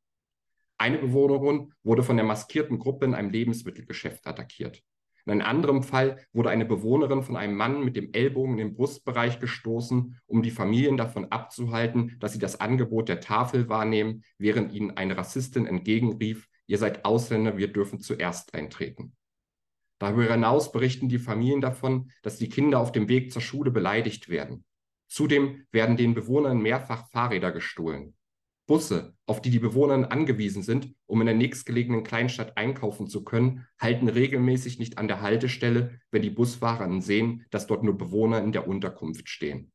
Eine 0.81 0.97
Bewohnerin 0.97 1.73
wurde 1.83 2.01
von 2.01 2.17
der 2.17 2.25
maskierten 2.25 2.79
Gruppe 2.79 3.05
in 3.05 3.13
einem 3.13 3.29
Lebensmittelgeschäft 3.29 4.25
attackiert. 4.25 4.81
In 5.27 5.31
einem 5.31 5.41
anderen 5.41 5.83
Fall 5.83 6.25
wurde 6.33 6.49
eine 6.49 6.65
Bewohnerin 6.65 7.21
von 7.21 7.37
einem 7.37 7.53
Mann 7.53 7.85
mit 7.85 7.95
dem 7.95 8.11
Ellbogen 8.13 8.53
in 8.53 8.57
den 8.57 8.73
Brustbereich 8.73 9.39
gestoßen, 9.39 10.19
um 10.25 10.41
die 10.41 10.49
Familien 10.49 10.97
davon 10.97 11.25
abzuhalten, 11.25 12.17
dass 12.19 12.33
sie 12.33 12.39
das 12.39 12.59
Angebot 12.59 13.09
der 13.09 13.19
Tafel 13.19 13.69
wahrnehmen, 13.69 14.23
während 14.39 14.73
ihnen 14.73 14.97
eine 14.97 15.15
Rassistin 15.15 15.67
entgegenrief, 15.67 16.49
ihr 16.65 16.79
seid 16.79 17.05
Ausländer, 17.05 17.57
wir 17.57 17.71
dürfen 17.71 17.99
zuerst 17.99 18.55
eintreten. 18.55 19.15
Darüber 19.99 20.33
hinaus 20.33 20.71
berichten 20.71 21.09
die 21.09 21.19
Familien 21.19 21.61
davon, 21.61 22.09
dass 22.23 22.37
die 22.37 22.49
Kinder 22.49 22.79
auf 22.79 22.91
dem 22.91 23.07
Weg 23.07 23.31
zur 23.31 23.43
Schule 23.43 23.69
beleidigt 23.69 24.29
werden. 24.29 24.65
Zudem 25.07 25.67
werden 25.71 25.95
den 25.95 26.15
Bewohnern 26.15 26.59
mehrfach 26.59 27.07
Fahrräder 27.11 27.51
gestohlen. 27.51 28.15
Busse, 28.71 29.13
auf 29.25 29.41
die 29.41 29.49
die 29.49 29.59
Bewohner 29.59 30.13
angewiesen 30.13 30.63
sind, 30.63 30.95
um 31.05 31.19
in 31.19 31.25
der 31.25 31.35
nächstgelegenen 31.35 32.05
Kleinstadt 32.05 32.55
einkaufen 32.55 33.05
zu 33.05 33.25
können, 33.25 33.67
halten 33.77 34.07
regelmäßig 34.07 34.79
nicht 34.79 34.97
an 34.97 35.09
der 35.09 35.19
Haltestelle, 35.19 35.99
wenn 36.09 36.21
die 36.21 36.29
Busfahrer 36.29 37.01
sehen, 37.01 37.45
dass 37.51 37.67
dort 37.67 37.83
nur 37.83 37.97
Bewohner 37.97 38.41
in 38.41 38.53
der 38.53 38.69
Unterkunft 38.69 39.27
stehen. 39.27 39.73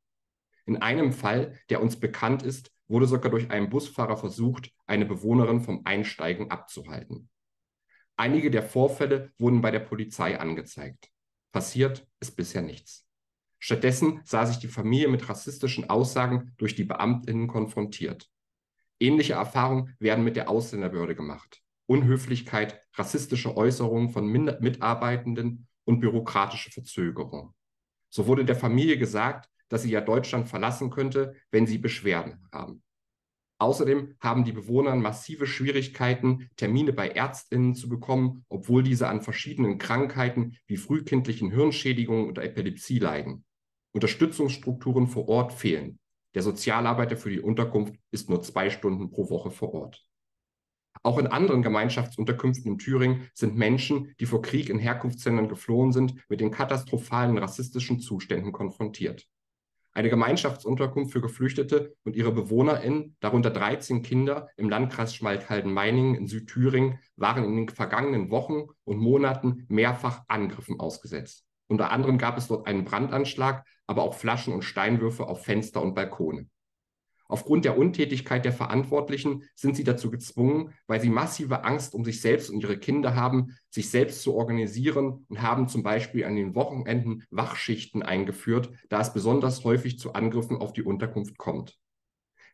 In 0.65 0.79
einem 0.79 1.13
Fall, 1.13 1.61
der 1.69 1.83
uns 1.83 2.01
bekannt 2.01 2.43
ist, 2.43 2.73
wurde 2.89 3.07
sogar 3.07 3.31
durch 3.31 3.51
einen 3.51 3.69
Busfahrer 3.69 4.17
versucht, 4.17 4.73
eine 4.87 5.05
Bewohnerin 5.05 5.61
vom 5.61 5.83
Einsteigen 5.85 6.51
abzuhalten. 6.51 7.29
Einige 8.17 8.51
der 8.51 8.63
Vorfälle 8.63 9.31
wurden 9.37 9.61
bei 9.61 9.73
der 9.73 9.81
Polizei 9.81 10.41
angezeigt. 10.41 11.11
Passiert 11.53 12.09
ist 12.19 12.35
bisher 12.35 12.63
nichts. 12.63 13.07
Stattdessen 13.59 14.23
sah 14.25 14.47
sich 14.47 14.57
die 14.57 14.69
Familie 14.69 15.09
mit 15.09 15.29
rassistischen 15.29 15.91
Aussagen 15.91 16.55
durch 16.57 16.75
die 16.75 16.85
Beamtinnen 16.85 17.47
konfrontiert. 17.47 18.31
Ähnliche 18.99 19.35
Erfahrungen 19.35 19.95
werden 19.99 20.25
mit 20.25 20.37
der 20.37 20.49
Ausländerbehörde 20.49 21.15
gemacht. 21.15 21.63
Unhöflichkeit, 21.87 22.81
rassistische 22.95 23.57
Äußerungen 23.57 24.11
von 24.11 24.27
Mitarbeitenden 24.27 25.69
und 25.85 26.01
bürokratische 26.01 26.71
Verzögerung. 26.71 27.55
So 28.11 28.27
wurde 28.27 28.45
der 28.45 28.57
Familie 28.57 28.99
gesagt, 28.99 29.49
dass 29.69 29.83
sie 29.83 29.91
ja 29.91 30.01
Deutschland 30.01 30.49
verlassen 30.49 30.91
könnte, 30.91 31.35
wenn 31.51 31.67
sie 31.67 31.79
Beschwerden 31.79 32.47
haben. 32.53 32.83
Außerdem 33.59 34.17
haben 34.21 34.45
die 34.45 34.53
Bewohner 34.53 34.95
massive 34.97 35.47
Schwierigkeiten, 35.47 36.51
Termine 36.57 36.93
bei 36.93 37.09
Ärztinnen 37.09 37.75
zu 37.75 37.89
bekommen, 37.89 38.45
obwohl 38.49 38.83
diese 38.83 39.09
an 39.09 39.23
verschiedenen 39.23 39.79
Krankheiten 39.79 40.57
wie 40.67 40.77
frühkindlichen 40.77 41.51
Hirnschädigungen 41.51 42.29
oder 42.29 42.45
Epilepsie 42.45 42.99
leiden. 42.99 43.45
Unterstützungsstrukturen 43.93 45.07
vor 45.07 45.29
Ort 45.29 45.55
fehlen. 45.55 45.99
Der 46.37 46.43
Sozialarbeiter 46.43 47.17
für 47.17 47.31
die 47.31 47.41
Unterkunft 47.41 47.95
ist 48.11 48.29
nur 48.29 48.43
zwei 48.43 48.69
Stunden 48.69 49.09
pro 49.09 49.31
Woche 49.31 49.51
vor 49.51 49.73
Ort. 49.73 50.07
Auch 51.03 51.17
in 51.17 51.29
anderen 51.29 51.63
Gemeinschaftsunterkünften 51.63 52.73
in 52.73 52.79
Thüringen 52.79 53.31
sind 53.33 53.57
Menschen, 53.57 54.15
die 54.21 54.27
vor 54.27 54.43
Krieg 54.43 54.69
in 54.69 54.79
Herkunftsländern 54.79 55.49
geflohen 55.49 55.93
sind, 55.93 56.15
mit 56.29 56.43
den 56.43 56.51
katastrophalen 56.51 57.39
rassistischen 57.39 58.01
Zuständen 58.01 58.53
konfrontiert. 58.53 59.27
Eine 59.93 60.11
Gemeinschaftsunterkunft 60.11 61.11
für 61.11 61.23
Geflüchtete 61.23 61.97
und 62.05 62.17
ihre 62.17 62.33
BewohnerInnen, 62.33 63.17
darunter 63.21 63.49
13 63.49 64.03
Kinder 64.03 64.51
im 64.59 64.69
Landkreis 64.69 65.15
Schmalkalden-Meiningen 65.15 66.17
in 66.17 66.27
Südthüringen, 66.27 66.99
waren 67.17 67.45
in 67.45 67.57
den 67.57 67.69
vergangenen 67.71 68.31
Wochen 68.31 68.67
und 68.85 68.99
Monaten 68.99 69.65
mehrfach 69.71 70.25
Angriffen 70.29 70.81
ausgesetzt. 70.81 71.46
Unter 71.69 71.91
anderem 71.91 72.19
gab 72.19 72.39
es 72.39 72.49
dort 72.49 72.67
einen 72.67 72.85
Brandanschlag, 72.85 73.65
aber 73.87 74.03
auch 74.03 74.15
Flaschen 74.15 74.55
und 74.55 74.63
Steinwürfe 74.63 75.27
auf 75.27 75.45
Fenster 75.45 75.83
und 75.83 75.95
Balkone. 75.95 76.49
Aufgrund 77.29 77.65
der 77.65 77.77
Untätigkeit 77.77 78.45
der 78.45 78.53
Verantwortlichen 78.53 79.43
sind 79.57 79.75
sie 79.75 79.83
dazu 79.83 80.11
gezwungen, 80.11 80.73
weil 80.87 81.01
sie 81.01 81.11
massive 81.11 81.65
Angst 81.65 81.93
um 81.95 82.05
sich 82.05 82.21
selbst 82.21 82.51
und 82.51 82.61
ihre 82.61 82.79
Kinder 82.79 83.17
haben, 83.17 83.57
sich 83.69 83.91
selbst 83.91 84.23
zu 84.23 84.35
organisieren 84.35 85.27
und 85.29 85.43
haben 85.43 85.67
zum 85.69 85.83
Beispiel 85.83 86.25
an 86.25 86.37
den 86.37 86.55
Wochenenden 86.55 87.25
Wachschichten 87.31 88.03
eingeführt, 88.03 88.71
da 88.89 89.01
es 89.01 89.13
besonders 89.13 89.65
häufig 89.65 89.99
zu 89.99 90.13
Angriffen 90.13 90.57
auf 90.57 90.73
die 90.73 90.85
Unterkunft 90.85 91.37
kommt. 91.37 91.77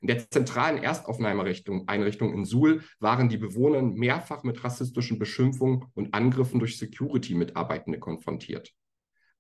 In 0.01 0.09
der 0.09 0.29
zentralen 0.31 0.83
Erstaufnahmeeinrichtung 0.83 2.33
in 2.33 2.45
Suhl 2.45 2.83
waren 2.99 3.29
die 3.29 3.37
Bewohner 3.37 3.83
mehrfach 3.83 4.43
mit 4.43 4.65
rassistischen 4.65 5.19
Beschimpfungen 5.19 5.85
und 5.95 6.15
Angriffen 6.15 6.59
durch 6.59 6.79
Security-Mitarbeitende 6.79 8.01
konfrontiert. 8.01 8.73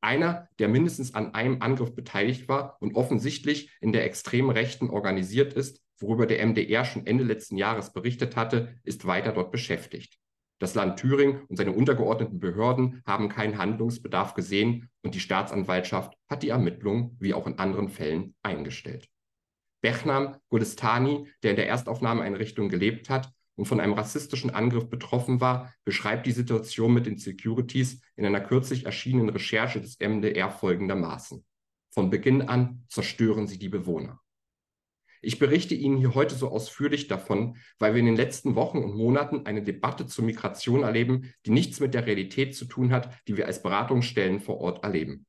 Einer, 0.02 0.48
der 0.58 0.68
mindestens 0.68 1.14
an 1.14 1.32
einem 1.32 1.62
Angriff 1.62 1.94
beteiligt 1.94 2.48
war 2.48 2.76
und 2.80 2.96
offensichtlich 2.96 3.70
in 3.80 3.92
der 3.92 4.04
extremen 4.04 4.50
Rechten 4.50 4.90
organisiert 4.90 5.52
ist, 5.52 5.80
worüber 5.98 6.26
der 6.26 6.44
MDR 6.44 6.84
schon 6.84 7.06
Ende 7.06 7.24
letzten 7.24 7.56
Jahres 7.56 7.92
berichtet 7.92 8.36
hatte, 8.36 8.74
ist 8.82 9.06
weiter 9.06 9.32
dort 9.32 9.52
beschäftigt. 9.52 10.18
Das 10.58 10.74
Land 10.74 10.98
Thüringen 10.98 11.42
und 11.48 11.56
seine 11.56 11.72
untergeordneten 11.72 12.40
Behörden 12.40 13.02
haben 13.06 13.28
keinen 13.28 13.58
Handlungsbedarf 13.58 14.34
gesehen 14.34 14.90
und 15.02 15.14
die 15.14 15.20
Staatsanwaltschaft 15.20 16.14
hat 16.28 16.42
die 16.42 16.50
Ermittlungen, 16.50 17.16
wie 17.20 17.34
auch 17.34 17.46
in 17.46 17.58
anderen 17.58 17.88
Fällen, 17.88 18.34
eingestellt. 18.42 19.08
Bechnam 19.82 20.36
Golestani, 20.48 21.28
der 21.42 21.50
in 21.50 21.56
der 21.56 21.68
Erstaufnahmeeinrichtung 21.68 22.68
gelebt 22.68 23.10
hat, 23.10 23.32
und 23.56 23.66
von 23.66 23.80
einem 23.80 23.92
rassistischen 23.92 24.50
Angriff 24.50 24.88
betroffen 24.88 25.40
war, 25.40 25.72
beschreibt 25.84 26.26
die 26.26 26.32
Situation 26.32 26.94
mit 26.94 27.06
den 27.06 27.18
Securities 27.18 28.00
in 28.16 28.24
einer 28.24 28.40
kürzlich 28.40 28.86
erschienenen 28.86 29.28
Recherche 29.28 29.80
des 29.80 29.98
MDR 30.00 30.50
folgendermaßen. 30.50 31.44
Von 31.90 32.10
Beginn 32.10 32.42
an 32.42 32.84
zerstören 32.88 33.46
sie 33.46 33.58
die 33.58 33.68
Bewohner. 33.68 34.20
Ich 35.24 35.38
berichte 35.38 35.76
Ihnen 35.76 35.98
hier 35.98 36.14
heute 36.14 36.34
so 36.34 36.48
ausführlich 36.48 37.06
davon, 37.06 37.56
weil 37.78 37.94
wir 37.94 38.00
in 38.00 38.06
den 38.06 38.16
letzten 38.16 38.56
Wochen 38.56 38.78
und 38.78 38.96
Monaten 38.96 39.46
eine 39.46 39.62
Debatte 39.62 40.08
zur 40.08 40.24
Migration 40.24 40.82
erleben, 40.82 41.32
die 41.46 41.52
nichts 41.52 41.78
mit 41.78 41.94
der 41.94 42.06
Realität 42.06 42.56
zu 42.56 42.64
tun 42.64 42.90
hat, 42.90 43.14
die 43.28 43.36
wir 43.36 43.46
als 43.46 43.62
Beratungsstellen 43.62 44.40
vor 44.40 44.58
Ort 44.58 44.82
erleben. 44.82 45.26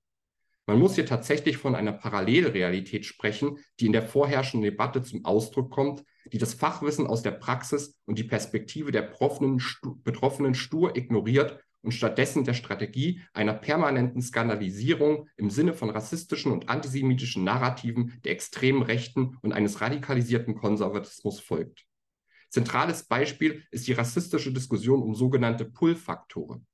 Man 0.65 0.79
muss 0.79 0.95
hier 0.95 1.05
tatsächlich 1.05 1.57
von 1.57 1.75
einer 1.75 1.91
Parallelrealität 1.91 3.05
sprechen, 3.05 3.59
die 3.79 3.85
in 3.85 3.91
der 3.91 4.01
vorherrschenden 4.01 4.71
Debatte 4.71 5.03
zum 5.03 5.25
Ausdruck 5.25 5.69
kommt, 5.69 6.03
die 6.31 6.37
das 6.37 6.53
Fachwissen 6.53 7.07
aus 7.07 7.21
der 7.21 7.31
Praxis 7.31 7.95
und 8.05 8.17
die 8.17 8.23
Perspektive 8.23 8.91
der 8.91 9.01
Betroffenen, 9.01 10.53
stur 10.53 10.95
ignoriert 10.95 11.59
und 11.81 11.91
stattdessen 11.91 12.45
der 12.45 12.53
Strategie 12.53 13.21
einer 13.33 13.53
permanenten 13.53 14.21
Skandalisierung 14.21 15.27
im 15.35 15.49
Sinne 15.49 15.73
von 15.73 15.89
rassistischen 15.89 16.51
und 16.51 16.69
antisemitischen 16.69 17.43
Narrativen 17.43 18.19
der 18.23 18.31
extremen 18.31 18.81
Rechten 18.81 19.37
und 19.41 19.51
eines 19.51 19.81
radikalisierten 19.81 20.55
Konservatismus 20.55 21.39
folgt. 21.39 21.85
Zentrales 22.49 23.03
Beispiel 23.03 23.63
ist 23.71 23.87
die 23.87 23.93
rassistische 23.93 24.53
Diskussion 24.53 25.01
um 25.01 25.15
sogenannte 25.15 25.65
Pull-Faktoren. 25.65 26.65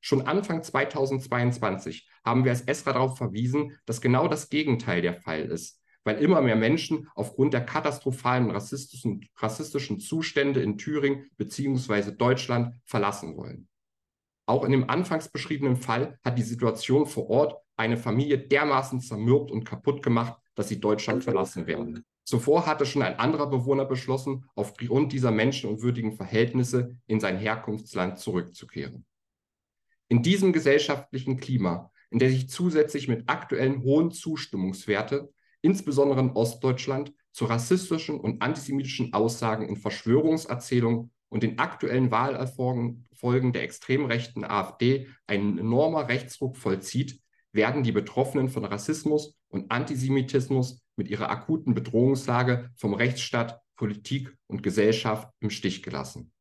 Schon 0.00 0.22
Anfang 0.22 0.62
2022 0.62 2.08
haben 2.24 2.44
wir 2.44 2.50
als 2.50 2.62
ESRA 2.62 2.92
darauf 2.92 3.16
verwiesen, 3.16 3.78
dass 3.86 4.00
genau 4.00 4.28
das 4.28 4.48
Gegenteil 4.50 5.00
der 5.00 5.14
Fall 5.14 5.42
ist, 5.42 5.81
weil 6.04 6.18
immer 6.18 6.40
mehr 6.40 6.56
Menschen 6.56 7.08
aufgrund 7.14 7.54
der 7.54 7.64
katastrophalen 7.64 8.50
rassistischen, 8.50 9.28
rassistischen 9.36 10.00
Zustände 10.00 10.62
in 10.62 10.78
Thüringen 10.78 11.30
bzw. 11.36 12.12
Deutschland 12.12 12.74
verlassen 12.84 13.36
wollen. 13.36 13.68
Auch 14.46 14.64
in 14.64 14.72
dem 14.72 14.90
anfangs 14.90 15.28
beschriebenen 15.28 15.76
Fall 15.76 16.18
hat 16.24 16.38
die 16.38 16.42
Situation 16.42 17.06
vor 17.06 17.30
Ort 17.30 17.62
eine 17.76 17.96
Familie 17.96 18.38
dermaßen 18.38 19.00
zermürbt 19.00 19.50
und 19.50 19.64
kaputt 19.64 20.02
gemacht, 20.02 20.34
dass 20.54 20.68
sie 20.68 20.80
Deutschland 20.80 21.24
verlassen 21.24 21.66
werden. 21.66 22.04
Zuvor 22.24 22.66
hatte 22.66 22.86
schon 22.86 23.02
ein 23.02 23.18
anderer 23.18 23.48
Bewohner 23.48 23.84
beschlossen, 23.84 24.44
aufgrund 24.54 25.12
dieser 25.12 25.30
menschenunwürdigen 25.30 26.12
Verhältnisse 26.12 26.96
in 27.06 27.18
sein 27.18 27.38
Herkunftsland 27.38 28.18
zurückzukehren. 28.18 29.04
In 30.08 30.22
diesem 30.22 30.52
gesellschaftlichen 30.52 31.38
Klima, 31.38 31.90
in 32.10 32.18
der 32.18 32.30
sich 32.30 32.48
zusätzlich 32.48 33.08
mit 33.08 33.28
aktuellen 33.28 33.82
hohen 33.82 34.10
Zustimmungswerte, 34.10 35.32
insbesondere 35.62 36.20
in 36.20 36.30
Ostdeutschland, 36.30 37.14
zu 37.32 37.46
rassistischen 37.46 38.20
und 38.20 38.42
antisemitischen 38.42 39.14
Aussagen 39.14 39.66
in 39.66 39.76
Verschwörungserzählungen 39.76 41.10
und 41.30 41.42
den 41.42 41.58
aktuellen 41.58 42.10
Wahlerfolgen 42.10 43.52
der 43.52 43.62
extrem 43.62 44.04
rechten 44.04 44.44
AfD 44.44 45.08
ein 45.26 45.56
enormer 45.56 46.08
Rechtsruck 46.08 46.56
vollzieht, 46.56 47.20
werden 47.52 47.82
die 47.82 47.92
Betroffenen 47.92 48.48
von 48.48 48.64
Rassismus 48.64 49.34
und 49.48 49.70
Antisemitismus 49.70 50.82
mit 50.96 51.08
ihrer 51.08 51.30
akuten 51.30 51.74
Bedrohungslage 51.74 52.70
vom 52.76 52.94
Rechtsstaat, 52.94 53.60
Politik 53.76 54.36
und 54.46 54.62
Gesellschaft 54.62 55.28
im 55.40 55.50
Stich 55.50 55.82
gelassen. 55.82 56.32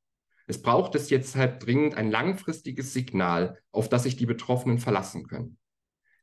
Es 0.48 0.62
braucht 0.62 0.96
es 0.96 1.10
jetzt 1.10 1.36
halt 1.36 1.66
dringend 1.66 1.96
ein 1.96 2.12
langfristiges 2.12 2.94
Signal, 2.94 3.60
auf 3.72 3.88
das 3.88 4.04
sich 4.04 4.18
die 4.18 4.26
Betroffenen 4.26 4.80
verlassen 4.80 5.28
können. 5.28 5.58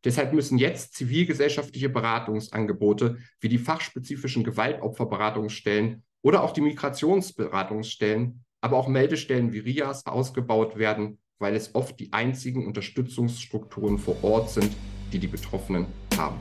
Deshalb 0.05 0.33
müssen 0.33 0.59
jetzt 0.59 0.95
zivilgesellschaftliche 0.95 1.89
Beratungsangebote 1.89 3.19
wie 3.41 3.49
die 3.49 3.59
fachspezifischen 3.59 4.45
Gewaltopferberatungsstellen 4.45 6.05
oder 6.23 6.43
auch 6.43 6.53
die 6.53 6.61
Migrationsberatungsstellen, 6.61 8.45
aber 8.61 8.77
auch 8.77 8.89
Meldestellen 8.89 9.53
wie 9.53 9.59
RIAS 9.59 10.07
ausgebaut 10.07 10.79
werden, 10.79 11.19
weil 11.41 11.57
es 11.57 11.75
oft 11.75 11.99
die 11.99 12.13
einzigen 12.13 12.67
Unterstützungsstrukturen 12.67 13.99
vor 13.99 14.23
Ort 14.23 14.51
sind, 14.51 14.71
die 15.13 15.19
die 15.19 15.27
Betroffenen 15.27 15.87
haben. 16.17 16.41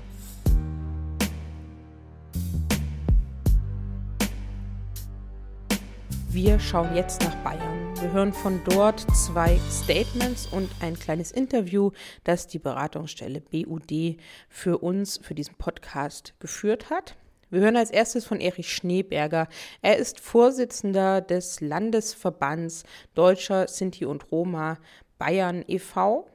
Wir 6.30 6.60
schauen 6.60 6.96
jetzt 6.96 7.22
nach 7.24 7.36
Bayern. 7.38 7.87
Wir 8.00 8.12
hören 8.12 8.32
von 8.32 8.62
dort 8.64 9.00
zwei 9.16 9.60
Statements 9.72 10.46
und 10.46 10.70
ein 10.82 11.00
kleines 11.00 11.32
Interview, 11.32 11.90
das 12.24 12.46
die 12.46 12.60
Beratungsstelle 12.60 13.42
BUD 13.42 14.18
für 14.50 14.78
uns, 14.78 15.18
für 15.24 15.34
diesen 15.34 15.56
Podcast 15.56 16.36
geführt 16.40 16.92
hat. 16.92 17.16
Wir 17.50 17.62
hören 17.62 17.76
als 17.76 17.90
erstes 17.90 18.24
von 18.24 18.40
Erich 18.40 18.72
Schneeberger. 18.72 19.48
Er 19.82 19.98
ist 19.98 20.20
Vorsitzender 20.20 21.22
des 21.22 21.60
Landesverbands 21.60 22.84
Deutscher 23.16 23.68
Sinti 23.68 24.06
und 24.06 24.32
Roma 24.32 24.78
Bayern 25.18 25.66
e.V. 25.68 26.28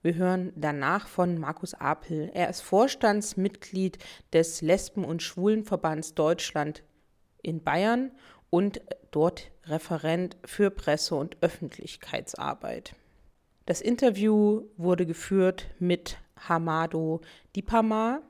Wir 0.00 0.14
hören 0.14 0.50
danach 0.56 1.08
von 1.08 1.38
Markus 1.38 1.74
Apel. 1.74 2.30
Er 2.32 2.48
ist 2.48 2.62
Vorstandsmitglied 2.62 3.98
des 4.32 4.62
Lesben- 4.62 5.04
und 5.04 5.22
Schwulenverbands 5.22 6.14
Deutschland 6.14 6.82
in 7.42 7.62
Bayern 7.62 8.12
und 8.50 8.80
dort 9.10 9.50
Referent 9.64 10.36
für 10.44 10.70
Presse- 10.70 11.14
und 11.14 11.36
Öffentlichkeitsarbeit. 11.40 12.94
Das 13.66 13.80
Interview 13.80 14.62
wurde 14.76 15.06
geführt 15.06 15.66
mit 15.78 16.18
Hamado 16.48 17.20
Dipamar. 17.54 18.22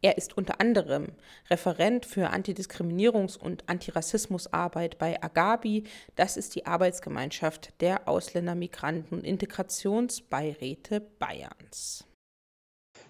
Er 0.00 0.16
ist 0.16 0.36
unter 0.36 0.60
anderem 0.60 1.08
Referent 1.50 2.06
für 2.06 2.32
Antidiskriminierungs- 2.32 3.38
und 3.38 3.68
Antirassismusarbeit 3.68 4.98
bei 4.98 5.22
Agabi. 5.22 5.84
Das 6.16 6.36
ist 6.36 6.54
die 6.54 6.66
Arbeitsgemeinschaft 6.66 7.80
der 7.80 8.08
Ausländer, 8.08 8.54
Migranten 8.54 9.14
und 9.14 9.24
Integrationsbeiräte 9.24 11.00
Bayerns. 11.00 12.04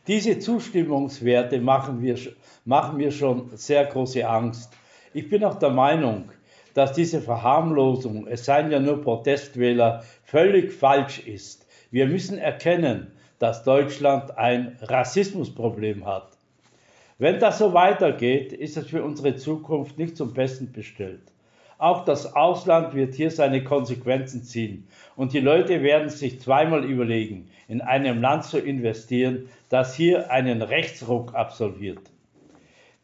Diese 0.06 0.38
Zustimmungswerte 0.38 1.60
machen 1.60 2.00
mir, 2.00 2.18
machen 2.64 2.96
mir 2.96 3.12
schon 3.12 3.56
sehr 3.56 3.86
große 3.86 4.26
Angst. 4.28 4.72
Ich 5.14 5.28
bin 5.28 5.44
auch 5.44 5.58
der 5.58 5.70
Meinung, 5.70 6.30
dass 6.78 6.92
diese 6.92 7.20
Verharmlosung, 7.20 8.28
es 8.28 8.44
seien 8.44 8.70
ja 8.70 8.78
nur 8.78 9.02
Protestwähler, 9.02 10.04
völlig 10.22 10.72
falsch 10.72 11.18
ist. 11.18 11.66
Wir 11.90 12.06
müssen 12.06 12.38
erkennen, 12.38 13.08
dass 13.40 13.64
Deutschland 13.64 14.38
ein 14.38 14.78
Rassismusproblem 14.82 16.06
hat. 16.06 16.28
Wenn 17.18 17.40
das 17.40 17.58
so 17.58 17.74
weitergeht, 17.74 18.52
ist 18.52 18.76
es 18.76 18.86
für 18.86 19.02
unsere 19.02 19.34
Zukunft 19.34 19.98
nicht 19.98 20.16
zum 20.16 20.34
Besten 20.34 20.70
bestellt. 20.70 21.32
Auch 21.78 22.04
das 22.04 22.36
Ausland 22.36 22.94
wird 22.94 23.12
hier 23.14 23.32
seine 23.32 23.64
Konsequenzen 23.64 24.44
ziehen 24.44 24.86
und 25.16 25.32
die 25.32 25.40
Leute 25.40 25.82
werden 25.82 26.10
sich 26.10 26.40
zweimal 26.40 26.84
überlegen, 26.84 27.50
in 27.66 27.80
einem 27.80 28.20
Land 28.20 28.44
zu 28.44 28.56
investieren, 28.60 29.48
das 29.68 29.96
hier 29.96 30.30
einen 30.30 30.62
Rechtsruck 30.62 31.34
absolviert. 31.34 32.02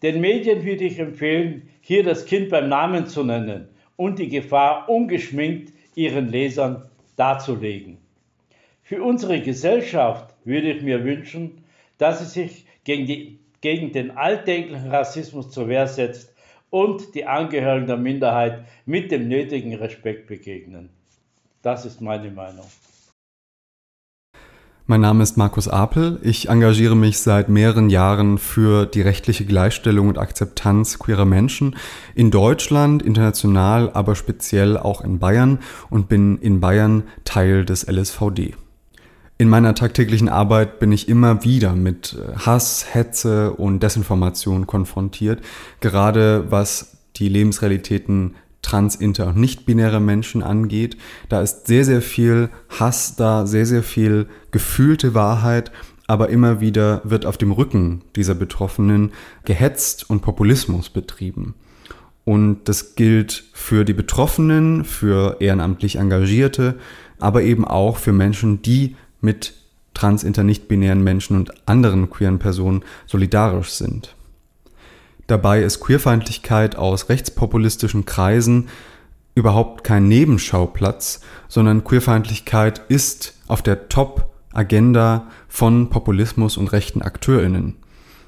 Den 0.04 0.20
Medien 0.20 0.64
würde 0.64 0.84
ich 0.84 1.00
empfehlen, 1.00 1.68
hier 1.86 2.02
das 2.02 2.24
Kind 2.24 2.48
beim 2.48 2.70
Namen 2.70 3.06
zu 3.06 3.24
nennen 3.24 3.68
und 3.96 4.18
die 4.18 4.28
Gefahr 4.28 4.88
ungeschminkt 4.88 5.74
ihren 5.94 6.28
Lesern 6.30 6.88
darzulegen. 7.16 7.98
Für 8.82 9.02
unsere 9.02 9.42
Gesellschaft 9.42 10.34
würde 10.44 10.72
ich 10.72 10.82
mir 10.82 11.04
wünschen, 11.04 11.62
dass 11.98 12.20
sie 12.20 12.40
sich 12.40 12.66
gegen, 12.84 13.04
die, 13.04 13.38
gegen 13.60 13.92
den 13.92 14.12
alltäglichen 14.12 14.90
Rassismus 14.90 15.50
zur 15.50 15.68
Wehr 15.68 15.86
setzt 15.86 16.34
und 16.70 17.14
die 17.14 17.26
Angehörigen 17.26 17.86
der 17.86 17.98
Minderheit 17.98 18.64
mit 18.86 19.10
dem 19.10 19.28
nötigen 19.28 19.74
Respekt 19.74 20.26
begegnen. 20.26 20.88
Das 21.60 21.84
ist 21.84 22.00
meine 22.00 22.30
Meinung. 22.30 22.66
Mein 24.86 25.00
Name 25.00 25.22
ist 25.22 25.38
Markus 25.38 25.66
Apel. 25.66 26.18
Ich 26.22 26.50
engagiere 26.50 26.94
mich 26.94 27.16
seit 27.16 27.48
mehreren 27.48 27.88
Jahren 27.88 28.36
für 28.36 28.84
die 28.84 29.00
rechtliche 29.00 29.46
Gleichstellung 29.46 30.08
und 30.08 30.18
Akzeptanz 30.18 30.98
queerer 30.98 31.24
Menschen 31.24 31.76
in 32.14 32.30
Deutschland, 32.30 33.00
international, 33.00 33.90
aber 33.94 34.14
speziell 34.14 34.76
auch 34.76 35.00
in 35.00 35.18
Bayern 35.18 35.60
und 35.88 36.10
bin 36.10 36.36
in 36.36 36.60
Bayern 36.60 37.04
Teil 37.24 37.64
des 37.64 37.86
LSVD. 37.86 38.56
In 39.38 39.48
meiner 39.48 39.74
tagtäglichen 39.74 40.28
Arbeit 40.28 40.78
bin 40.80 40.92
ich 40.92 41.08
immer 41.08 41.44
wieder 41.44 41.72
mit 41.72 42.18
äh, 42.18 42.36
Hass, 42.36 42.84
Hetze 42.92 43.54
und 43.54 43.82
Desinformation 43.82 44.66
konfrontiert, 44.66 45.40
gerade 45.80 46.44
was 46.50 46.98
die 47.16 47.30
Lebensrealitäten 47.30 48.34
trans, 48.64 48.96
inter 48.96 49.28
und 49.28 49.36
nicht-binäre 49.36 50.00
Menschen 50.00 50.42
angeht. 50.42 50.96
Da 51.28 51.40
ist 51.42 51.66
sehr, 51.66 51.84
sehr 51.84 52.02
viel 52.02 52.48
Hass 52.68 53.16
da, 53.16 53.46
sehr, 53.46 53.66
sehr 53.66 53.82
viel 53.82 54.26
gefühlte 54.50 55.14
Wahrheit, 55.14 55.70
aber 56.06 56.28
immer 56.28 56.60
wieder 56.60 57.00
wird 57.04 57.26
auf 57.26 57.38
dem 57.38 57.52
Rücken 57.52 58.02
dieser 58.16 58.34
Betroffenen 58.34 59.12
gehetzt 59.44 60.08
und 60.08 60.20
Populismus 60.20 60.90
betrieben. 60.90 61.54
Und 62.24 62.64
das 62.64 62.94
gilt 62.94 63.44
für 63.52 63.84
die 63.84 63.92
Betroffenen, 63.92 64.84
für 64.84 65.36
ehrenamtlich 65.40 65.96
Engagierte, 65.96 66.78
aber 67.18 67.42
eben 67.42 67.64
auch 67.64 67.98
für 67.98 68.12
Menschen, 68.12 68.62
die 68.62 68.96
mit 69.20 69.54
trans, 69.92 70.24
inter, 70.24 70.42
nicht-binären 70.42 71.02
Menschen 71.02 71.36
und 71.36 71.68
anderen 71.68 72.10
queeren 72.10 72.38
Personen 72.38 72.82
solidarisch 73.06 73.70
sind. 73.70 74.14
Dabei 75.26 75.62
ist 75.62 75.80
Queerfeindlichkeit 75.80 76.76
aus 76.76 77.08
rechtspopulistischen 77.08 78.04
Kreisen 78.04 78.68
überhaupt 79.34 79.84
kein 79.84 80.06
Nebenschauplatz, 80.08 81.20
sondern 81.48 81.84
Queerfeindlichkeit 81.84 82.82
ist 82.88 83.34
auf 83.48 83.62
der 83.62 83.88
Top-Agenda 83.88 85.28
von 85.48 85.90
Populismus 85.90 86.56
und 86.56 86.72
rechten 86.72 87.02
AkteurInnen. 87.02 87.76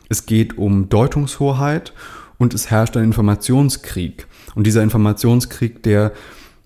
Es 0.09 0.27
geht 0.27 0.57
um 0.57 0.89
Deutungshoheit 0.89 1.93
und 2.39 2.55
es 2.55 2.71
herrscht 2.71 2.97
ein 2.97 3.05
Informationskrieg. 3.05 4.27
Und 4.55 4.67
dieser 4.67 4.83
Informationskrieg, 4.83 5.83
der 5.83 6.13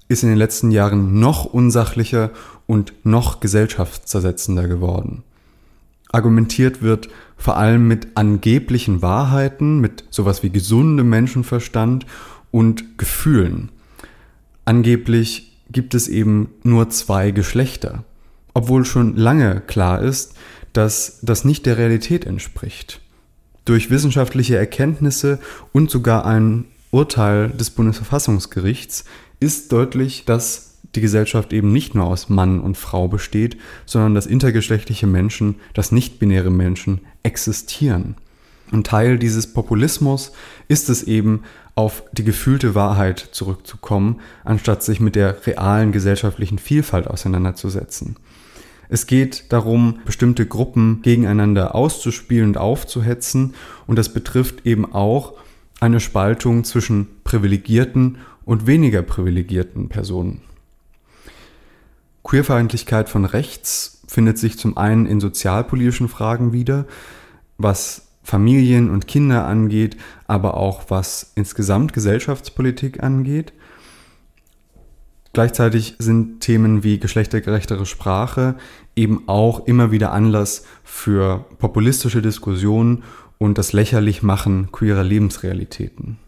ist 0.08 0.22
in 0.22 0.28
den 0.28 0.38
letzten 0.38 0.70
Jahren 0.70 1.20
noch 1.20 1.44
unsachlicher 1.44 2.30
und 2.66 2.92
noch 3.04 3.40
gesellschaftszersetzender 3.40 4.68
geworden. 4.68 5.22
Argumentiert 6.12 6.82
wird 6.82 7.08
vor 7.40 7.56
allem 7.56 7.88
mit 7.88 8.08
angeblichen 8.16 9.00
Wahrheiten, 9.00 9.80
mit 9.80 10.04
sowas 10.10 10.42
wie 10.42 10.50
gesundem 10.50 11.08
Menschenverstand 11.08 12.04
und 12.50 12.98
Gefühlen. 12.98 13.70
Angeblich 14.66 15.56
gibt 15.72 15.94
es 15.94 16.06
eben 16.06 16.50
nur 16.62 16.90
zwei 16.90 17.30
Geschlechter, 17.30 18.04
obwohl 18.52 18.84
schon 18.84 19.16
lange 19.16 19.62
klar 19.62 20.02
ist, 20.02 20.34
dass 20.74 21.18
das 21.22 21.46
nicht 21.46 21.64
der 21.64 21.78
Realität 21.78 22.26
entspricht. 22.26 23.00
Durch 23.64 23.88
wissenschaftliche 23.90 24.56
Erkenntnisse 24.56 25.38
und 25.72 25.90
sogar 25.90 26.26
ein 26.26 26.66
Urteil 26.90 27.48
des 27.48 27.70
Bundesverfassungsgerichts 27.70 29.06
ist 29.40 29.72
deutlich, 29.72 30.26
dass 30.26 30.69
die 30.94 31.00
Gesellschaft 31.00 31.52
eben 31.52 31.72
nicht 31.72 31.94
nur 31.94 32.06
aus 32.06 32.28
Mann 32.28 32.60
und 32.60 32.76
Frau 32.76 33.08
besteht, 33.08 33.56
sondern 33.86 34.14
dass 34.14 34.26
intergeschlechtliche 34.26 35.06
Menschen, 35.06 35.56
dass 35.74 35.92
nicht-binäre 35.92 36.50
Menschen 36.50 37.00
existieren. 37.22 38.16
Und 38.72 38.86
Teil 38.86 39.18
dieses 39.18 39.52
Populismus 39.52 40.32
ist 40.68 40.88
es 40.88 41.02
eben, 41.02 41.42
auf 41.76 42.02
die 42.12 42.24
gefühlte 42.24 42.74
Wahrheit 42.74 43.28
zurückzukommen, 43.32 44.20
anstatt 44.44 44.82
sich 44.82 45.00
mit 45.00 45.16
der 45.16 45.46
realen 45.46 45.92
gesellschaftlichen 45.92 46.58
Vielfalt 46.58 47.06
auseinanderzusetzen. 47.06 48.16
Es 48.90 49.06
geht 49.06 49.52
darum, 49.52 50.00
bestimmte 50.04 50.46
Gruppen 50.46 51.00
gegeneinander 51.02 51.74
auszuspielen 51.74 52.48
und 52.48 52.58
aufzuhetzen, 52.58 53.54
und 53.86 53.96
das 53.96 54.12
betrifft 54.12 54.66
eben 54.66 54.92
auch 54.92 55.34
eine 55.80 56.00
Spaltung 56.00 56.64
zwischen 56.64 57.06
privilegierten 57.24 58.18
und 58.44 58.66
weniger 58.66 59.02
privilegierten 59.02 59.88
Personen. 59.88 60.42
Queerfeindlichkeit 62.24 63.08
von 63.08 63.24
rechts 63.24 64.02
findet 64.06 64.38
sich 64.38 64.58
zum 64.58 64.76
einen 64.76 65.06
in 65.06 65.20
sozialpolitischen 65.20 66.08
Fragen 66.08 66.52
wieder, 66.52 66.86
was 67.58 68.08
Familien 68.22 68.90
und 68.90 69.06
Kinder 69.06 69.46
angeht, 69.46 69.96
aber 70.26 70.56
auch 70.56 70.84
was 70.88 71.32
insgesamt 71.34 71.92
Gesellschaftspolitik 71.92 73.02
angeht. 73.02 73.52
Gleichzeitig 75.32 75.94
sind 75.98 76.40
Themen 76.40 76.82
wie 76.82 76.98
geschlechtergerechtere 76.98 77.86
Sprache 77.86 78.56
eben 78.96 79.28
auch 79.28 79.66
immer 79.66 79.92
wieder 79.92 80.12
Anlass 80.12 80.64
für 80.82 81.46
populistische 81.58 82.20
Diskussionen 82.20 83.04
und 83.38 83.56
das 83.56 83.72
Lächerlichmachen 83.72 84.70
queerer 84.72 85.04
Lebensrealitäten. 85.04 86.18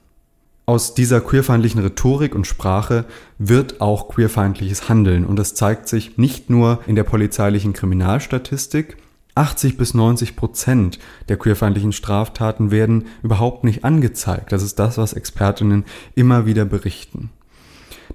Aus 0.64 0.94
dieser 0.94 1.20
queerfeindlichen 1.20 1.80
Rhetorik 1.80 2.36
und 2.36 2.46
Sprache 2.46 3.04
wird 3.36 3.80
auch 3.80 4.08
queerfeindliches 4.08 4.88
Handeln 4.88 5.26
und 5.26 5.36
das 5.36 5.54
zeigt 5.54 5.88
sich 5.88 6.18
nicht 6.18 6.50
nur 6.50 6.80
in 6.86 6.94
der 6.94 7.02
polizeilichen 7.02 7.72
Kriminalstatistik. 7.72 8.96
80 9.34 9.76
bis 9.76 9.94
90 9.94 10.36
Prozent 10.36 10.98
der 11.28 11.36
queerfeindlichen 11.36 11.92
Straftaten 11.92 12.70
werden 12.70 13.06
überhaupt 13.22 13.64
nicht 13.64 13.84
angezeigt. 13.84 14.52
Das 14.52 14.62
ist 14.62 14.78
das, 14.78 14.98
was 14.98 15.14
Expertinnen 15.14 15.84
immer 16.14 16.46
wieder 16.46 16.64
berichten. 16.64 17.30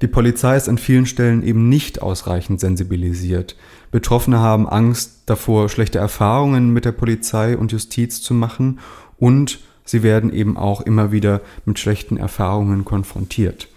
Die 0.01 0.07
Polizei 0.07 0.55
ist 0.55 0.69
an 0.69 0.77
vielen 0.77 1.07
Stellen 1.07 1.43
eben 1.43 1.69
nicht 1.69 2.01
ausreichend 2.01 2.59
sensibilisiert. 2.59 3.57
Betroffene 3.91 4.39
haben 4.39 4.69
Angst 4.69 5.23
davor, 5.25 5.69
schlechte 5.69 5.97
Erfahrungen 5.97 6.71
mit 6.71 6.85
der 6.85 6.91
Polizei 6.91 7.57
und 7.57 7.71
Justiz 7.71 8.21
zu 8.21 8.33
machen 8.33 8.79
und 9.17 9.59
sie 9.88 10.03
werden 10.03 10.31
eben 10.31 10.55
auch 10.55 10.81
immer 10.81 11.11
wieder 11.11 11.41
mit 11.65 11.79
schlechten 11.79 12.17
Erfahrungen 12.17 12.85
konfrontiert. 12.85 13.69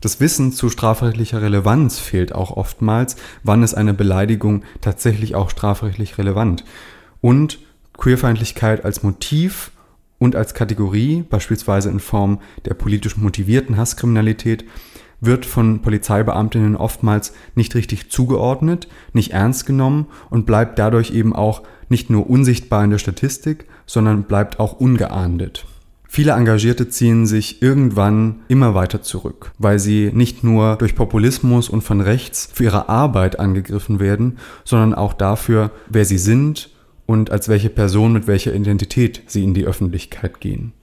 Das 0.00 0.20
Wissen 0.20 0.52
zu 0.52 0.68
strafrechtlicher 0.68 1.42
Relevanz 1.42 1.98
fehlt 1.98 2.34
auch 2.34 2.56
oftmals, 2.56 3.16
wann 3.42 3.62
ist 3.62 3.74
eine 3.74 3.94
Beleidigung 3.94 4.64
tatsächlich 4.80 5.34
auch 5.34 5.50
strafrechtlich 5.50 6.18
relevant. 6.18 6.64
Und 7.20 7.60
Queerfeindlichkeit 7.98 8.84
als 8.84 9.02
Motiv 9.02 9.70
und 10.18 10.34
als 10.34 10.54
Kategorie, 10.54 11.24
beispielsweise 11.28 11.88
in 11.88 12.00
Form 12.00 12.40
der 12.64 12.74
politisch 12.74 13.16
motivierten 13.16 13.76
Hasskriminalität, 13.76 14.64
wird 15.20 15.46
von 15.46 15.82
Polizeibeamtinnen 15.82 16.76
oftmals 16.76 17.32
nicht 17.54 17.76
richtig 17.76 18.10
zugeordnet, 18.10 18.88
nicht 19.12 19.30
ernst 19.30 19.66
genommen 19.66 20.06
und 20.30 20.46
bleibt 20.46 20.80
dadurch 20.80 21.12
eben 21.12 21.32
auch 21.32 21.62
nicht 21.88 22.10
nur 22.10 22.28
unsichtbar 22.28 22.82
in 22.82 22.90
der 22.90 22.98
Statistik, 22.98 23.66
sondern 23.86 24.24
bleibt 24.24 24.60
auch 24.60 24.72
ungeahndet. 24.74 25.64
Viele 26.14 26.32
Engagierte 26.32 26.90
ziehen 26.90 27.24
sich 27.24 27.62
irgendwann 27.62 28.40
immer 28.48 28.74
weiter 28.74 29.00
zurück, 29.00 29.52
weil 29.56 29.78
sie 29.78 30.10
nicht 30.12 30.44
nur 30.44 30.76
durch 30.76 30.94
Populismus 30.94 31.70
und 31.70 31.80
von 31.80 32.02
rechts 32.02 32.50
für 32.52 32.64
ihre 32.64 32.90
Arbeit 32.90 33.40
angegriffen 33.40 33.98
werden, 33.98 34.36
sondern 34.62 34.94
auch 34.94 35.14
dafür, 35.14 35.70
wer 35.88 36.04
sie 36.04 36.18
sind 36.18 36.68
und 37.06 37.30
als 37.30 37.48
welche 37.48 37.70
Person 37.70 38.12
mit 38.12 38.26
welcher 38.26 38.54
Identität 38.54 39.22
sie 39.26 39.42
in 39.42 39.54
die 39.54 39.64
Öffentlichkeit 39.64 40.40
gehen. 40.40 40.74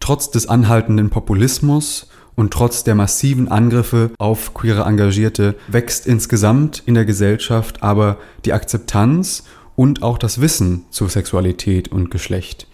Trotz 0.00 0.30
des 0.30 0.46
anhaltenden 0.46 1.10
Populismus 1.10 2.08
und 2.34 2.52
trotz 2.52 2.84
der 2.84 2.94
massiven 2.94 3.48
Angriffe 3.48 4.12
auf 4.16 4.54
queere 4.54 4.84
Engagierte 4.84 5.56
wächst 5.66 6.06
insgesamt 6.06 6.82
in 6.86 6.94
der 6.94 7.04
Gesellschaft 7.04 7.82
aber 7.82 8.16
die 8.44 8.52
Akzeptanz 8.52 9.44
und 9.78 10.02
auch 10.02 10.18
das 10.18 10.40
Wissen 10.40 10.86
zu 10.90 11.06
Sexualität 11.06 11.86
und 11.86 12.10
Geschlecht. 12.10 12.66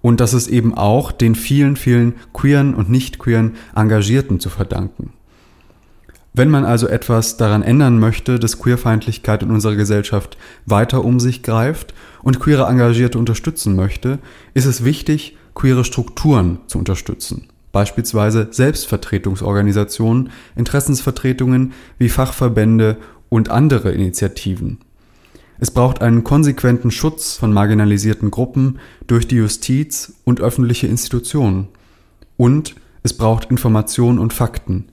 Und 0.00 0.20
das 0.20 0.32
ist 0.32 0.46
eben 0.46 0.74
auch 0.74 1.10
den 1.10 1.34
vielen, 1.34 1.74
vielen 1.74 2.14
queeren 2.32 2.74
und 2.74 2.88
nicht 2.88 3.18
queeren 3.18 3.56
Engagierten 3.74 4.38
zu 4.38 4.48
verdanken. 4.48 5.12
Wenn 6.34 6.50
man 6.50 6.64
also 6.64 6.86
etwas 6.86 7.36
daran 7.36 7.64
ändern 7.64 7.98
möchte, 7.98 8.38
dass 8.38 8.60
Queerfeindlichkeit 8.60 9.42
in 9.42 9.50
unserer 9.50 9.74
Gesellschaft 9.74 10.38
weiter 10.64 11.04
um 11.04 11.18
sich 11.18 11.42
greift 11.42 11.94
und 12.22 12.38
queere 12.38 12.68
Engagierte 12.68 13.18
unterstützen 13.18 13.74
möchte, 13.74 14.20
ist 14.54 14.66
es 14.66 14.84
wichtig, 14.84 15.36
queere 15.56 15.84
Strukturen 15.84 16.60
zu 16.68 16.78
unterstützen. 16.78 17.48
Beispielsweise 17.72 18.46
Selbstvertretungsorganisationen, 18.52 20.30
Interessensvertretungen 20.54 21.72
wie 21.98 22.08
Fachverbände 22.08 22.98
und 23.30 23.50
andere 23.50 23.90
Initiativen. 23.90 24.78
Es 25.62 25.70
braucht 25.70 26.02
einen 26.02 26.24
konsequenten 26.24 26.90
Schutz 26.90 27.36
von 27.36 27.52
marginalisierten 27.52 28.32
Gruppen 28.32 28.80
durch 29.06 29.28
die 29.28 29.36
Justiz 29.36 30.14
und 30.24 30.40
öffentliche 30.40 30.88
Institutionen. 30.88 31.68
Und 32.36 32.74
es 33.04 33.16
braucht 33.16 33.48
Information 33.48 34.18
und 34.18 34.32
Fakten. 34.32 34.88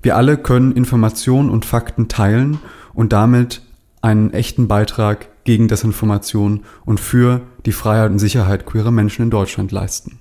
Wir 0.00 0.16
alle 0.16 0.38
können 0.38 0.72
Information 0.72 1.50
und 1.50 1.66
Fakten 1.66 2.08
teilen 2.08 2.56
und 2.94 3.12
damit 3.12 3.60
einen 4.00 4.32
echten 4.32 4.66
Beitrag 4.66 5.28
gegen 5.44 5.68
Desinformation 5.68 6.64
und 6.86 7.00
für 7.00 7.42
die 7.66 7.72
Freiheit 7.72 8.10
und 8.10 8.18
Sicherheit 8.18 8.64
queerer 8.64 8.92
Menschen 8.92 9.24
in 9.24 9.30
Deutschland 9.30 9.72
leisten. 9.72 10.20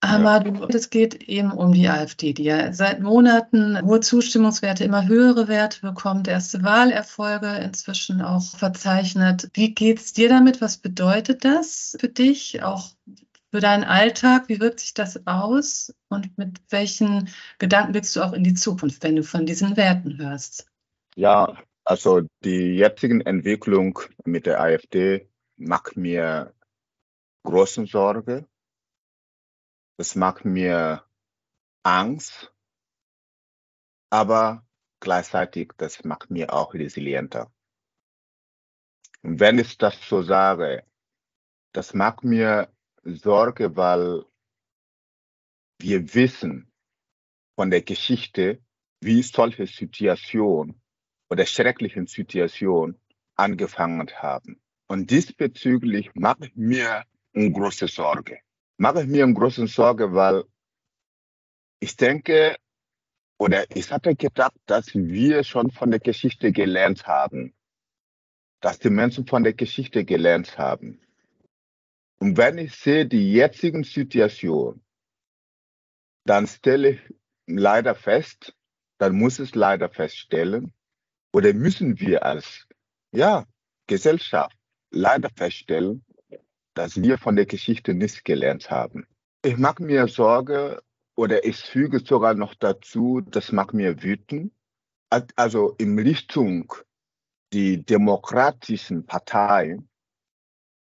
Aber 0.00 0.44
es 0.68 0.90
geht 0.90 1.14
eben 1.24 1.50
um 1.50 1.72
die 1.72 1.88
AfD, 1.88 2.32
die 2.32 2.44
ja 2.44 2.72
seit 2.72 3.00
Monaten 3.00 3.82
hohe 3.82 3.98
Zustimmungswerte, 3.98 4.84
immer 4.84 5.08
höhere 5.08 5.48
Werte 5.48 5.80
bekommt, 5.80 6.28
erste 6.28 6.62
Wahlerfolge 6.62 7.48
inzwischen 7.56 8.22
auch 8.22 8.56
verzeichnet. 8.56 9.50
Wie 9.54 9.74
geht 9.74 9.98
es 9.98 10.12
dir 10.12 10.28
damit? 10.28 10.60
Was 10.60 10.76
bedeutet 10.76 11.44
das 11.44 11.96
für 11.98 12.08
dich, 12.08 12.62
auch 12.62 12.90
für 13.50 13.58
deinen 13.58 13.82
Alltag? 13.82 14.48
Wie 14.48 14.60
wirkt 14.60 14.80
sich 14.80 14.94
das 14.94 15.26
aus? 15.26 15.92
Und 16.08 16.38
mit 16.38 16.60
welchen 16.70 17.28
Gedanken 17.58 17.90
blickst 17.90 18.14
du 18.14 18.22
auch 18.22 18.32
in 18.32 18.44
die 18.44 18.54
Zukunft, 18.54 19.02
wenn 19.02 19.16
du 19.16 19.24
von 19.24 19.46
diesen 19.46 19.76
Werten 19.76 20.18
hörst? 20.18 20.68
Ja, 21.16 21.56
also 21.84 22.22
die 22.44 22.76
jetzigen 22.76 23.20
Entwicklung 23.22 23.98
mit 24.24 24.46
der 24.46 24.60
AfD 24.60 25.28
macht 25.56 25.96
mir 25.96 26.54
große 27.42 27.86
Sorge 27.86 28.46
es 29.98 30.14
macht 30.14 30.44
mir 30.44 31.04
Angst, 31.82 32.54
aber 34.10 34.64
gleichzeitig, 35.00 35.72
das 35.76 36.04
macht 36.04 36.30
mir 36.30 36.52
auch 36.52 36.72
resilienter. 36.72 37.52
Und 39.22 39.40
wenn 39.40 39.58
ich 39.58 39.76
das 39.76 40.00
so 40.08 40.22
sage, 40.22 40.84
das 41.72 41.94
macht 41.94 42.22
mir 42.22 42.72
Sorge, 43.02 43.76
weil 43.76 44.24
wir 45.80 46.14
wissen 46.14 46.70
von 47.56 47.70
der 47.70 47.82
Geschichte, 47.82 48.62
wie 49.00 49.22
solche 49.22 49.66
Situationen 49.66 50.80
oder 51.28 51.44
schrecklichen 51.44 52.06
Situationen 52.06 53.00
angefangen 53.34 54.08
haben. 54.14 54.60
Und 54.86 55.10
diesbezüglich 55.10 56.14
macht 56.14 56.56
mir 56.56 57.04
eine 57.34 57.52
große 57.52 57.88
Sorge 57.88 58.40
mache 58.78 59.02
ich 59.02 59.08
mir 59.08 59.24
eine 59.24 59.34
große 59.34 59.66
Sorge, 59.66 60.14
weil 60.14 60.44
ich 61.80 61.96
denke, 61.96 62.56
oder 63.38 63.64
ich 63.76 63.92
hatte 63.92 64.14
gedacht, 64.14 64.56
dass 64.66 64.94
wir 64.94 65.44
schon 65.44 65.70
von 65.70 65.90
der 65.90 66.00
Geschichte 66.00 66.52
gelernt 66.52 67.06
haben, 67.06 67.54
dass 68.60 68.78
die 68.78 68.90
Menschen 68.90 69.26
von 69.26 69.44
der 69.44 69.52
Geschichte 69.52 70.04
gelernt 70.04 70.58
haben. 70.58 71.00
Und 72.18 72.36
wenn 72.36 72.58
ich 72.58 72.74
sehe 72.74 73.06
die 73.06 73.32
jetzigen 73.32 73.84
Situation, 73.84 74.84
dann 76.24 76.46
stelle 76.46 76.90
ich 76.90 77.14
leider 77.46 77.94
fest, 77.94 78.56
dann 78.98 79.14
muss 79.14 79.38
es 79.38 79.54
leider 79.54 79.88
feststellen, 79.88 80.72
oder 81.32 81.52
müssen 81.52 82.00
wir 82.00 82.24
als 82.24 82.66
ja, 83.12 83.46
Gesellschaft 83.86 84.56
leider 84.90 85.30
feststellen, 85.30 86.04
dass 86.78 87.02
wir 87.02 87.18
von 87.18 87.34
der 87.34 87.46
Geschichte 87.46 87.92
nichts 87.92 88.22
gelernt 88.22 88.70
haben. 88.70 89.04
Ich 89.44 89.56
mache 89.56 89.82
mir 89.82 90.06
Sorge 90.06 90.80
oder 91.16 91.44
ich 91.44 91.56
füge 91.56 91.98
sogar 91.98 92.34
noch 92.34 92.54
dazu, 92.54 93.20
das 93.20 93.50
macht 93.50 93.74
mir 93.74 94.00
wütend, 94.00 94.52
also 95.34 95.74
in 95.78 95.98
Richtung 95.98 96.72
die 97.52 97.84
demokratischen 97.84 99.06
Parteien 99.06 99.88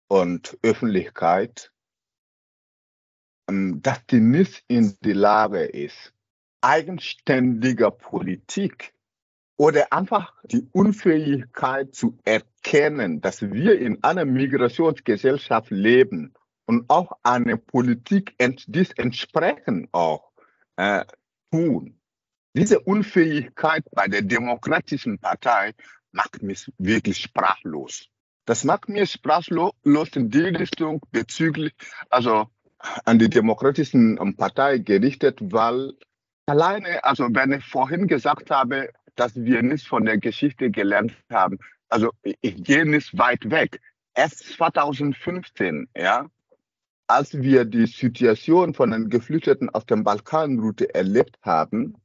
und 0.07 0.57
Öffentlichkeit, 0.63 1.73
ähm, 3.49 3.83
dass 3.83 4.07
die 4.07 4.21
nicht 4.21 4.63
in 4.69 4.97
der 5.01 5.17
Lage 5.17 5.65
ist, 5.65 6.15
eigenständiger 6.61 7.91
Politik 7.91 8.95
oder 9.61 9.93
einfach 9.93 10.33
die 10.45 10.67
Unfähigkeit 10.73 11.95
zu 11.95 12.17
erkennen, 12.25 13.21
dass 13.21 13.43
wir 13.43 13.79
in 13.79 14.03
einer 14.03 14.25
Migrationsgesellschaft 14.25 15.71
leben 15.71 16.33
und 16.65 16.89
auch 16.89 17.13
eine 17.25 17.59
Politik 17.59 18.35
dies 18.69 18.91
entsprechend 18.93 19.91
auch 19.93 20.31
äh, 20.77 21.05
tun. 21.51 22.01
Diese 22.57 22.81
Unfähigkeit 22.81 23.85
bei 23.93 24.09
der 24.09 24.23
Demokratischen 24.23 25.19
Partei 25.19 25.75
macht 26.11 26.43
mich 26.43 26.73
wirklich 26.79 27.19
sprachlos. 27.19 28.09
Das 28.47 28.65
macht 28.65 28.89
mich 28.89 29.13
sprachlos 29.13 29.75
in 30.15 30.31
die 30.31 30.41
Richtung 30.41 31.03
bezüglich, 31.11 31.75
also 32.09 32.49
an 33.05 33.19
die 33.19 33.29
Demokratischen 33.29 34.17
Partei 34.39 34.79
gerichtet, 34.79 35.39
weil 35.43 35.93
alleine, 36.47 37.05
also 37.05 37.29
wenn 37.31 37.53
ich 37.53 37.65
vorhin 37.65 38.07
gesagt 38.07 38.51
habe, 38.51 38.91
dass 39.21 39.37
wir 39.37 39.63
nicht 39.63 39.87
von 39.87 40.07
der 40.07 40.17
Geschichte 40.17 40.71
gelernt 40.71 41.13
haben. 41.31 41.59
Also 41.91 42.11
ich 42.23 42.65
gehe 42.65 42.87
nicht 42.87 43.19
weit 43.19 43.51
weg. 43.51 43.79
Erst 44.15 44.39
2015, 44.55 45.89
ja, 45.95 46.27
als 47.07 47.35
wir 47.35 47.67
die 47.67 47.87
Situation 47.87 48.73
von 48.73 48.93
den 48.93 49.11
Geflüchteten 49.11 49.69
auf 49.69 49.85
der 49.85 49.97
Balkanroute 49.97 50.95
erlebt 50.95 51.37
haben, 51.43 51.97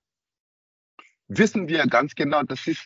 wissen 1.30 1.70
wir 1.70 1.88
ganz 1.88 2.16
genau, 2.16 2.44
das 2.44 2.68
ist 2.68 2.86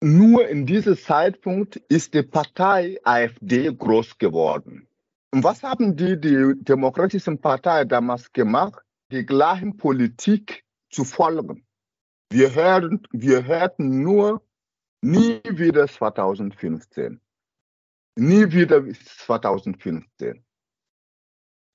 nur 0.00 0.48
in 0.48 0.64
diesem 0.64 0.96
Zeitpunkt 0.96 1.76
ist 1.88 2.14
die 2.14 2.22
Partei 2.22 2.98
AfD 3.02 3.72
groß 3.72 4.18
geworden. 4.18 4.86
Und 5.32 5.42
was 5.42 5.64
haben 5.64 5.96
die, 5.96 6.20
die 6.20 6.52
demokratischen 6.60 7.40
Partei 7.40 7.86
damals 7.86 8.32
gemacht? 8.32 8.84
Die 9.10 9.26
gleichen 9.26 9.76
Politik 9.76 10.62
zu 10.90 11.04
folgen. 11.04 11.65
Wir, 12.30 12.54
hören, 12.54 13.06
wir 13.12 13.44
hörten 13.44 14.02
nur 14.02 14.42
nie 15.00 15.40
wieder 15.44 15.86
2015. 15.86 17.20
Nie 18.16 18.50
wieder 18.52 18.82
2015. 18.92 20.44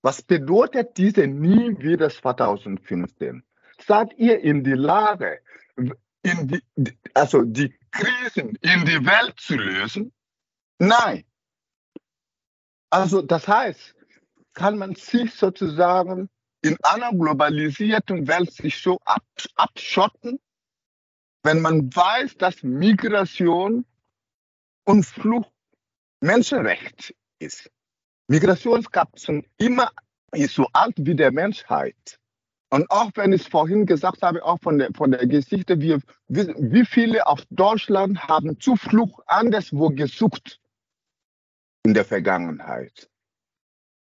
Was 0.01 0.21
bedeutet 0.21 0.97
diese 0.97 1.27
nie 1.27 1.77
wieder 1.79 2.09
2015? 2.09 3.43
Seid 3.79 4.13
ihr 4.17 4.39
in 4.39 4.63
die 4.63 4.73
Lage, 4.73 5.41
in 6.23 6.47
die, 6.47 6.97
also 7.13 7.43
die 7.43 7.73
Krisen 7.91 8.55
in 8.61 8.85
die 8.85 9.05
Welt 9.05 9.39
zu 9.39 9.55
lösen? 9.55 10.11
Nein. 10.79 11.23
Also 12.89 13.21
das 13.21 13.47
heißt, 13.47 13.95
kann 14.53 14.77
man 14.77 14.95
sich 14.95 15.33
sozusagen 15.33 16.29
in 16.61 16.77
einer 16.83 17.11
globalisierten 17.11 18.27
Welt 18.27 18.51
sich 18.53 18.77
so 18.81 18.99
abschotten, 19.55 20.39
wenn 21.43 21.61
man 21.61 21.93
weiß, 21.93 22.37
dass 22.37 22.61
Migration 22.61 23.85
und 24.85 25.05
Flucht 25.05 25.51
Menschenrecht 26.21 27.15
ist. 27.39 27.71
Migration 28.27 28.83
gab 28.91 29.15
es 29.15 29.27
immer 29.57 29.91
so 30.47 30.67
alt 30.73 30.93
wie 30.97 31.15
der 31.15 31.31
Menschheit. 31.31 32.19
Und 32.69 32.89
auch 32.89 33.11
wenn 33.15 33.33
ich 33.33 33.49
vorhin 33.49 33.85
gesagt 33.85 34.21
habe, 34.21 34.45
auch 34.45 34.59
von 34.61 34.77
der, 34.77 34.93
von 34.93 35.11
der 35.11 35.27
Geschichte, 35.27 35.81
wie, 35.81 35.97
wie 36.27 36.85
viele 36.85 37.27
aus 37.27 37.45
Deutschland 37.49 38.27
haben 38.27 38.59
Zuflucht 38.61 39.21
anderswo 39.27 39.89
gesucht 39.89 40.61
in 41.83 41.93
der 41.93 42.05
Vergangenheit. 42.05 43.09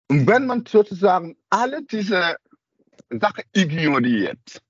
Und 0.07 0.27
wenn 0.27 0.45
man 0.45 0.65
sozusagen 0.65 1.35
alle 1.49 1.83
diese 1.83 2.37
Sachen 3.09 3.43
ignoriert 3.53 4.61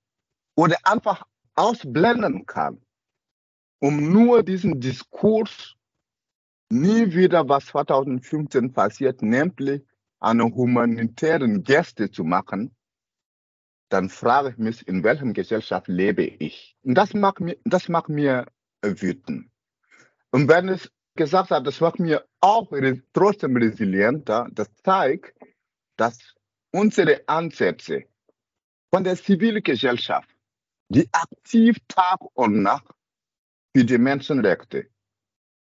oder 0.56 0.78
einfach 0.84 1.24
ausblenden 1.56 2.46
kann, 2.46 2.82
um 3.80 4.12
nur 4.12 4.44
diesen 4.44 4.80
Diskurs 4.80 5.76
nie 6.70 7.14
wieder, 7.14 7.48
was 7.48 7.66
2015 7.68 8.74
passiert, 8.74 9.22
nämlich 9.22 9.84
eine 10.20 10.44
humanitären 10.44 11.64
Geste 11.64 12.10
zu 12.10 12.24
machen, 12.24 12.76
dann 13.90 14.10
frage 14.10 14.50
ich 14.50 14.58
mich, 14.58 14.88
in 14.88 15.04
welcher 15.04 15.32
Gesellschaft 15.32 15.88
lebe 15.88 16.24
ich? 16.24 16.76
Und 16.84 16.96
das 16.96 17.14
macht 17.14 17.40
mir, 17.40 17.58
das 17.66 17.88
macht 17.90 18.10
mir 18.10 18.48
wütend. 18.82 19.50
Und 20.32 20.50
wenn 20.50 20.70
es 20.70 20.92
gesagt 21.16 21.52
hat, 21.52 21.66
das 21.66 21.80
macht 21.80 22.00
mir 22.00 22.26
auch 22.42 22.72
trotzdem 23.14 23.58
resilienter, 23.58 24.48
das 24.52 24.70
zeigt, 24.84 25.34
dass 25.98 26.36
unsere 26.72 27.28
Ansätze 27.28 28.04
von 28.94 29.04
der 29.04 29.16
Zivilgesellschaft, 29.16 30.30
die 30.90 31.08
aktiv 31.12 31.78
Tag 31.88 32.20
und 32.34 32.62
Nacht 32.62 32.94
für 33.76 33.86
die 33.86 33.98
Menschenrechte, 33.98 34.90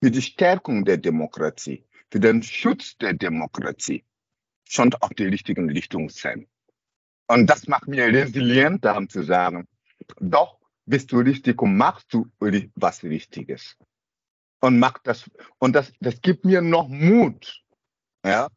für 0.01 0.11
die 0.11 0.21
Stärkung 0.21 0.85
der 0.85 0.97
Demokratie, 0.97 1.85
für 2.11 2.19
den 2.19 2.43
Schutz 2.43 2.97
der 2.97 3.13
Demokratie, 3.13 4.03
schon 4.67 4.93
auf 4.95 5.09
die 5.11 5.25
richtigen 5.25 5.69
Richtung 5.69 6.09
sind. 6.09 6.47
Und 7.27 7.47
das 7.49 7.67
macht 7.67 7.87
mir 7.87 8.07
resilient, 8.07 8.85
darum 8.85 9.09
zu 9.09 9.23
sagen, 9.23 9.67
doch 10.19 10.59
bist 10.85 11.11
du 11.11 11.19
richtig 11.19 11.61
und 11.61 11.75
machst 11.77 12.13
du 12.13 12.29
was 12.75 13.03
Richtiges. 13.03 13.77
Und 14.65 14.79
mach 14.79 14.97
das, 15.03 15.29
und 15.59 15.75
das, 15.75 15.93
das 15.99 16.19
gibt 16.21 16.43
mir 16.43 16.59
noch 16.59 16.87
Mut, 16.87 17.61
ja, 18.25 18.47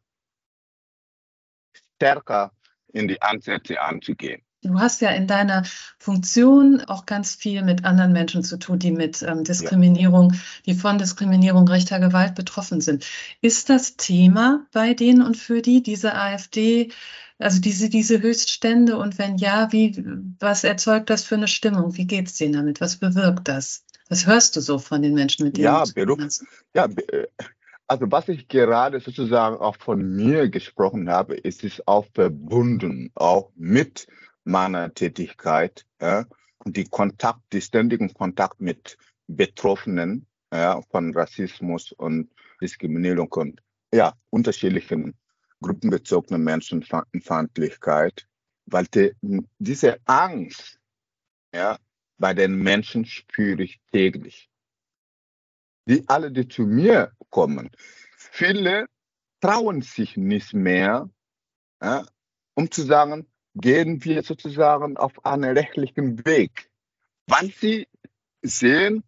stärker 1.97 2.51
in 2.91 3.07
die 3.07 3.21
Ansätze 3.21 3.79
anzugehen. 3.79 4.41
Du 4.63 4.79
hast 4.79 5.01
ja 5.01 5.11
in 5.11 5.27
deiner 5.27 5.65
Funktion 5.99 6.81
auch 6.81 7.05
ganz 7.05 7.35
viel 7.35 7.61
mit 7.61 7.85
anderen 7.85 8.11
Menschen 8.11 8.43
zu 8.43 8.57
tun, 8.57 8.79
die 8.79 8.89
mit 8.91 9.21
ähm, 9.21 9.43
Diskriminierung, 9.43 10.33
ja. 10.33 10.39
die 10.65 10.73
von 10.73 10.97
Diskriminierung, 10.97 11.67
rechter 11.67 11.99
Gewalt 11.99 12.33
betroffen 12.33 12.81
sind. 12.81 13.05
Ist 13.41 13.69
das 13.69 13.95
Thema 13.95 14.65
bei 14.71 14.95
denen 14.95 15.21
und 15.21 15.37
für 15.37 15.61
die, 15.61 15.83
diese 15.83 16.15
AfD, 16.15 16.91
also 17.37 17.61
diese, 17.61 17.87
diese 17.87 18.19
Höchststände? 18.19 18.97
Und 18.97 19.19
wenn 19.19 19.37
ja, 19.37 19.71
wie, 19.71 20.03
was 20.39 20.63
erzeugt 20.63 21.11
das 21.11 21.23
für 21.23 21.35
eine 21.35 21.47
Stimmung? 21.47 21.95
Wie 21.97 22.07
geht 22.07 22.29
es 22.29 22.37
denen 22.37 22.53
damit? 22.53 22.81
Was 22.81 22.97
bewirkt 22.97 23.47
das? 23.47 23.85
Was 24.09 24.25
hörst 24.25 24.55
du 24.55 24.61
so 24.61 24.79
von 24.79 25.01
den 25.01 25.13
Menschen, 25.13 25.45
mit 25.45 25.57
denen 25.57 25.65
ja, 25.65 25.83
du 25.83 25.93
Beruf, 25.93 26.19
ja, 26.73 26.85
äh, 26.85 27.27
also 27.87 28.11
was 28.11 28.27
ich 28.27 28.47
gerade 28.47 28.99
sozusagen 28.99 29.57
auch 29.57 29.75
von 29.77 30.15
mir 30.15 30.49
gesprochen 30.49 31.09
habe, 31.09 31.35
ist 31.35 31.63
es 31.63 31.81
auch 31.87 32.05
verbunden, 32.13 33.11
auch 33.15 33.51
mit 33.55 34.07
meiner 34.43 34.93
Tätigkeit, 34.93 35.85
ja, 36.01 36.25
die 36.65 36.85
Kontakt, 36.85 37.41
die 37.53 37.61
ständigen 37.61 38.13
Kontakt 38.13 38.59
mit 38.61 38.97
Betroffenen 39.27 40.25
ja, 40.53 40.81
von 40.91 41.15
Rassismus 41.15 41.91
und 41.91 42.29
Diskriminierung 42.61 43.31
und 43.33 43.61
ja, 43.93 44.13
unterschiedlichen 44.29 45.15
gruppenbezogenen 45.61 46.43
Menschenfeindlichkeit, 46.43 48.27
weil 48.65 48.85
die, 48.93 49.11
diese 49.59 49.97
Angst 50.05 50.79
ja, 51.53 51.77
bei 52.19 52.33
den 52.33 52.57
Menschen 52.57 53.05
spüre 53.05 53.63
ich 53.63 53.79
täglich. 53.91 54.49
Die 55.87 56.07
alle, 56.07 56.31
die 56.31 56.47
zu 56.47 56.63
mir 56.63 57.13
kommen, 57.29 57.71
viele 58.17 58.87
trauen 59.41 59.81
sich 59.81 60.17
nicht 60.17 60.53
mehr, 60.53 61.09
ja, 61.81 62.05
um 62.53 62.69
zu 62.69 62.83
sagen, 62.83 63.25
gehen 63.55 64.03
wir 64.03 64.21
sozusagen 64.21 64.97
auf 64.97 65.25
einen 65.25 65.57
rechtlichen 65.57 66.23
Weg, 66.25 66.69
weil 67.25 67.49
sie 67.51 67.87
sehen, 68.41 69.03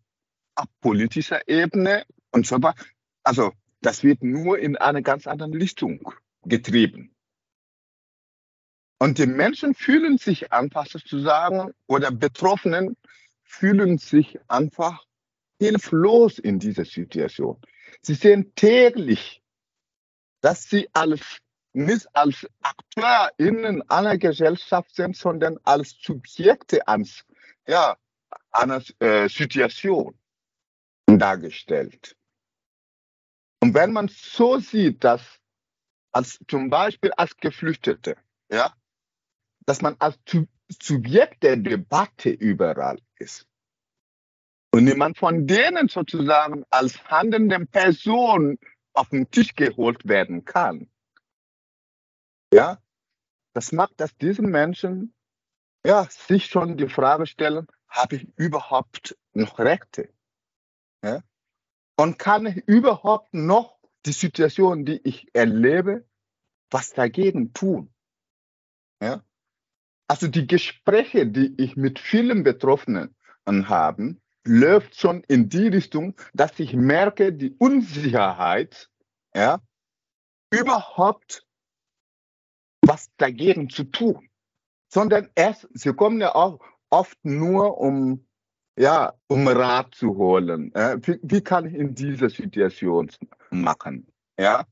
auf 0.55 0.67
politischer 0.79 1.47
Ebene 1.47 2.05
und 2.31 2.47
so 2.47 2.61
weiter, 2.61 2.83
also 3.23 3.53
das 3.81 4.03
wird 4.03 4.23
nur 4.23 4.59
in 4.59 4.77
eine 4.77 5.01
ganz 5.01 5.27
andere 5.27 5.53
Richtung 5.53 6.13
getrieben. 6.43 7.13
Und 9.01 9.17
die 9.17 9.25
Menschen 9.25 9.73
fühlen 9.73 10.19
sich 10.19 10.53
einfach 10.53 10.85
sozusagen, 10.85 11.73
oder 11.87 12.11
Betroffenen 12.11 12.95
fühlen 13.41 13.97
sich 13.97 14.39
einfach 14.47 15.03
hilflos 15.59 16.37
in 16.37 16.59
dieser 16.59 16.85
Situation. 16.85 17.59
Sie 18.03 18.13
sehen 18.13 18.53
täglich, 18.53 19.41
dass 20.41 20.69
sie 20.69 20.87
als 20.93 21.39
nicht 21.73 22.15
als 22.15 22.47
AkteurInnen 22.61 23.81
einer 23.89 24.19
Gesellschaft 24.19 24.93
sind, 24.93 25.17
sondern 25.17 25.57
als 25.63 25.97
Subjekte 25.99 26.87
ans, 26.87 27.25
ja, 27.65 27.97
einer 28.51 28.83
äh, 28.99 29.27
Situation 29.27 30.15
dargestellt. 31.07 32.15
Und 33.61 33.73
wenn 33.73 33.93
man 33.93 34.09
so 34.09 34.59
sieht, 34.59 35.03
dass 35.03 35.23
als 36.11 36.37
zum 36.47 36.69
Beispiel 36.69 37.11
als 37.13 37.35
Geflüchtete, 37.37 38.15
ja, 38.51 38.71
dass 39.65 39.81
man 39.81 39.95
als 39.99 40.17
Subjekt 40.81 41.43
der 41.43 41.57
Debatte 41.57 42.29
überall 42.29 42.99
ist 43.17 43.47
und 44.73 44.85
niemand 44.85 45.17
von 45.17 45.47
denen 45.47 45.87
sozusagen 45.87 46.63
als 46.69 47.03
handelnde 47.09 47.65
Person 47.65 48.57
auf 48.93 49.09
den 49.09 49.29
Tisch 49.29 49.55
geholt 49.55 50.07
werden 50.07 50.45
kann, 50.45 50.89
ja, 52.53 52.81
das 53.53 53.71
macht, 53.71 53.99
dass 53.99 54.15
diese 54.17 54.41
Menschen 54.41 55.13
ja, 55.85 56.05
sich 56.09 56.45
schon 56.45 56.77
die 56.77 56.89
Frage 56.89 57.25
stellen, 57.25 57.67
habe 57.87 58.17
ich 58.17 58.27
überhaupt 58.37 59.17
noch 59.33 59.59
Rechte? 59.59 60.13
Ja? 61.03 61.23
Und 61.97 62.19
kann 62.19 62.45
ich 62.45 62.57
überhaupt 62.67 63.33
noch 63.33 63.79
die 64.05 64.13
Situation, 64.13 64.85
die 64.85 65.01
ich 65.03 65.33
erlebe, 65.33 66.07
was 66.69 66.91
dagegen 66.91 67.53
tun? 67.53 67.93
Ja? 69.01 69.23
Also 70.11 70.27
die 70.27 70.45
Gespräche, 70.45 71.25
die 71.25 71.55
ich 71.57 71.77
mit 71.77 71.97
vielen 71.97 72.43
Betroffenen 72.43 73.15
habe, 73.47 74.17
läuft 74.45 74.99
schon 74.99 75.23
in 75.29 75.47
die 75.47 75.69
Richtung, 75.69 76.15
dass 76.33 76.59
ich 76.59 76.73
merke, 76.73 77.31
die 77.31 77.55
Unsicherheit, 77.57 78.89
ja, 79.33 79.61
überhaupt 80.53 81.47
was 82.81 83.09
dagegen 83.15 83.69
zu 83.69 83.85
tun, 83.85 84.27
sondern 84.89 85.29
erst, 85.33 85.69
sie 85.73 85.93
kommen 85.93 86.19
ja 86.19 86.35
auch 86.35 86.59
oft 86.89 87.17
nur, 87.23 87.77
um, 87.77 88.27
ja, 88.77 89.13
um 89.27 89.47
Rat 89.47 89.95
zu 89.95 90.17
holen. 90.17 90.75
Äh, 90.75 90.97
wie, 91.03 91.19
wie, 91.23 91.41
kann 91.41 91.67
ich 91.67 91.73
in 91.73 91.95
dieser 91.95 92.29
Situation 92.29 93.09
machen? 93.49 94.11
Ja? 94.37 94.65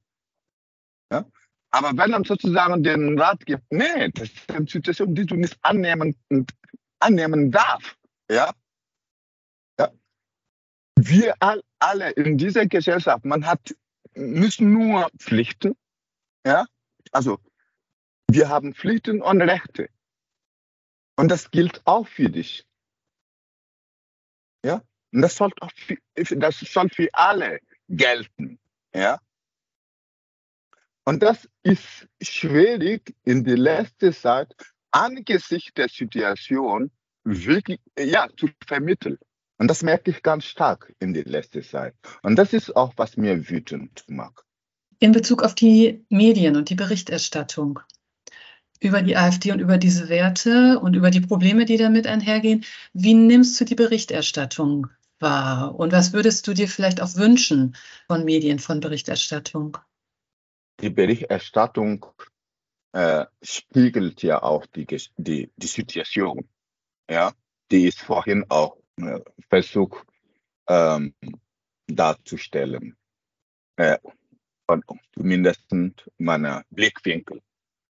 ja? 1.09 1.23
Aber 1.71 1.95
wenn 1.95 2.11
man 2.11 2.23
sozusagen 2.23 2.83
den 2.83 3.19
Rat 3.19 3.45
gibt, 3.45 3.63
nee, 3.71 4.09
das 4.09 4.29
ist 4.29 4.51
eine 4.51 4.67
Situation, 4.67 5.13
die 5.13 5.25
du 5.25 5.35
nicht 5.35 5.57
annehmen, 5.61 6.15
annehmen 6.99 7.51
darf. 7.51 7.95
Ja? 8.29 8.51
ja? 9.79 9.91
Wir 10.97 11.35
all, 11.39 11.61
alle 11.79 12.11
in 12.11 12.37
dieser 12.37 12.65
Gesellschaft, 12.65 13.23
man 13.23 13.45
hat 13.45 13.75
nicht 14.15 14.61
nur 14.61 15.09
Pflichten, 15.17 15.75
ja, 16.45 16.65
also 17.11 17.39
wir 18.31 18.49
haben 18.49 18.73
Pflichten 18.73 19.21
und 19.21 19.41
Rechte. 19.41 19.89
Und 21.15 21.29
das 21.29 21.51
gilt 21.51 21.81
auch 21.85 22.07
für 22.07 22.29
dich. 22.29 22.65
Ja? 24.63 24.81
Und 25.11 25.21
das 25.21 25.35
soll, 25.35 25.51
auch 25.61 25.71
für, 25.75 25.97
das 26.15 26.59
soll 26.59 26.89
für 26.89 27.09
alle 27.13 27.59
gelten. 27.87 28.59
Ja? 28.93 29.19
Und 31.05 31.23
das 31.23 31.49
ist 31.63 32.07
schwierig 32.21 33.15
in 33.23 33.43
der 33.43 33.57
letzten 33.57 34.13
Zeit 34.13 34.55
angesichts 34.91 35.73
der 35.73 35.89
Situation 35.89 36.91
wirklich 37.23 37.79
ja, 37.97 38.27
zu 38.37 38.49
vermitteln. 38.65 39.17
Und 39.57 39.67
das 39.67 39.83
merke 39.83 40.11
ich 40.11 40.23
ganz 40.23 40.45
stark 40.45 40.93
in 40.99 41.13
der 41.13 41.25
letzten 41.25 41.63
Zeit. 41.63 41.93
Und 42.23 42.37
das 42.37 42.53
ist 42.53 42.75
auch, 42.75 42.93
was 42.95 43.17
mir 43.17 43.49
wütend 43.49 44.03
macht. 44.07 44.45
In 44.99 45.11
Bezug 45.11 45.43
auf 45.43 45.53
die 45.53 46.05
Medien 46.09 46.55
und 46.55 46.69
die 46.69 46.75
Berichterstattung 46.75 47.79
über 48.79 49.01
die 49.01 49.17
AfD 49.17 49.51
und 49.51 49.59
über 49.59 49.77
diese 49.77 50.07
Werte 50.07 50.79
und 50.79 50.95
über 50.95 51.11
die 51.11 51.21
Probleme, 51.21 51.65
die 51.65 51.77
damit 51.77 52.07
einhergehen. 52.07 52.63
Wie 52.93 53.13
nimmst 53.13 53.59
du 53.59 53.65
die 53.65 53.75
Berichterstattung 53.75 54.87
wahr? 55.19 55.75
Und 55.75 55.91
was 55.91 56.13
würdest 56.13 56.47
du 56.47 56.53
dir 56.53 56.69
vielleicht 56.69 57.01
auch 57.01 57.15
wünschen 57.15 57.75
von 58.07 58.23
Medien, 58.23 58.59
von 58.59 58.79
Berichterstattung? 58.79 59.77
Die 60.81 60.89
Berichterstattung 60.89 62.05
äh, 62.93 63.25
spiegelt 63.41 64.23
ja 64.23 64.41
auch 64.41 64.65
die, 64.65 64.85
die, 65.17 65.51
die 65.55 65.67
Situation. 65.67 66.47
Ja, 67.09 67.33
die 67.71 67.87
ist 67.87 67.99
vorhin 67.99 68.45
auch 68.49 68.77
äh, 68.97 69.19
versucht 69.49 70.05
ähm, 70.67 71.13
darzustellen. 71.87 72.95
Äh, 73.75 73.97
von 74.67 74.83
zumindest 75.13 75.65
meiner 76.17 76.63
Blickwinkel. 76.69 77.41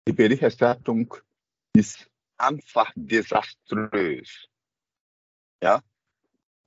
Die 0.08 0.14
Berichterstattung 0.14 1.16
ist 1.74 2.08
einfach 2.38 2.92
desaströs. 2.96 4.48
Ja, 5.62 5.82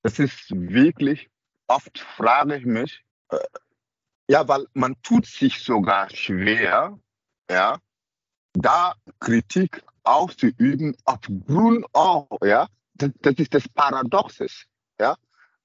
das 0.02 0.18
ist 0.18 0.50
wirklich, 0.50 1.30
oft 1.68 1.98
frage 1.98 2.56
ich 2.56 2.64
mich, 2.64 3.04
äh, 3.28 3.38
ja, 4.30 4.46
weil 4.46 4.64
man 4.74 4.94
tut 5.02 5.26
sich 5.26 5.58
sogar 5.58 6.08
schwer, 6.10 6.96
ja, 7.50 7.78
da 8.52 8.94
Kritik 9.18 9.82
auszuüben 10.04 10.96
aufgrund 11.04 11.84
auch, 11.92 12.28
ja, 12.44 12.68
das, 12.94 13.10
das 13.22 13.34
ist 13.38 13.54
das 13.54 13.68
Paradoxes, 13.68 14.66
ja, 15.00 15.16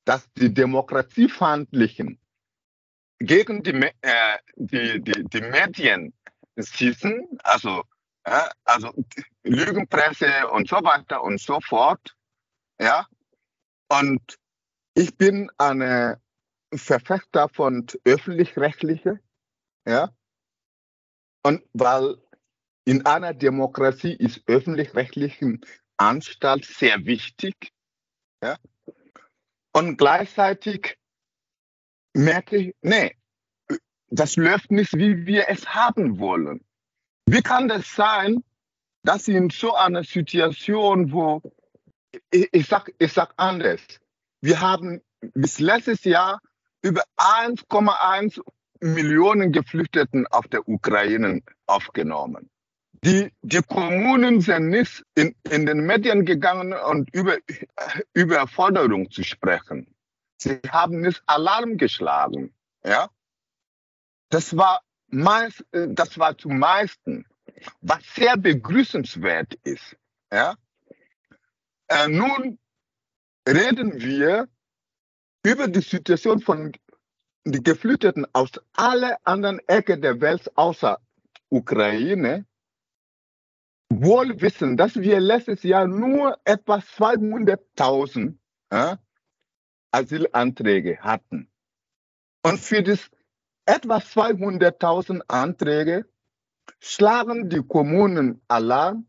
dass 0.03 0.28
die 0.34 0.51
Demokratiefeindlichen 0.51 2.18
gegen 3.20 3.61
die, 3.61 3.91
äh, 4.01 4.38
die, 4.55 4.99
die, 4.99 5.24
die 5.26 5.41
Medien 5.41 6.11
schießen, 6.57 7.38
also, 7.43 7.84
äh, 8.24 8.49
also 8.63 8.91
Lügenpresse 9.43 10.47
und 10.49 10.68
so 10.68 10.78
weiter 10.78 11.22
und 11.22 11.39
so 11.39 11.59
fort, 11.61 12.16
ja, 12.82 13.05
und 13.89 14.39
ich 14.95 15.16
bin 15.16 15.51
ein 15.59 16.18
Verfechter 16.78 17.50
von 17.50 17.86
öffentlich-rechtliche, 18.04 19.20
ja, 19.88 20.12
und 21.44 21.62
weil 21.74 22.18
in 22.86 23.06
einer 23.06 23.34
Demokratie 23.34 24.14
ist 24.14 24.42
öffentlich-rechtlichen 24.48 25.62
Anstalt 25.98 26.66
sehr 26.66 27.06
wichtig. 27.06 27.72
Ja? 28.44 28.58
Und 29.74 29.98
gleichzeitig 29.98 30.98
merke 32.14 32.58
ich, 32.58 32.76
nee, 32.82 33.16
das 34.08 34.38
läuft 34.38 34.72
nicht, 34.72 34.94
wie 34.94 35.26
wir 35.26 35.50
es 35.50 35.68
haben 35.68 36.20
wollen. 36.20 36.64
Wie 37.28 37.42
kann 37.42 37.68
das 37.68 37.94
sein, 37.94 38.44
dass 39.04 39.28
in 39.28 39.50
so 39.50 39.76
einer 39.76 40.04
Situation, 40.04 41.12
wo, 41.12 41.42
ich, 42.32 42.50
ich 42.52 42.68
sag, 42.68 42.92
ich 43.00 43.14
sag 43.14 43.34
anders, 43.38 43.82
wir 44.42 44.62
haben 44.62 45.02
bis 45.34 45.60
letztes 45.60 46.04
Jahr 46.04 46.40
über 46.86 47.02
1,1 47.18 48.40
Millionen 48.80 49.52
Geflüchteten 49.52 50.28
auf 50.28 50.48
der 50.48 50.68
Ukraine 50.70 51.42
aufgenommen. 51.66 52.52
Die, 53.04 53.34
die 53.42 53.62
Kommunen 53.64 54.40
sind 54.42 54.70
nicht 54.70 55.04
in, 55.16 55.36
in 55.50 55.66
den 55.66 55.80
Medien 55.88 56.26
gegangen 56.26 56.74
und 56.74 57.12
über 57.12 57.38
Überforderung 58.14 59.10
zu 59.10 59.24
sprechen. 59.24 59.96
Sie 60.38 60.60
haben 60.70 61.02
nicht 61.02 61.24
Alarm 61.26 61.78
geschlagen. 61.78 62.54
Ja? 62.84 63.10
Das 64.30 64.56
war 64.56 64.82
meist, 65.08 65.66
das 65.72 66.20
war 66.20 66.38
zum 66.38 66.60
meisten, 66.60 67.26
was 67.82 68.04
sehr 68.14 68.38
begrüßenswert 68.38 69.56
ist. 69.64 69.98
Ja? 70.32 70.56
Äh, 71.88 72.10
nun 72.10 72.60
reden 73.48 74.00
wir 74.00 74.48
über 75.46 75.68
die 75.68 75.82
Situation 75.82 76.41
von 76.41 76.72
den 77.46 77.64
Geflüchteten 77.64 78.26
aus 78.34 78.50
allen 78.74 79.14
anderen 79.24 79.60
Ecken 79.68 80.02
der 80.02 80.20
Welt 80.20 80.52
außer 80.58 81.00
Ukraine 81.50 82.46
wohl 83.89 84.41
wissen, 84.41 84.76
dass 84.76 84.96
wir 84.96 85.20
letztes 85.20 85.62
Jahr 85.62 85.88
nur 85.88 86.39
etwa 86.43 86.78
200.000 86.78 88.36
äh, 88.72 88.98
Asylanträge 89.91 90.98
hatten. 91.00 91.48
Und 92.43 92.60
für 92.60 92.82
das 92.82 93.12
etwa 93.66 93.98
200.000 93.98 95.22
Anträge 95.28 96.06
schlagen 96.80 97.50
die 97.50 97.62
Kommunen 97.62 98.41
Alarm 98.48 99.08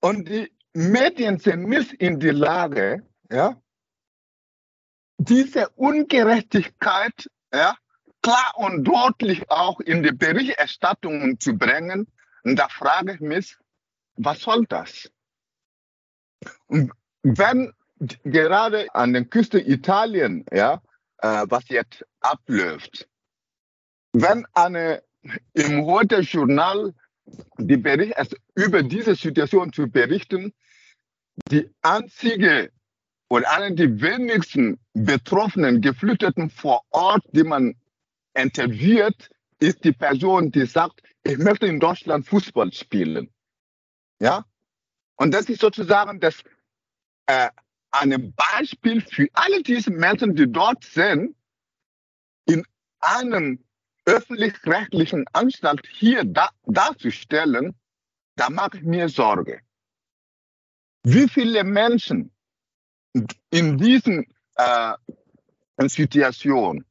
und 0.00 0.26
die 0.28 0.50
Medien 0.72 1.38
sind 1.38 1.68
nicht 1.68 1.92
in 1.92 2.18
der 2.18 2.32
Lage, 2.32 3.06
ja, 3.30 3.60
diese 5.20 5.68
Ungerechtigkeit 5.70 7.30
ja, 7.52 7.76
klar 8.22 8.54
und 8.56 8.84
deutlich 8.84 9.50
auch 9.50 9.80
in 9.80 10.02
die 10.02 10.12
Berichterstattung 10.12 11.38
zu 11.38 11.56
bringen. 11.58 12.06
Und 12.42 12.56
da 12.56 12.68
frage 12.68 13.14
ich 13.14 13.20
mich, 13.20 13.56
was 14.16 14.40
soll 14.40 14.64
das? 14.66 15.10
Und 16.66 16.92
wenn 17.22 17.74
gerade 18.24 18.86
an 18.94 19.12
der 19.12 19.26
Küste 19.26 19.60
Italien, 19.60 20.46
ja, 20.50 20.80
äh, 21.18 21.44
was 21.48 21.68
jetzt 21.68 22.02
abläuft, 22.20 23.06
wenn 24.12 24.46
eine 24.54 25.02
im 25.52 25.84
heute 25.84 26.20
Journal 26.20 26.94
die 27.58 27.76
Bericht, 27.76 28.16
also 28.16 28.36
über 28.54 28.82
diese 28.82 29.14
Situation 29.14 29.70
zu 29.70 29.86
berichten, 29.86 30.54
die 31.50 31.70
einzige 31.82 32.72
oder 33.30 33.48
eine 33.52 33.74
der 33.74 34.00
wenigsten 34.00 34.78
betroffenen 34.92 35.80
Geflüchteten 35.80 36.50
vor 36.50 36.82
Ort, 36.90 37.24
die 37.32 37.44
man 37.44 37.76
interviewt, 38.34 39.30
ist 39.60 39.84
die 39.84 39.92
Person, 39.92 40.50
die 40.50 40.66
sagt, 40.66 41.02
ich 41.22 41.38
möchte 41.38 41.66
in 41.66 41.78
Deutschland 41.78 42.26
Fußball 42.26 42.72
spielen. 42.72 43.30
Ja? 44.20 44.44
Und 45.16 45.32
das 45.32 45.48
ist 45.48 45.60
sozusagen 45.60 46.18
das, 46.18 46.42
äh, 47.26 47.50
ein 47.92 48.34
Beispiel 48.34 49.00
für 49.00 49.28
alle 49.32 49.62
diese 49.62 49.92
Menschen, 49.92 50.34
die 50.34 50.50
dort 50.50 50.84
sind, 50.84 51.36
in 52.46 52.64
einem 52.98 53.62
öffentlich-rechtlichen 54.06 55.24
Anstalt 55.32 55.86
hier 55.86 56.24
da, 56.24 56.50
darzustellen, 56.64 57.76
da 58.34 58.50
mache 58.50 58.78
ich 58.78 58.82
mir 58.82 59.08
Sorge. 59.08 59.60
Wie 61.04 61.28
viele 61.28 61.62
Menschen 61.62 62.32
in 63.50 63.78
diesen 63.78 64.26
äh, 64.56 64.94
Situationen 65.88 66.84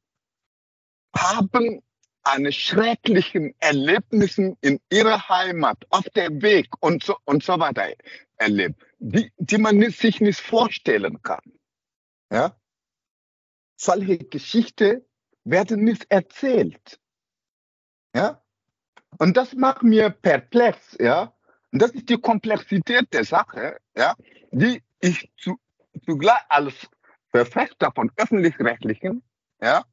haben 1.16 1.82
eine 2.22 2.52
schrecklichen 2.52 3.54
Erlebnissen 3.58 4.56
in 4.60 4.80
ihrer 4.90 5.28
Heimat, 5.28 5.86
auf 5.90 6.04
dem 6.10 6.42
Weg 6.42 6.68
und 6.80 7.02
so, 7.02 7.16
und 7.24 7.42
so 7.42 7.58
weiter 7.58 7.88
erlebt, 8.36 8.80
die, 8.98 9.32
die 9.38 9.58
man 9.58 9.80
sich 9.90 10.20
nicht 10.20 10.40
vorstellen 10.40 11.22
kann. 11.22 11.40
Ja? 12.30 12.56
Solche 13.76 14.18
Geschichten 14.18 15.02
werden 15.44 15.84
nicht 15.84 16.06
erzählt. 16.10 17.00
Ja? 18.14 18.42
Und 19.18 19.36
das 19.36 19.54
macht 19.54 19.82
mir 19.82 20.10
perplex, 20.10 20.96
ja. 21.00 21.34
Und 21.72 21.82
das 21.82 21.92
ist 21.92 22.08
die 22.08 22.18
Komplexität 22.20 23.12
der 23.12 23.24
Sache, 23.24 23.78
ja, 23.96 24.14
die 24.50 24.82
ich 25.00 25.30
zu, 25.38 25.56
zugleich 26.04 26.42
als 26.48 26.88
Verfechter 27.30 27.92
von 27.94 28.10
öffentlich-rechtlichen, 28.16 29.22
ja, 29.60 29.84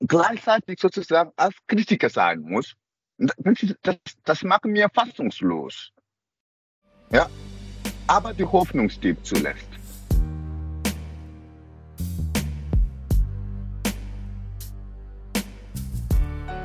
gleichzeitig 0.00 0.80
sozusagen 0.80 1.32
als 1.36 1.54
Kritiker 1.66 2.10
sein 2.10 2.40
muss. 2.40 2.74
Das, 3.18 3.96
das, 4.24 4.42
macht 4.42 4.66
mir 4.66 4.88
fassungslos. 4.92 5.90
Ja, 7.10 7.28
aber 8.06 8.34
die 8.34 8.44
Hoffnung 8.44 8.90
steht 8.90 9.24
zuletzt. 9.24 9.68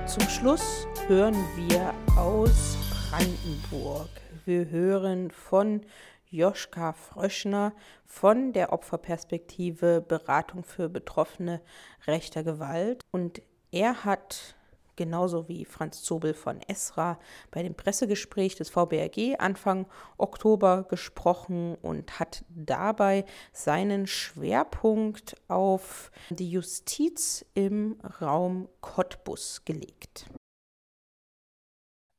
Zum 0.08 0.28
Schluss 0.28 0.88
hören 1.08 1.36
wir 1.56 1.94
aus 2.18 2.78
Brandenburg. 3.10 4.10
Wir 4.46 4.70
hören 4.70 5.32
von 5.32 5.86
Joschka 6.32 6.94
Fröschner 6.94 7.74
von 8.06 8.54
der 8.54 8.74
Opferperspektive 8.74 10.02
Beratung 10.02 10.64
für 10.64 10.90
Betroffene 10.90 11.62
rechter 12.08 12.44
Gewalt. 12.44 13.02
Und 13.12 13.42
er 13.72 14.06
hat 14.06 14.56
genauso 14.96 15.48
wie 15.48 15.66
Franz 15.66 16.04
Zobel 16.04 16.34
von 16.34 16.62
Esra 16.68 17.20
bei 17.50 17.64
dem 17.64 17.76
Pressegespräch 17.76 18.56
des 18.56 18.70
VBRG 18.70 19.36
Anfang 19.40 19.88
Oktober 20.18 20.84
gesprochen 20.84 21.76
und 21.82 22.20
hat 22.20 22.46
dabei 22.50 23.26
seinen 23.52 24.08
Schwerpunkt 24.08 25.36
auf 25.48 26.12
die 26.30 26.50
Justiz 26.50 27.46
im 27.56 28.00
Raum 28.22 28.70
Cottbus 28.80 29.66
gelegt. 29.66 30.28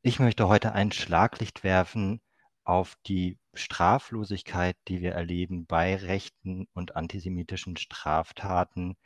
Ich 0.04 0.18
möchte 0.18 0.48
heute 0.48 0.72
ein 0.72 0.90
Schlaglicht 0.90 1.62
werfen 1.62 2.20
auf 2.64 2.96
die 3.06 3.38
Straflosigkeit, 3.54 4.76
die 4.88 5.00
wir 5.02 5.12
erleben 5.12 5.66
bei 5.66 5.96
rechten 5.96 6.68
und 6.74 6.96
antisemitischen 6.96 7.76
Straftaten 7.76 8.96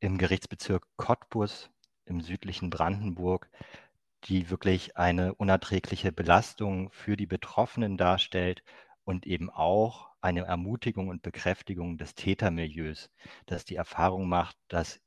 im 0.00 0.18
Gerichtsbezirk 0.18 0.86
Cottbus 0.96 1.70
im 2.06 2.20
südlichen 2.20 2.70
Brandenburg, 2.70 3.50
die 4.24 4.50
wirklich 4.50 4.96
eine 4.96 5.34
unerträgliche 5.34 6.12
Belastung 6.12 6.90
für 6.92 7.16
die 7.16 7.26
Betroffenen 7.26 7.96
darstellt 7.96 8.62
und 9.04 9.26
eben 9.26 9.50
auch 9.50 10.10
eine 10.20 10.42
Ermutigung 10.42 11.08
und 11.08 11.22
Bekräftigung 11.22 11.98
des 11.98 12.14
Tätermilieus, 12.14 13.10
das 13.46 13.64
die 13.64 13.76
Erfahrung 13.76 14.28
macht, 14.28 14.56
dass 14.68 15.00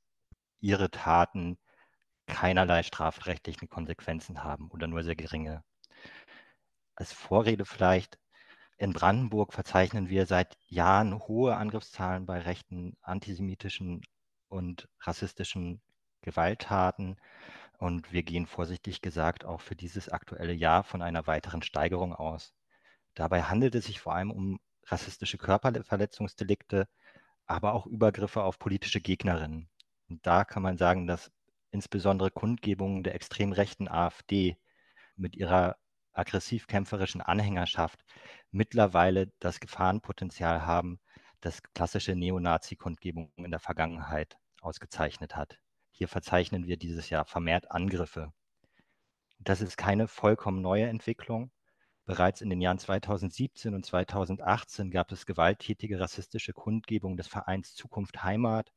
ihre 0.61 0.91
Taten 0.91 1.57
keinerlei 2.27 2.83
strafrechtlichen 2.83 3.69
Konsequenzen 3.69 4.43
haben 4.43 4.69
oder 4.71 4.87
nur 4.87 5.03
sehr 5.03 5.15
geringe. 5.17 5.63
Als 6.99 7.13
Vorrede 7.13 7.63
vielleicht, 7.63 8.19
in 8.77 8.91
Brandenburg 8.91 9.53
verzeichnen 9.53 10.09
wir 10.09 10.25
seit 10.25 10.57
Jahren 10.67 11.17
hohe 11.17 11.55
Angriffszahlen 11.55 12.25
bei 12.25 12.39
rechten 12.39 12.97
antisemitischen 13.01 14.01
und 14.49 14.89
rassistischen 14.99 15.81
Gewalttaten. 16.21 17.15
Und 17.77 18.11
wir 18.11 18.23
gehen 18.23 18.47
vorsichtig 18.47 19.01
gesagt 19.01 19.45
auch 19.45 19.61
für 19.61 19.77
dieses 19.77 20.09
aktuelle 20.09 20.51
Jahr 20.51 20.83
von 20.83 21.01
einer 21.01 21.25
weiteren 21.25 21.61
Steigerung 21.61 22.13
aus. 22.13 22.53
Dabei 23.15 23.43
handelt 23.43 23.75
es 23.75 23.85
sich 23.85 24.01
vor 24.01 24.13
allem 24.15 24.29
um 24.29 24.59
rassistische 24.83 25.37
Körperverletzungsdelikte, 25.37 26.89
aber 27.45 27.75
auch 27.75 27.85
Übergriffe 27.85 28.43
auf 28.43 28.59
politische 28.59 28.99
Gegnerinnen. 28.99 29.69
Und 30.09 30.27
da 30.27 30.43
kann 30.43 30.63
man 30.63 30.77
sagen, 30.77 31.07
dass 31.07 31.31
insbesondere 31.71 32.29
Kundgebungen 32.29 33.03
der 33.03 33.15
extrem 33.15 33.53
rechten 33.53 33.87
AfD 33.87 34.57
mit 35.15 35.37
ihrer 35.37 35.77
aggressiv-kämpferischen 36.19 37.21
Anhängerschaft 37.21 38.03
mittlerweile 38.51 39.31
das 39.39 39.59
Gefahrenpotenzial 39.59 40.65
haben, 40.65 40.99
das 41.41 41.63
klassische 41.73 42.15
Neonazi-Kundgebungen 42.15 43.31
in 43.37 43.51
der 43.51 43.59
Vergangenheit 43.59 44.37
ausgezeichnet 44.61 45.35
hat. 45.35 45.59
Hier 45.91 46.07
verzeichnen 46.07 46.67
wir 46.67 46.77
dieses 46.77 47.09
Jahr 47.09 47.25
vermehrt 47.25 47.71
Angriffe. 47.71 48.31
Das 49.39 49.61
ist 49.61 49.77
keine 49.77 50.07
vollkommen 50.07 50.61
neue 50.61 50.87
Entwicklung. 50.87 51.51
Bereits 52.05 52.41
in 52.41 52.49
den 52.49 52.59
Jahren 52.59 52.79
2017 52.79 53.73
und 53.73 53.85
2018 53.85 54.91
gab 54.91 55.11
es 55.11 55.25
gewalttätige 55.25 55.99
rassistische 55.99 56.53
Kundgebungen 56.53 57.17
des 57.17 57.27
Vereins 57.27 57.73
Zukunft 57.75 58.23
Heimat, 58.23 58.73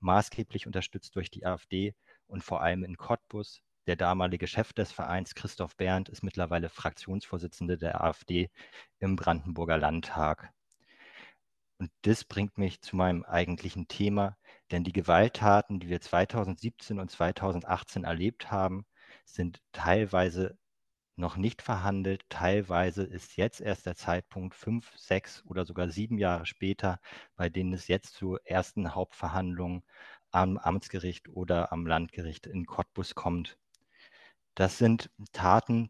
maßgeblich 0.00 0.66
unterstützt 0.66 1.16
durch 1.16 1.30
die 1.30 1.44
AfD 1.44 1.94
und 2.26 2.42
vor 2.42 2.62
allem 2.62 2.84
in 2.84 2.96
Cottbus. 2.96 3.62
Der 3.88 3.96
damalige 3.96 4.46
Chef 4.46 4.74
des 4.74 4.92
Vereins, 4.92 5.34
Christoph 5.34 5.74
Berndt, 5.74 6.10
ist 6.10 6.22
mittlerweile 6.22 6.68
Fraktionsvorsitzender 6.68 7.78
der 7.78 8.04
AfD 8.04 8.50
im 8.98 9.16
Brandenburger 9.16 9.78
Landtag. 9.78 10.52
Und 11.78 11.90
das 12.02 12.24
bringt 12.24 12.58
mich 12.58 12.82
zu 12.82 12.96
meinem 12.96 13.24
eigentlichen 13.24 13.88
Thema, 13.88 14.36
denn 14.70 14.84
die 14.84 14.92
Gewalttaten, 14.92 15.80
die 15.80 15.88
wir 15.88 16.02
2017 16.02 17.00
und 17.00 17.10
2018 17.10 18.04
erlebt 18.04 18.50
haben, 18.50 18.84
sind 19.24 19.62
teilweise 19.72 20.58
noch 21.16 21.38
nicht 21.38 21.62
verhandelt. 21.62 22.26
Teilweise 22.28 23.04
ist 23.04 23.38
jetzt 23.38 23.62
erst 23.62 23.86
der 23.86 23.96
Zeitpunkt 23.96 24.54
fünf, 24.54 24.94
sechs 24.98 25.42
oder 25.46 25.64
sogar 25.64 25.88
sieben 25.88 26.18
Jahre 26.18 26.44
später, 26.44 27.00
bei 27.36 27.48
denen 27.48 27.72
es 27.72 27.88
jetzt 27.88 28.16
zu 28.16 28.36
ersten 28.44 28.94
Hauptverhandlungen 28.94 29.82
am 30.30 30.58
Amtsgericht 30.58 31.30
oder 31.30 31.72
am 31.72 31.86
Landgericht 31.86 32.46
in 32.46 32.66
Cottbus 32.66 33.14
kommt. 33.14 33.56
Das 34.58 34.76
sind 34.76 35.08
Taten, 35.30 35.88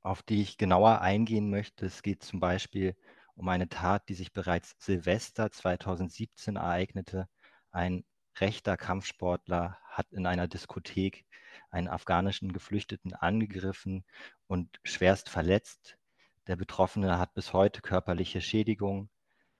auf 0.00 0.22
die 0.22 0.40
ich 0.40 0.56
genauer 0.56 1.02
eingehen 1.02 1.50
möchte. 1.50 1.84
Es 1.84 2.02
geht 2.02 2.22
zum 2.22 2.40
Beispiel 2.40 2.96
um 3.34 3.46
eine 3.48 3.68
Tat, 3.68 4.08
die 4.08 4.14
sich 4.14 4.32
bereits 4.32 4.74
Silvester 4.78 5.50
2017 5.52 6.56
ereignete. 6.56 7.28
Ein 7.70 8.06
rechter 8.40 8.78
Kampfsportler 8.78 9.76
hat 9.84 10.10
in 10.10 10.24
einer 10.24 10.48
Diskothek 10.48 11.26
einen 11.68 11.88
afghanischen 11.88 12.54
Geflüchteten 12.54 13.12
angegriffen 13.12 14.06
und 14.46 14.80
schwerst 14.84 15.28
verletzt. 15.28 15.98
Der 16.46 16.56
Betroffene 16.56 17.18
hat 17.18 17.34
bis 17.34 17.52
heute 17.52 17.82
körperliche 17.82 18.40
Schädigung. 18.40 19.10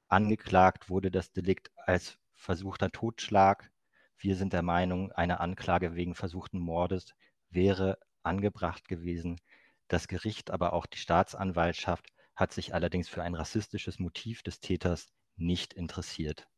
Angeklagt 0.09 0.89
wurde 0.89 1.11
das 1.11 1.33
Delikt 1.33 1.71
als 1.77 2.17
versuchter 2.33 2.91
Totschlag. 2.91 3.71
Wir 4.17 4.37
sind 4.37 4.55
der 4.55 4.63
Meinung, 4.63 5.13
eine 5.13 5.39
Anklage 5.41 5.95
wegen 5.97 6.15
versuchten 6.15 6.61
Mordes 6.61 7.15
wäre 7.51 7.99
angebracht 8.25 8.89
gewesen. 8.89 9.41
Das 9.89 10.09
Gericht, 10.09 10.51
aber 10.51 10.73
auch 10.73 10.87
die 10.87 10.99
Staatsanwaltschaft 10.99 12.07
hat 12.35 12.53
sich 12.53 12.75
allerdings 12.75 13.09
für 13.09 13.23
ein 13.23 13.35
rassistisches 13.35 13.99
Motiv 13.99 14.43
des 14.43 14.61
Täters 14.61 15.13
nicht 15.37 15.73
interessiert. 15.75 16.49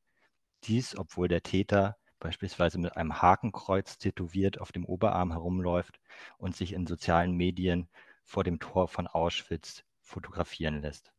Dies, 0.64 0.96
obwohl 0.96 1.28
der 1.28 1.42
Täter 1.42 1.96
beispielsweise 2.20 2.78
mit 2.78 2.96
einem 2.96 3.20
Hakenkreuz 3.20 3.98
tätowiert 3.98 4.60
auf 4.60 4.72
dem 4.72 4.84
Oberarm 4.86 5.32
herumläuft 5.32 6.00
und 6.38 6.56
sich 6.56 6.72
in 6.72 6.86
sozialen 6.86 7.32
Medien 7.32 7.88
vor 8.22 8.44
dem 8.44 8.58
Tor 8.60 8.88
von 8.88 9.06
Auschwitz 9.06 9.84
fotografieren 10.00 10.80
lässt. 10.80 11.12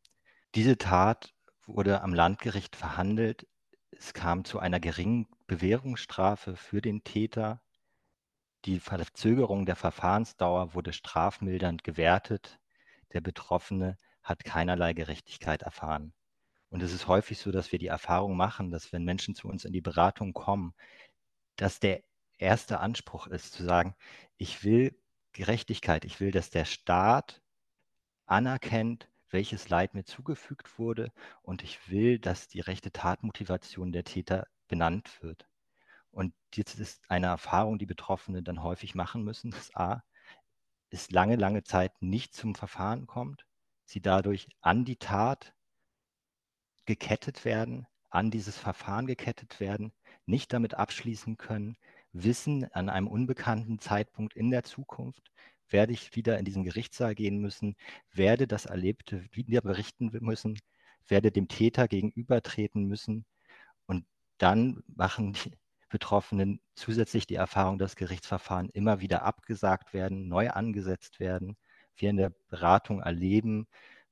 Diese 0.55 0.77
Tat 0.77 1.35
wurde 1.65 2.01
am 2.01 2.13
Landgericht 2.13 2.75
verhandelt. 2.75 3.47
Es 3.91 4.13
kam 4.13 4.45
zu 4.45 4.59
einer 4.59 4.79
geringen 4.79 5.27
Bewährungsstrafe 5.47 6.55
für 6.55 6.81
den 6.81 7.03
Täter. 7.03 7.61
Die 8.65 8.79
Verzögerung 8.79 9.65
der 9.67 9.75
Verfahrensdauer 9.75 10.73
wurde 10.73 10.91
strafmildernd 10.91 11.83
gewertet. 11.83 12.59
Der 13.13 13.21
Betroffene 13.21 13.95
hat 14.23 14.43
keinerlei 14.43 14.93
Gerechtigkeit 14.93 15.61
erfahren. 15.61 16.13
Und 16.69 16.81
es 16.81 16.91
ist 16.91 17.07
häufig 17.07 17.37
so, 17.37 17.51
dass 17.51 17.71
wir 17.71 17.77
die 17.77 17.87
Erfahrung 17.87 18.35
machen, 18.35 18.71
dass 18.71 18.91
wenn 18.91 19.03
Menschen 19.03 19.35
zu 19.35 19.47
uns 19.47 19.65
in 19.65 19.71
die 19.71 19.81
Beratung 19.81 20.33
kommen, 20.33 20.73
dass 21.57 21.79
der 21.79 22.03
erste 22.39 22.79
Anspruch 22.79 23.27
ist 23.27 23.53
zu 23.53 23.63
sagen, 23.63 23.95
ich 24.37 24.63
will 24.63 24.99
Gerechtigkeit, 25.31 26.03
ich 26.03 26.19
will, 26.19 26.31
dass 26.31 26.49
der 26.49 26.65
Staat 26.65 27.43
anerkennt, 28.25 29.09
welches 29.29 29.69
Leid 29.69 29.93
mir 29.93 30.05
zugefügt 30.05 30.79
wurde 30.79 31.11
und 31.43 31.63
ich 31.63 31.89
will, 31.89 32.19
dass 32.19 32.47
die 32.47 32.61
rechte 32.61 32.91
Tatmotivation 32.91 33.91
der 33.91 34.05
Täter 34.05 34.47
benannt 34.67 35.21
wird. 35.21 35.47
Und 36.15 36.33
jetzt 36.53 36.79
ist 36.79 37.01
eine 37.09 37.27
Erfahrung, 37.27 37.77
die 37.77 37.85
Betroffene 37.85 38.41
dann 38.41 38.63
häufig 38.63 38.95
machen 38.95 39.25
müssen, 39.25 39.51
dass 39.51 39.75
A, 39.75 40.01
es 40.89 41.11
lange, 41.11 41.35
lange 41.35 41.63
Zeit 41.63 41.91
nicht 42.01 42.33
zum 42.33 42.55
Verfahren 42.55 43.05
kommt, 43.05 43.45
sie 43.83 43.99
dadurch 43.99 44.47
an 44.61 44.85
die 44.85 44.95
Tat 44.95 45.53
gekettet 46.85 47.43
werden, 47.43 47.85
an 48.09 48.31
dieses 48.31 48.57
Verfahren 48.57 49.07
gekettet 49.07 49.59
werden, 49.59 49.91
nicht 50.25 50.53
damit 50.53 50.75
abschließen 50.75 51.35
können, 51.35 51.75
wissen, 52.13 52.71
an 52.71 52.87
einem 52.87 53.07
unbekannten 53.07 53.79
Zeitpunkt 53.79 54.37
in 54.37 54.51
der 54.51 54.63
Zukunft 54.63 55.33
werde 55.67 55.91
ich 55.91 56.15
wieder 56.15 56.39
in 56.39 56.45
diesen 56.45 56.63
Gerichtssaal 56.63 57.13
gehen 57.13 57.39
müssen, 57.39 57.75
werde 58.13 58.47
das 58.47 58.65
Erlebte 58.67 59.25
wieder 59.33 59.59
berichten 59.59 60.11
müssen, 60.21 60.59
werde 61.07 61.31
dem 61.31 61.49
Täter 61.49 61.89
gegenübertreten 61.89 62.85
müssen. 62.85 63.25
Und 63.85 64.05
dann 64.37 64.81
machen 64.87 65.33
die 65.33 65.51
Betroffenen 65.89 66.59
zusätzlich 66.75 67.27
die 67.27 67.35
Erfahrung, 67.35 67.77
dass 67.77 67.95
Gerichtsverfahren 67.95 68.69
immer 68.69 69.01
wieder 69.01 69.23
abgesagt 69.23 69.93
werden, 69.93 70.27
neu 70.27 70.49
angesetzt 70.49 71.19
werden. 71.19 71.57
Wir 71.95 72.09
in 72.09 72.17
der 72.17 72.33
Beratung 72.49 73.01
erleben, 73.01 73.67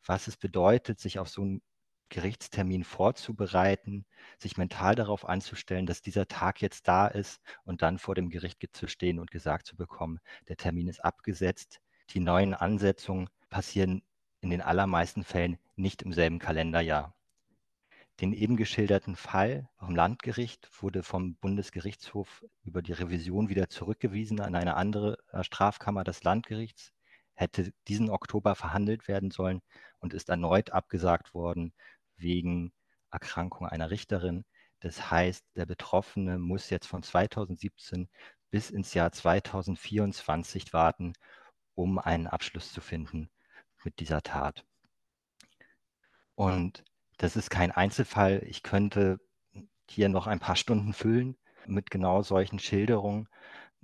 was 0.05 0.27
es 0.27 0.37
bedeutet, 0.37 0.99
sich 0.99 1.19
auf 1.19 1.29
so 1.29 1.41
einen 1.41 1.61
Gerichtstermin 2.09 2.83
vorzubereiten, 2.83 4.05
sich 4.37 4.57
mental 4.57 4.93
darauf 4.93 5.25
einzustellen, 5.25 5.87
dass 5.87 6.01
dieser 6.01 6.27
Tag 6.27 6.61
jetzt 6.61 6.87
da 6.87 7.07
ist 7.07 7.41
und 7.63 7.81
dann 7.81 7.97
vor 7.97 8.13
dem 8.13 8.29
Gericht 8.29 8.59
zu 8.73 8.87
stehen 8.87 9.19
und 9.19 9.31
gesagt 9.31 9.65
zu 9.65 9.75
bekommen, 9.75 10.19
der 10.47 10.57
Termin 10.57 10.87
ist 10.87 11.03
abgesetzt. 11.03 11.79
Die 12.11 12.19
neuen 12.19 12.53
Ansetzungen 12.53 13.29
passieren 13.49 14.03
in 14.41 14.51
den 14.51 14.61
allermeisten 14.61 15.23
Fällen 15.23 15.57
nicht 15.75 16.03
im 16.03 16.13
selben 16.13 16.37
Kalenderjahr. 16.37 17.15
Den 18.19 18.31
eben 18.31 18.57
geschilderten 18.57 19.15
Fall 19.15 19.67
vom 19.77 19.95
Landgericht 19.95 20.69
wurde 20.81 21.01
vom 21.01 21.35
Bundesgerichtshof 21.35 22.45
über 22.63 22.81
die 22.81 22.93
Revision 22.93 23.49
wieder 23.49 23.69
zurückgewiesen 23.69 24.39
an 24.39 24.55
eine 24.55 24.75
andere 24.75 25.17
äh, 25.31 25.43
Strafkammer 25.43 26.03
des 26.03 26.23
Landgerichts, 26.23 26.93
hätte 27.33 27.73
diesen 27.87 28.09
Oktober 28.11 28.53
verhandelt 28.55 29.07
werden 29.07 29.31
sollen 29.31 29.61
und 29.99 30.13
ist 30.13 30.29
erneut 30.29 30.71
abgesagt 30.71 31.33
worden 31.33 31.73
wegen 32.17 32.71
Erkrankung 33.09 33.67
einer 33.67 33.89
Richterin. 33.89 34.45
Das 34.79 35.09
heißt, 35.09 35.43
der 35.55 35.65
Betroffene 35.65 36.37
muss 36.37 36.69
jetzt 36.69 36.87
von 36.87 37.01
2017 37.01 38.09
bis 38.51 38.69
ins 38.69 38.93
Jahr 38.93 39.11
2024 39.11 40.73
warten, 40.73 41.13
um 41.73 41.97
einen 41.97 42.27
Abschluss 42.27 42.71
zu 42.71 42.81
finden 42.81 43.31
mit 43.83 43.99
dieser 43.99 44.21
Tat. 44.21 44.63
Und 46.35 46.83
das 47.17 47.35
ist 47.35 47.49
kein 47.49 47.71
Einzelfall. 47.71 48.43
Ich 48.47 48.63
könnte 48.63 49.19
hier 49.89 50.09
noch 50.09 50.27
ein 50.27 50.39
paar 50.39 50.55
Stunden 50.55 50.93
füllen 50.93 51.37
mit 51.65 51.91
genau 51.91 52.23
solchen 52.23 52.59
Schilderungen 52.59 53.27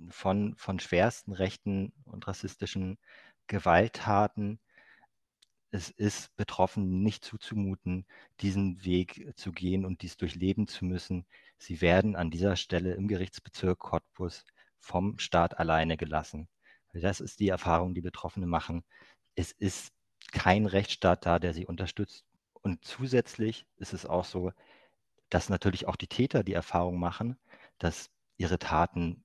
von, 0.08 0.54
von 0.56 0.80
schwersten 0.80 1.32
rechten 1.32 1.92
und 2.04 2.26
rassistischen 2.26 2.98
Gewalttaten, 3.46 4.60
es 5.72 5.88
ist 5.90 6.34
Betroffenen 6.36 7.02
nicht 7.02 7.24
zuzumuten, 7.24 8.04
diesen 8.40 8.84
Weg 8.84 9.32
zu 9.36 9.52
gehen 9.52 9.84
und 9.84 10.02
dies 10.02 10.16
durchleben 10.16 10.66
zu 10.66 10.84
müssen. 10.84 11.26
Sie 11.58 11.80
werden 11.80 12.16
an 12.16 12.30
dieser 12.30 12.56
Stelle 12.56 12.94
im 12.94 13.06
Gerichtsbezirk 13.06 13.78
Cottbus 13.78 14.44
vom 14.80 15.18
Staat 15.20 15.58
alleine 15.58 15.96
gelassen. 15.96 16.48
Das 16.92 17.20
ist 17.20 17.38
die 17.38 17.48
Erfahrung, 17.48 17.94
die 17.94 18.00
Betroffene 18.00 18.46
machen. 18.46 18.82
Es 19.36 19.52
ist 19.52 19.92
kein 20.32 20.66
Rechtsstaat 20.66 21.24
da, 21.24 21.38
der 21.38 21.54
sie 21.54 21.66
unterstützt. 21.66 22.24
Und 22.62 22.84
zusätzlich 22.84 23.66
ist 23.76 23.92
es 23.92 24.06
auch 24.06 24.24
so, 24.24 24.52
dass 25.30 25.48
natürlich 25.48 25.86
auch 25.86 25.96
die 25.96 26.08
Täter 26.08 26.42
die 26.42 26.52
Erfahrung 26.52 26.98
machen, 26.98 27.38
dass 27.78 28.10
ihre 28.36 28.58
Taten 28.58 29.24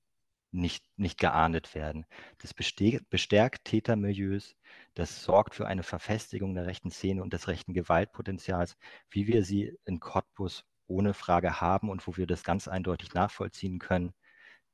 nicht, 0.52 0.84
nicht 0.96 1.18
geahndet 1.18 1.74
werden. 1.74 2.06
Das 2.38 2.54
bestärkt 2.54 3.64
Tätermilieus, 3.64 4.56
das 4.94 5.22
sorgt 5.22 5.54
für 5.54 5.66
eine 5.66 5.82
Verfestigung 5.82 6.54
der 6.54 6.66
rechten 6.66 6.90
Szene 6.90 7.22
und 7.22 7.32
des 7.32 7.48
rechten 7.48 7.74
Gewaltpotenzials, 7.74 8.76
wie 9.10 9.26
wir 9.26 9.44
sie 9.44 9.76
in 9.84 10.00
Cottbus 10.00 10.64
ohne 10.86 11.14
Frage 11.14 11.60
haben 11.60 11.90
und 11.90 12.06
wo 12.06 12.16
wir 12.16 12.26
das 12.26 12.44
ganz 12.44 12.68
eindeutig 12.68 13.12
nachvollziehen 13.12 13.78
können. 13.78 14.14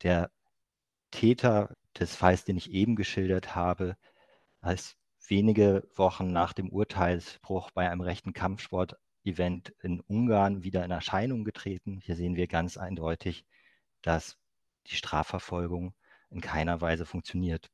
Der 0.02 0.30
Täter 1.10 1.74
des 1.98 2.16
Falls, 2.16 2.44
den 2.44 2.56
ich 2.56 2.70
eben 2.70 2.96
geschildert 2.96 3.54
habe, 3.54 3.96
als 4.60 4.96
wenige 5.28 5.88
Wochen 5.94 6.32
nach 6.32 6.52
dem 6.52 6.68
Urteilsbruch 6.68 7.70
bei 7.70 7.88
einem 7.88 8.00
rechten 8.00 8.32
Kampfsport-Event 8.32 9.74
in 9.82 10.00
Ungarn 10.00 10.62
wieder 10.62 10.84
in 10.84 10.90
Erscheinung 10.90 11.44
getreten. 11.44 12.00
Hier 12.02 12.16
sehen 12.16 12.36
wir 12.36 12.46
ganz 12.46 12.76
eindeutig, 12.76 13.44
dass 14.02 14.36
die 14.88 14.96
Strafverfolgung 14.96 15.94
in 16.30 16.40
keiner 16.40 16.80
Weise 16.80 17.06
funktioniert. 17.06 17.70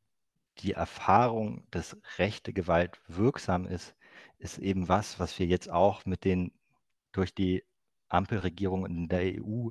Die 0.58 0.72
Erfahrung, 0.72 1.66
dass 1.70 1.96
rechte 2.18 2.52
Gewalt 2.52 3.00
wirksam 3.06 3.66
ist, 3.66 3.94
ist 4.38 4.58
eben 4.58 4.88
was, 4.88 5.20
was 5.20 5.38
wir 5.38 5.46
jetzt 5.46 5.70
auch 5.70 6.04
mit 6.04 6.24
den 6.24 6.52
durch 7.12 7.34
die 7.34 7.64
Ampelregierung 8.08 8.86
in 8.86 9.08
der 9.08 9.40
EU 9.40 9.70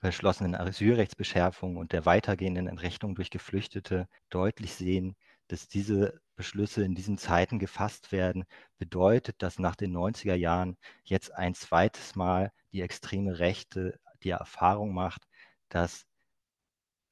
beschlossenen 0.00 0.54
Asylrechtsbeschärfungen 0.54 1.76
und 1.76 1.92
der 1.92 2.06
weitergehenden 2.06 2.68
Entrechtung 2.68 3.14
durch 3.14 3.30
Geflüchtete 3.30 4.08
deutlich 4.30 4.74
sehen, 4.74 5.16
dass 5.48 5.68
diese 5.68 6.20
Beschlüsse 6.38 6.84
in 6.84 6.94
diesen 6.94 7.18
Zeiten 7.18 7.58
gefasst 7.58 8.12
werden, 8.12 8.44
bedeutet, 8.78 9.42
dass 9.42 9.58
nach 9.58 9.74
den 9.74 9.92
90er 9.92 10.36
Jahren 10.36 10.78
jetzt 11.02 11.34
ein 11.34 11.54
zweites 11.54 12.14
Mal 12.14 12.52
die 12.70 12.80
extreme 12.80 13.40
Rechte 13.40 13.98
die 14.22 14.30
Erfahrung 14.30 14.94
macht, 14.94 15.26
dass 15.68 16.06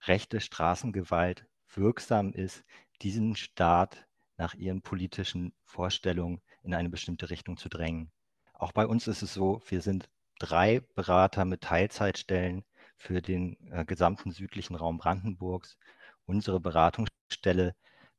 rechte 0.02 0.40
Straßengewalt 0.40 1.44
wirksam 1.74 2.32
ist, 2.32 2.62
diesen 3.02 3.34
Staat 3.34 4.06
nach 4.36 4.54
ihren 4.54 4.80
politischen 4.80 5.52
Vorstellungen 5.64 6.40
in 6.62 6.72
eine 6.72 6.88
bestimmte 6.88 7.28
Richtung 7.28 7.56
zu 7.56 7.68
drängen. 7.68 8.12
Auch 8.52 8.70
bei 8.70 8.86
uns 8.86 9.08
ist 9.08 9.22
es 9.22 9.34
so, 9.34 9.60
wir 9.66 9.82
sind 9.82 10.08
drei 10.38 10.80
Berater 10.94 11.44
mit 11.44 11.62
Teilzeitstellen 11.62 12.64
für 12.96 13.20
den 13.20 13.56
äh, 13.72 13.84
gesamten 13.84 14.30
südlichen 14.30 14.76
Raum 14.76 14.98
Brandenburgs. 14.98 15.78
Unsere 16.26 16.60
Beratungsstelle 16.60 17.74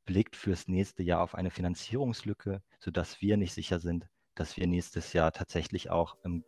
blickt 0.08 0.36
fürs 0.36 0.68
nächste 0.68 1.02
Jahr 1.02 1.20
auf 1.20 1.34
eine 1.34 1.50
Finanzierungslücke, 1.50 2.62
sodass 2.80 3.20
wir 3.20 3.36
nicht 3.36 3.52
sicher 3.52 3.78
sind, 3.78 4.08
dass 4.34 4.56
wir 4.56 4.66
nächstes 4.66 5.12
Jahr 5.12 5.32
tatsächlich 5.32 5.90
auch 5.90 6.16
im 6.24 6.44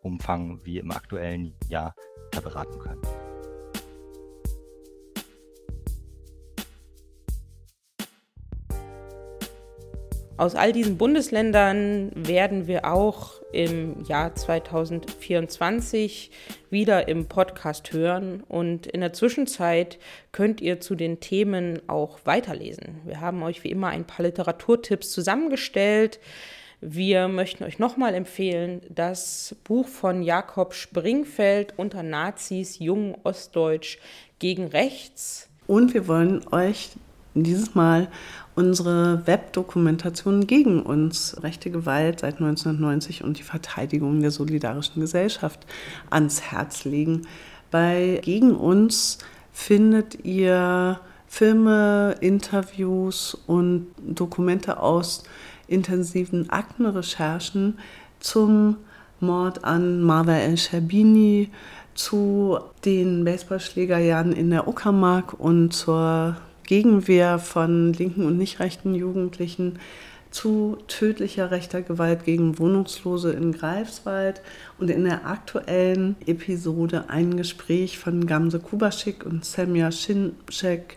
Umfang 0.00 0.64
wie 0.64 0.78
im 0.78 0.92
aktuellen 0.92 1.56
Jahr 1.68 1.96
beraten 2.30 2.78
können. 2.78 3.19
Aus 10.40 10.54
all 10.54 10.72
diesen 10.72 10.96
Bundesländern 10.96 12.12
werden 12.14 12.66
wir 12.66 12.90
auch 12.90 13.42
im 13.52 14.02
Jahr 14.04 14.34
2024 14.34 16.30
wieder 16.70 17.08
im 17.08 17.26
Podcast 17.26 17.92
hören 17.92 18.42
und 18.48 18.86
in 18.86 19.02
der 19.02 19.12
Zwischenzeit 19.12 19.98
könnt 20.32 20.62
ihr 20.62 20.80
zu 20.80 20.94
den 20.94 21.20
Themen 21.20 21.82
auch 21.90 22.20
weiterlesen. 22.24 23.02
Wir 23.04 23.20
haben 23.20 23.42
euch 23.42 23.64
wie 23.64 23.70
immer 23.70 23.88
ein 23.88 24.06
paar 24.06 24.24
Literaturtipps 24.24 25.10
zusammengestellt. 25.10 26.20
Wir 26.80 27.28
möchten 27.28 27.64
euch 27.64 27.78
nochmal 27.78 28.14
empfehlen, 28.14 28.80
das 28.88 29.54
Buch 29.64 29.88
von 29.88 30.22
Jakob 30.22 30.72
Springfeld 30.72 31.74
unter 31.76 32.02
Nazis 32.02 32.78
Jung 32.78 33.14
Ostdeutsch 33.24 33.98
gegen 34.38 34.68
Rechts. 34.68 35.50
Und 35.66 35.92
wir 35.92 36.08
wollen 36.08 36.46
euch 36.50 36.92
dieses 37.34 37.74
Mal 37.74 38.08
unsere 38.60 39.26
Webdokumentation 39.26 40.46
gegen 40.46 40.82
uns, 40.82 41.34
rechte 41.42 41.70
Gewalt 41.70 42.20
seit 42.20 42.34
1990 42.34 43.24
und 43.24 43.38
die 43.38 43.42
Verteidigung 43.42 44.20
der 44.20 44.30
solidarischen 44.30 45.00
Gesellschaft 45.00 45.60
ans 46.10 46.42
Herz 46.42 46.84
legen. 46.84 47.22
Bei 47.70 48.20
Gegen 48.22 48.54
uns 48.54 49.16
findet 49.50 50.26
ihr 50.26 51.00
Filme, 51.26 52.16
Interviews 52.20 53.34
und 53.46 53.86
Dokumente 54.06 54.78
aus 54.78 55.24
intensiven 55.66 56.50
Aktenrecherchen 56.50 57.78
zum 58.18 58.76
Mord 59.20 59.64
an 59.64 60.02
Marva 60.02 60.34
El-Sherbini, 60.34 61.48
zu 61.94 62.58
den 62.84 63.24
Baseballschlägerjahren 63.24 64.32
in 64.32 64.50
der 64.50 64.68
Uckermark 64.68 65.38
und 65.38 65.72
zur 65.72 66.36
Gegenwehr 66.70 67.40
von 67.40 67.92
linken 67.94 68.24
und 68.24 68.38
nicht 68.38 68.60
rechten 68.60 68.94
Jugendlichen 68.94 69.80
zu 70.30 70.78
tödlicher 70.86 71.50
rechter 71.50 71.82
Gewalt 71.82 72.24
gegen 72.24 72.60
Wohnungslose 72.60 73.32
in 73.32 73.50
Greifswald 73.50 74.40
und 74.78 74.88
in 74.88 75.02
der 75.02 75.26
aktuellen 75.26 76.14
Episode 76.26 77.06
ein 77.08 77.36
Gespräch 77.36 77.98
von 77.98 78.24
Gamse 78.24 78.60
Kubaschik 78.60 79.26
und 79.26 79.44
Semja 79.44 79.90
Schinczek 79.90 80.96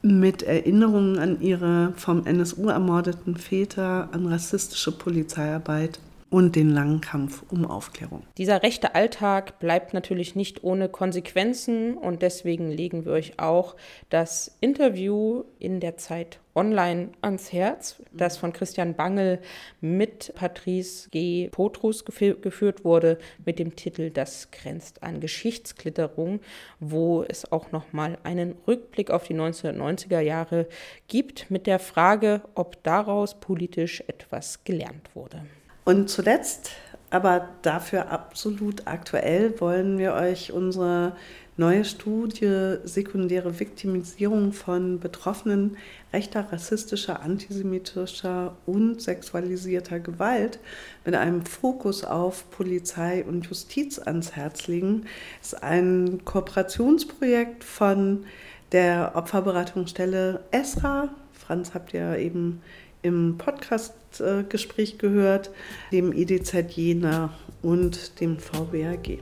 mit 0.00 0.42
Erinnerungen 0.42 1.18
an 1.18 1.42
ihre 1.42 1.92
vom 1.96 2.24
NSU 2.24 2.70
ermordeten 2.70 3.36
Väter, 3.36 4.08
an 4.12 4.24
rassistische 4.24 4.92
Polizeiarbeit 4.92 6.00
und 6.36 6.54
den 6.54 6.68
langen 6.68 7.00
Kampf 7.00 7.44
um 7.50 7.64
Aufklärung. 7.64 8.22
Dieser 8.36 8.62
rechte 8.62 8.94
Alltag 8.94 9.58
bleibt 9.58 9.94
natürlich 9.94 10.36
nicht 10.36 10.62
ohne 10.62 10.90
Konsequenzen 10.90 11.96
und 11.96 12.20
deswegen 12.20 12.70
legen 12.70 13.06
wir 13.06 13.12
euch 13.12 13.38
auch 13.38 13.74
das 14.10 14.54
Interview 14.60 15.44
in 15.58 15.80
der 15.80 15.96
Zeit 15.96 16.38
online 16.54 17.08
ans 17.22 17.54
Herz, 17.54 18.02
das 18.12 18.36
von 18.36 18.52
Christian 18.52 18.92
Bangel 18.92 19.40
mit 19.80 20.34
Patrice 20.34 21.08
G. 21.08 21.48
Potrus 21.48 22.04
geführt 22.04 22.84
wurde, 22.84 23.16
mit 23.46 23.58
dem 23.58 23.74
Titel 23.74 24.10
Das 24.10 24.50
grenzt 24.50 25.02
an 25.02 25.20
Geschichtsklitterung, 25.20 26.40
wo 26.80 27.22
es 27.22 27.50
auch 27.50 27.72
nochmal 27.72 28.18
einen 28.24 28.56
Rückblick 28.68 29.10
auf 29.10 29.24
die 29.24 29.34
1990er 29.34 30.20
Jahre 30.20 30.68
gibt, 31.08 31.50
mit 31.50 31.66
der 31.66 31.78
Frage, 31.78 32.42
ob 32.54 32.82
daraus 32.82 33.40
politisch 33.40 34.04
etwas 34.06 34.64
gelernt 34.64 35.08
wurde. 35.14 35.40
Und 35.86 36.10
zuletzt, 36.10 36.72
aber 37.10 37.48
dafür 37.62 38.10
absolut 38.10 38.88
aktuell, 38.88 39.60
wollen 39.60 39.98
wir 39.98 40.14
euch 40.14 40.52
unsere 40.52 41.12
neue 41.56 41.84
Studie 41.84 42.78
Sekundäre 42.82 43.60
Viktimisierung 43.60 44.52
von 44.52 44.98
Betroffenen 44.98 45.76
rechter, 46.12 46.48
rassistischer, 46.50 47.22
antisemitischer 47.22 48.56
und 48.66 49.00
sexualisierter 49.00 50.00
Gewalt 50.00 50.58
mit 51.04 51.14
einem 51.14 51.46
Fokus 51.46 52.02
auf 52.02 52.50
Polizei 52.50 53.24
und 53.24 53.46
Justiz 53.46 54.00
ans 54.00 54.32
Herz 54.32 54.66
legen. 54.66 55.06
Es 55.40 55.52
ist 55.52 55.62
ein 55.62 56.22
Kooperationsprojekt 56.24 57.62
von 57.62 58.24
der 58.72 59.12
Opferberatungsstelle 59.14 60.40
ESRA. 60.50 61.10
Franz 61.32 61.74
habt 61.74 61.94
ihr 61.94 62.18
eben 62.18 62.60
im 63.06 63.38
Podcastgespräch 63.38 64.98
gehört, 64.98 65.50
dem 65.92 66.12
IDZ 66.12 66.76
Jena 66.76 67.32
und 67.62 68.20
dem 68.20 68.38
VBAG. 68.38 69.20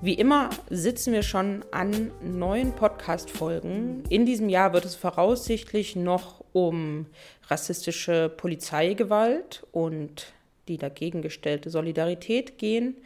Wie 0.00 0.14
immer 0.14 0.50
sitzen 0.68 1.12
wir 1.12 1.22
schon 1.22 1.64
an 1.70 2.10
neuen 2.20 2.72
Podcast-Folgen. 2.72 4.02
In 4.08 4.26
diesem 4.26 4.48
Jahr 4.48 4.72
wird 4.72 4.84
es 4.84 4.96
voraussichtlich 4.96 5.94
noch 5.94 6.42
um 6.52 7.06
rassistische 7.48 8.28
Polizeigewalt 8.28 9.64
und 9.70 10.32
die 10.66 10.78
dagegen 10.78 11.22
gestellte 11.22 11.70
Solidarität 11.70 12.58
gehen. 12.58 12.96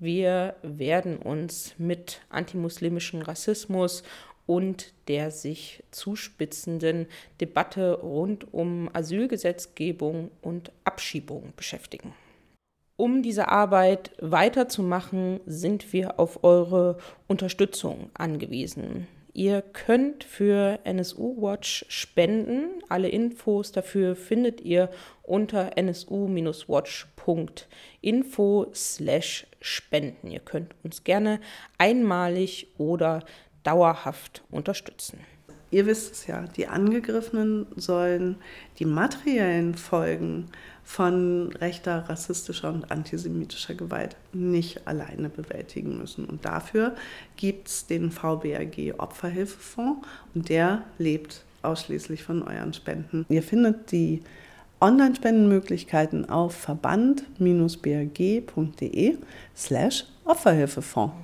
Wir 0.00 0.54
werden 0.62 1.18
uns 1.18 1.74
mit 1.78 2.20
antimuslimischem 2.28 3.22
Rassismus 3.22 4.02
und 4.46 4.92
der 5.08 5.30
sich 5.30 5.82
zuspitzenden 5.90 7.06
Debatte 7.40 8.00
rund 8.00 8.52
um 8.54 8.88
Asylgesetzgebung 8.92 10.30
und 10.40 10.70
Abschiebung 10.84 11.52
beschäftigen. 11.56 12.14
Um 12.96 13.22
diese 13.22 13.48
Arbeit 13.48 14.12
weiterzumachen, 14.20 15.40
sind 15.46 15.92
wir 15.92 16.18
auf 16.18 16.42
eure 16.42 16.98
Unterstützung 17.26 18.10
angewiesen. 18.14 19.06
Ihr 19.34 19.62
könnt 19.62 20.24
für 20.24 20.80
NSU 20.82 21.40
Watch 21.40 21.86
spenden. 21.88 22.82
Alle 22.88 23.08
Infos 23.08 23.70
dafür 23.70 24.16
findet 24.16 24.60
ihr 24.62 24.90
unter 25.22 25.76
nsu-watch.info 25.76 28.66
slash 28.74 29.46
spenden. 29.60 30.30
Ihr 30.30 30.40
könnt 30.40 30.74
uns 30.82 31.04
gerne 31.04 31.40
einmalig 31.78 32.68
oder 32.78 33.24
dauerhaft 33.64 34.42
unterstützen. 34.50 35.18
ihr 35.70 35.84
wisst 35.84 36.14
es 36.14 36.26
ja, 36.26 36.44
die 36.56 36.66
Angegriffenen 36.66 37.66
sollen 37.76 38.36
die 38.78 38.86
materiellen 38.86 39.74
Folgen 39.74 40.46
von 40.82 41.52
rechter, 41.52 42.08
rassistischer 42.08 42.72
und 42.72 42.90
antisemitischer 42.90 43.74
Gewalt 43.74 44.16
nicht 44.32 44.86
alleine 44.86 45.28
bewältigen 45.28 45.98
müssen. 45.98 46.24
Und 46.24 46.46
dafür 46.46 46.94
gibt 47.36 47.68
es 47.68 47.86
den 47.86 48.10
VBRG 48.10 48.94
Opferhilfefonds 48.96 50.08
und 50.34 50.48
der 50.48 50.84
lebt 50.96 51.44
ausschließlich 51.60 52.22
von 52.22 52.42
euren 52.42 52.72
Spenden. 52.72 53.26
Ihr 53.28 53.42
findet 53.42 53.92
die 53.92 54.22
Online-Spendenmöglichkeiten 54.80 56.28
auf 56.28 56.54
verband-brg.de 56.54 59.16
slash 59.56 60.04
Opferhilfefonds. 60.24 61.14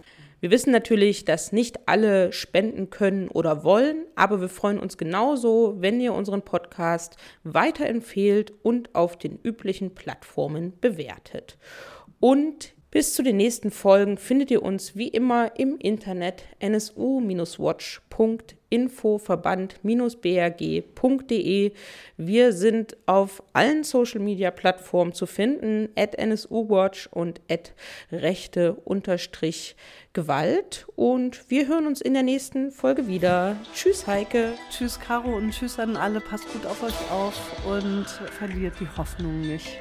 Wir 0.40 0.50
wissen 0.50 0.72
natürlich, 0.72 1.24
dass 1.24 1.52
nicht 1.52 1.88
alle 1.88 2.32
spenden 2.32 2.90
können 2.90 3.28
oder 3.28 3.62
wollen, 3.64 4.04
aber 4.14 4.42
wir 4.42 4.50
freuen 4.50 4.78
uns 4.78 4.98
genauso, 4.98 5.76
wenn 5.78 6.00
ihr 6.00 6.12
unseren 6.12 6.42
Podcast 6.42 7.16
weiterempfehlt 7.44 8.52
und 8.62 8.94
auf 8.94 9.16
den 9.16 9.38
üblichen 9.42 9.94
Plattformen 9.94 10.74
bewertet. 10.80 11.56
Und 12.20 12.74
bis 12.94 13.12
zu 13.12 13.22
den 13.24 13.36
nächsten 13.36 13.70
Folgen 13.72 14.16
findet 14.18 14.52
ihr 14.52 14.62
uns 14.62 14.94
wie 14.94 15.08
immer 15.08 15.58
im 15.58 15.78
Internet 15.78 16.44
nsu-watch.info 16.60 19.18
verband-brg.de. 19.18 21.72
Wir 22.16 22.52
sind 22.52 22.96
auf 23.06 23.42
allen 23.52 23.82
Social 23.82 24.20
Media 24.20 24.52
Plattformen 24.52 25.12
zu 25.12 25.26
finden, 25.26 25.88
at 25.96 26.16
nsuwatch 26.24 27.08
und 27.10 27.40
at 27.50 27.74
rechte 28.12 28.76
Gewalt. 30.12 30.86
Und 30.94 31.50
wir 31.50 31.66
hören 31.66 31.88
uns 31.88 32.00
in 32.00 32.14
der 32.14 32.22
nächsten 32.22 32.70
Folge 32.70 33.08
wieder. 33.08 33.56
Tschüss, 33.74 34.06
Heike. 34.06 34.52
Tschüss, 34.70 35.00
Caro 35.00 35.36
und 35.36 35.50
tschüss 35.50 35.80
an 35.80 35.96
alle. 35.96 36.20
Passt 36.20 36.46
gut 36.52 36.64
auf 36.64 36.80
euch 36.84 37.10
auf 37.10 37.34
und 37.66 38.06
verliert 38.38 38.74
die 38.78 38.86
Hoffnung 38.96 39.40
nicht. 39.40 39.80